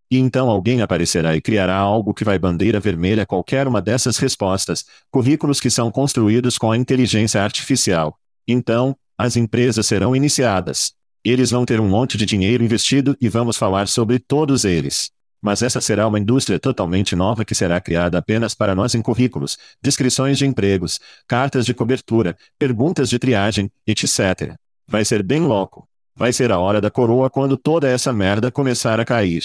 E 0.08 0.16
então 0.16 0.48
alguém 0.48 0.80
aparecerá 0.80 1.34
e 1.34 1.40
criará 1.40 1.74
algo 1.74 2.14
que 2.14 2.22
vai 2.22 2.38
bandeira 2.38 2.78
vermelha 2.78 3.26
qualquer 3.26 3.66
uma 3.66 3.82
dessas 3.82 4.18
respostas, 4.18 4.84
currículos 5.10 5.58
que 5.58 5.68
são 5.68 5.90
construídos 5.90 6.56
com 6.56 6.70
a 6.70 6.76
inteligência 6.76 7.42
artificial. 7.42 8.16
Então, 8.46 8.96
as 9.18 9.34
empresas 9.34 9.84
serão 9.84 10.14
iniciadas. 10.14 10.99
Eles 11.24 11.50
vão 11.50 11.66
ter 11.66 11.80
um 11.80 11.88
monte 11.88 12.16
de 12.16 12.24
dinheiro 12.24 12.64
investido 12.64 13.16
e 13.20 13.28
vamos 13.28 13.56
falar 13.56 13.88
sobre 13.88 14.18
todos 14.18 14.64
eles. 14.64 15.10
Mas 15.42 15.62
essa 15.62 15.80
será 15.80 16.06
uma 16.06 16.18
indústria 16.18 16.58
totalmente 16.58 17.14
nova 17.14 17.44
que 17.44 17.54
será 17.54 17.80
criada 17.80 18.18
apenas 18.18 18.54
para 18.54 18.74
nós 18.74 18.94
em 18.94 19.02
currículos, 19.02 19.58
descrições 19.82 20.38
de 20.38 20.46
empregos, 20.46 20.98
cartas 21.26 21.64
de 21.64 21.74
cobertura, 21.74 22.36
perguntas 22.58 23.08
de 23.08 23.18
triagem, 23.18 23.70
etc. 23.86 24.54
Vai 24.86 25.04
ser 25.04 25.22
bem 25.22 25.40
louco. 25.40 25.86
Vai 26.14 26.32
ser 26.32 26.50
a 26.52 26.58
hora 26.58 26.80
da 26.80 26.90
coroa 26.90 27.30
quando 27.30 27.56
toda 27.56 27.88
essa 27.88 28.12
merda 28.12 28.50
começar 28.50 28.98
a 29.00 29.04
cair. 29.04 29.42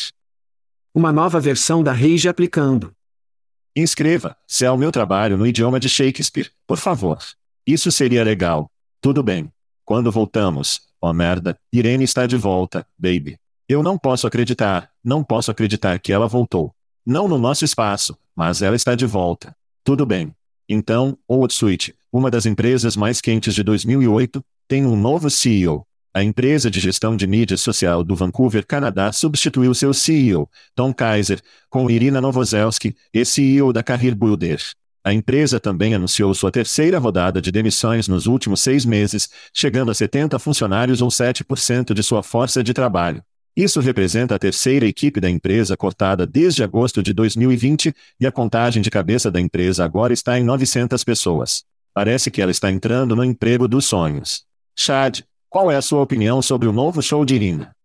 Uma 0.94 1.12
nova 1.12 1.40
versão 1.40 1.84
da 1.84 1.92
Rage 1.92 2.28
aplicando. 2.28 2.94
Inscreva, 3.76 4.38
se 4.48 4.66
é 4.66 4.78
meu 4.78 4.92
trabalho 4.92 5.38
no 5.38 5.46
idioma 5.46 5.80
de 5.80 5.90
Shakespeare, 5.90 6.52
por 6.66 6.78
favor. 6.78 7.20
Isso 7.68 7.92
seria 7.92 8.24
legal. 8.24 8.70
Tudo 9.02 9.22
bem. 9.22 9.52
Quando 9.86 10.12
voltamos, 10.12 10.82
Oh 11.00 11.14
merda, 11.14 11.56
Irene 11.72 12.04
está 12.04 12.26
de 12.26 12.36
volta, 12.36 12.88
baby. 12.98 13.38
Eu 13.70 13.84
não 13.84 13.96
posso 13.96 14.26
acreditar, 14.26 14.90
não 15.04 15.24
posso 15.24 15.52
acreditar 15.52 16.00
que 16.00 16.12
ela 16.12 16.28
voltou. 16.28 16.74
Não 17.06 17.28
no 17.28 17.38
nosso 17.38 17.64
espaço, 17.64 18.18
mas 18.36 18.64
ela 18.64 18.76
está 18.76 18.96
de 18.96 19.06
volta. 19.06 19.56
Tudo 19.84 20.04
bem. 20.04 20.34
Então, 20.68 21.16
Outsuite, 21.28 21.94
uma 22.12 22.32
das 22.32 22.48
empresas 22.48 22.96
mais 22.96 23.22
quentes 23.22 23.54
de 23.54 23.62
2008, 23.62 24.44
tem 24.68 24.84
um 24.84 24.96
novo 24.96 25.30
CEO. 25.30 25.86
A 26.12 26.24
empresa 26.24 26.72
de 26.72 26.80
gestão 26.80 27.16
de 27.16 27.28
mídia 27.28 27.56
social 27.56 28.04
do 28.04 28.16
Vancouver, 28.16 28.66
Canadá, 28.66 29.12
substituiu 29.12 29.76
seu 29.76 29.94
CEO, 29.94 30.50
Tom 30.74 30.92
Kaiser, 30.92 31.40
com 31.70 31.88
Irina 31.92 32.20
Novoselski, 32.20 32.96
ex-CEO 33.14 33.72
da 33.72 33.84
Career 33.84 34.16
Builder. 34.16 34.60
A 35.06 35.14
empresa 35.14 35.60
também 35.60 35.94
anunciou 35.94 36.34
sua 36.34 36.50
terceira 36.52 36.98
rodada 36.98 37.40
de 37.40 37.52
demissões 37.52 38.08
nos 38.08 38.26
últimos 38.26 38.62
seis 38.62 38.84
meses, 38.84 39.30
chegando 39.54 39.92
a 39.92 39.94
70 39.94 40.40
funcionários 40.40 41.00
ou 41.00 41.10
7% 41.10 41.94
de 41.94 42.02
sua 42.02 42.24
força 42.24 42.64
de 42.64 42.74
trabalho. 42.74 43.22
Isso 43.56 43.80
representa 43.80 44.34
a 44.34 44.40
terceira 44.40 44.84
equipe 44.88 45.20
da 45.22 45.30
empresa 45.30 45.78
cortada 45.78 46.26
desde 46.26 46.64
agosto 46.64 47.04
de 47.04 47.14
2020, 47.14 47.96
e 48.20 48.26
a 48.26 48.32
contagem 48.32 48.82
de 48.82 48.90
cabeça 48.90 49.30
da 49.30 49.40
empresa 49.40 49.86
agora 49.86 50.12
está 50.12 50.40
em 50.40 50.44
900 50.44 51.04
pessoas. 51.04 51.64
Parece 51.94 52.32
que 52.32 52.42
ela 52.42 52.50
está 52.50 52.72
entrando 52.72 53.16
no 53.16 53.24
emprego 53.24 53.68
dos 53.68 53.86
sonhos. 53.86 54.44
Chad, 54.76 55.20
qual 55.48 55.70
é 55.70 55.76
a 55.76 55.84
sua 55.84 56.02
opinião 56.02 56.42
sobre 56.42 56.68
o 56.68 56.74
novo 56.74 57.00
show 57.04 57.24
de 57.24 57.36
Irina? 57.36 57.76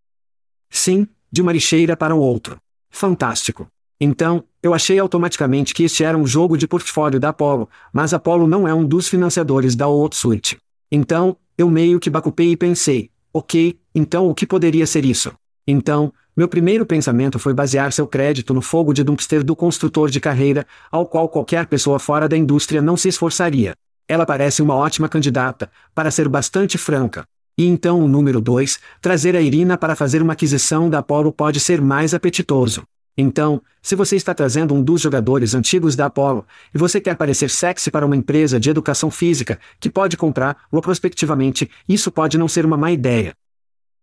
Sim, 0.71 1.07
de 1.31 1.43
uma 1.43 1.53
lixeira 1.53 1.95
para 1.99 2.17
o 2.17 2.19
outro. 2.19 2.59
Fantástico. 2.89 3.71
Então, 4.01 4.43
eu 4.63 4.73
achei 4.73 4.99
automaticamente 4.99 5.75
que 5.75 5.85
este 5.85 6.03
era 6.03 6.17
um 6.17 6.27
jogo 6.27 6.57
de 6.57 6.67
portfólio 6.67 7.21
da 7.21 7.29
Apollo, 7.29 7.69
mas 7.93 8.15
Apollo 8.15 8.47
não 8.47 8.67
é 8.67 8.73
um 8.73 8.85
dos 8.85 9.09
financiadores 9.09 9.77
da 9.77 9.85
Outsuite. 9.85 10.59
Então, 10.91 11.37
eu 11.59 11.69
meio 11.69 12.01
que 12.01 12.09
bacupei 12.09 12.53
e 12.53 12.57
pensei, 12.57 13.11
ok, 13.33 13.79
então 13.95 14.29
o 14.29 14.35
que 14.35 14.47
poderia 14.47 14.87
ser 14.87 15.05
isso? 15.05 15.33
Então, 15.67 16.11
meu 16.35 16.49
primeiro 16.49 16.87
pensamento 16.87 17.39
foi 17.39 17.53
basear 17.53 17.93
seu 17.93 18.07
crédito 18.07 18.55
no 18.55 18.63
fogo 18.63 18.95
de 18.95 19.05
dumpster 19.05 19.45
do 19.45 19.55
construtor 19.55 20.09
de 20.09 20.19
carreira, 20.19 20.67
ao 20.91 21.05
qual 21.05 21.29
qualquer 21.29 21.67
pessoa 21.67 21.99
fora 21.99 22.27
da 22.27 22.37
indústria 22.37 22.81
não 22.81 22.97
se 22.97 23.09
esforçaria. 23.09 23.75
Ela 24.09 24.25
parece 24.25 24.63
uma 24.63 24.75
ótima 24.75 25.09
candidata, 25.09 25.71
para 25.95 26.11
ser 26.11 26.27
bastante 26.29 26.79
franca. 26.79 27.25
E 27.59 27.67
então 27.67 28.01
o 28.01 28.09
número 28.09 28.41
2, 28.41 28.79
trazer 29.03 29.37
a 29.37 29.43
Irina 29.43 29.77
para 29.77 29.95
fazer 29.95 30.23
uma 30.23 30.33
aquisição 30.33 30.89
da 30.89 31.01
Apollo 31.01 31.31
pode 31.31 31.61
ser 31.61 31.83
mais 31.83 32.15
apetitoso. 32.15 32.83
Então, 33.17 33.61
se 33.83 33.95
você 33.95 34.17
está 34.17 34.35
trazendo 34.35 34.75
um 34.75 34.83
dos 34.83 35.01
jogadores 35.01 35.55
antigos 35.55 35.97
da 35.97 36.07
Apollo, 36.07 36.47
e 36.75 36.79
você 36.79 37.01
quer 37.01 37.17
parecer 37.17 37.51
sexy 37.51 37.91
para 37.91 38.07
uma 38.07 38.17
empresa 38.17 38.59
de 38.59 38.71
educação 38.71 39.11
física, 39.11 39.59
que 39.79 39.91
pode 39.91 40.17
comprar-o 40.17 40.81
prospectivamente, 40.81 41.71
isso 41.89 42.11
pode 42.11 42.39
não 42.39 42.49
ser 42.49 42.65
uma 42.65 42.77
má 42.77 42.91
ideia. 42.91 43.35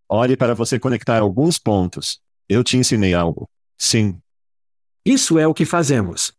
Olhe 0.09 0.37
para 0.37 0.53
você 0.53 0.79
conectar 0.79 1.19
alguns 1.19 1.57
pontos. 1.57 2.19
Eu 2.47 2.63
te 2.63 2.77
ensinei 2.77 3.13
algo. 3.13 3.49
Sim. 3.77 4.19
Isso 5.05 5.37
é 5.37 5.47
o 5.47 5.53
que 5.53 5.65
fazemos. 5.65 6.33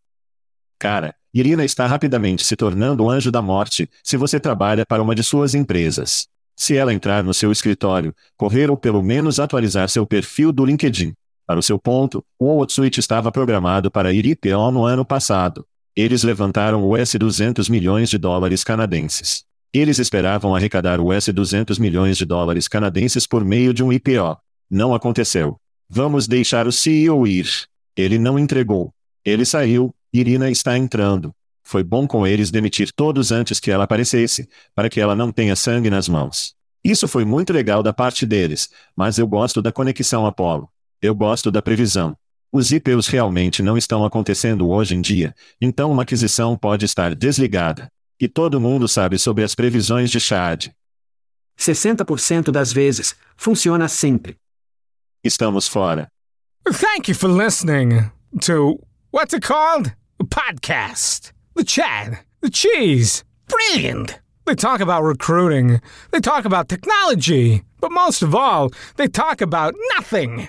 Cara, 0.78 1.14
Irina 1.34 1.64
está 1.64 1.86
rapidamente 1.86 2.44
se 2.44 2.56
tornando 2.56 3.04
o 3.04 3.10
anjo 3.10 3.30
da 3.30 3.42
morte, 3.42 3.88
se 4.02 4.16
você 4.16 4.40
trabalha 4.40 4.86
para 4.86 5.02
uma 5.02 5.14
de 5.14 5.22
suas 5.22 5.54
empresas. 5.54 6.26
Se 6.56 6.76
ela 6.76 6.92
entrar 6.92 7.22
no 7.22 7.34
seu 7.34 7.52
escritório, 7.52 8.14
correr 8.36 8.70
ou 8.70 8.76
pelo 8.76 9.02
menos 9.02 9.38
atualizar 9.38 9.88
seu 9.88 10.06
perfil 10.06 10.50
do 10.50 10.64
LinkedIn, 10.64 11.14
para 11.48 11.58
o 11.58 11.62
seu 11.62 11.78
ponto, 11.78 12.22
o 12.38 12.50
Outsuite 12.50 13.00
estava 13.00 13.32
programado 13.32 13.90
para 13.90 14.12
ir 14.12 14.26
IPO 14.26 14.70
no 14.70 14.84
ano 14.84 15.02
passado. 15.02 15.66
Eles 15.96 16.22
levantaram 16.22 16.84
o 16.84 16.94
US 16.94 17.14
200 17.14 17.70
milhões 17.70 18.10
de 18.10 18.18
dólares 18.18 18.62
canadenses. 18.62 19.44
Eles 19.72 19.98
esperavam 19.98 20.54
arrecadar 20.54 21.00
o 21.00 21.08
US 21.10 21.26
200 21.28 21.78
milhões 21.78 22.18
de 22.18 22.26
dólares 22.26 22.68
canadenses 22.68 23.26
por 23.26 23.46
meio 23.46 23.72
de 23.72 23.82
um 23.82 23.90
IPO. 23.90 24.36
Não 24.70 24.94
aconteceu. 24.94 25.56
Vamos 25.88 26.28
deixar 26.28 26.66
o 26.66 26.72
CEO 26.72 27.26
ir. 27.26 27.48
Ele 27.96 28.18
não 28.18 28.38
entregou. 28.38 28.92
Ele 29.24 29.46
saiu, 29.46 29.94
Irina 30.12 30.50
está 30.50 30.76
entrando. 30.76 31.34
Foi 31.64 31.82
bom 31.82 32.06
com 32.06 32.26
eles 32.26 32.50
demitir 32.50 32.92
todos 32.94 33.32
antes 33.32 33.58
que 33.58 33.70
ela 33.70 33.84
aparecesse, 33.84 34.46
para 34.74 34.90
que 34.90 35.00
ela 35.00 35.16
não 35.16 35.32
tenha 35.32 35.56
sangue 35.56 35.88
nas 35.88 36.10
mãos. 36.10 36.52
Isso 36.84 37.08
foi 37.08 37.24
muito 37.24 37.54
legal 37.54 37.82
da 37.82 37.94
parte 37.94 38.26
deles, 38.26 38.68
mas 38.94 39.18
eu 39.18 39.26
gosto 39.26 39.62
da 39.62 39.72
conexão 39.72 40.26
Apollo. 40.26 40.68
Eu 41.00 41.14
gosto 41.14 41.50
da 41.50 41.62
previsão. 41.62 42.16
Os 42.50 42.72
IPOs 42.72 43.06
realmente 43.06 43.62
não 43.62 43.76
estão 43.78 44.04
acontecendo 44.04 44.68
hoje 44.68 44.96
em 44.96 45.00
dia, 45.00 45.32
então 45.60 45.92
uma 45.92 46.02
aquisição 46.02 46.56
pode 46.56 46.84
estar 46.84 47.14
desligada. 47.14 47.88
E 48.20 48.26
todo 48.26 48.60
mundo 48.60 48.88
sabe 48.88 49.16
sobre 49.16 49.44
as 49.44 49.54
previsões 49.54 50.10
de 50.10 50.18
Chad. 50.18 50.70
60% 51.56 52.50
das 52.50 52.72
vezes, 52.72 53.14
funciona 53.36 53.86
sempre. 53.86 54.36
Estamos 55.22 55.68
fora. 55.68 56.08
Thank 56.64 57.08
you 57.08 57.14
for 57.14 57.30
listening 57.30 58.10
to 58.40 58.80
what's 59.12 59.34
it 59.34 59.46
called? 59.46 59.92
A 60.18 60.24
podcast. 60.24 61.32
The 61.54 61.64
Chad. 61.64 62.18
The 62.40 62.50
Cheese. 62.50 63.24
Brilliant. 63.46 64.20
They 64.46 64.56
talk 64.56 64.80
about 64.80 65.04
recruiting. 65.04 65.80
They 66.10 66.20
talk 66.20 66.44
about 66.44 66.68
technology. 66.68 67.62
But 67.80 67.92
most 67.92 68.22
of 68.22 68.34
all, 68.34 68.70
they 68.96 69.06
talk 69.06 69.40
about 69.40 69.74
nothing. 69.96 70.48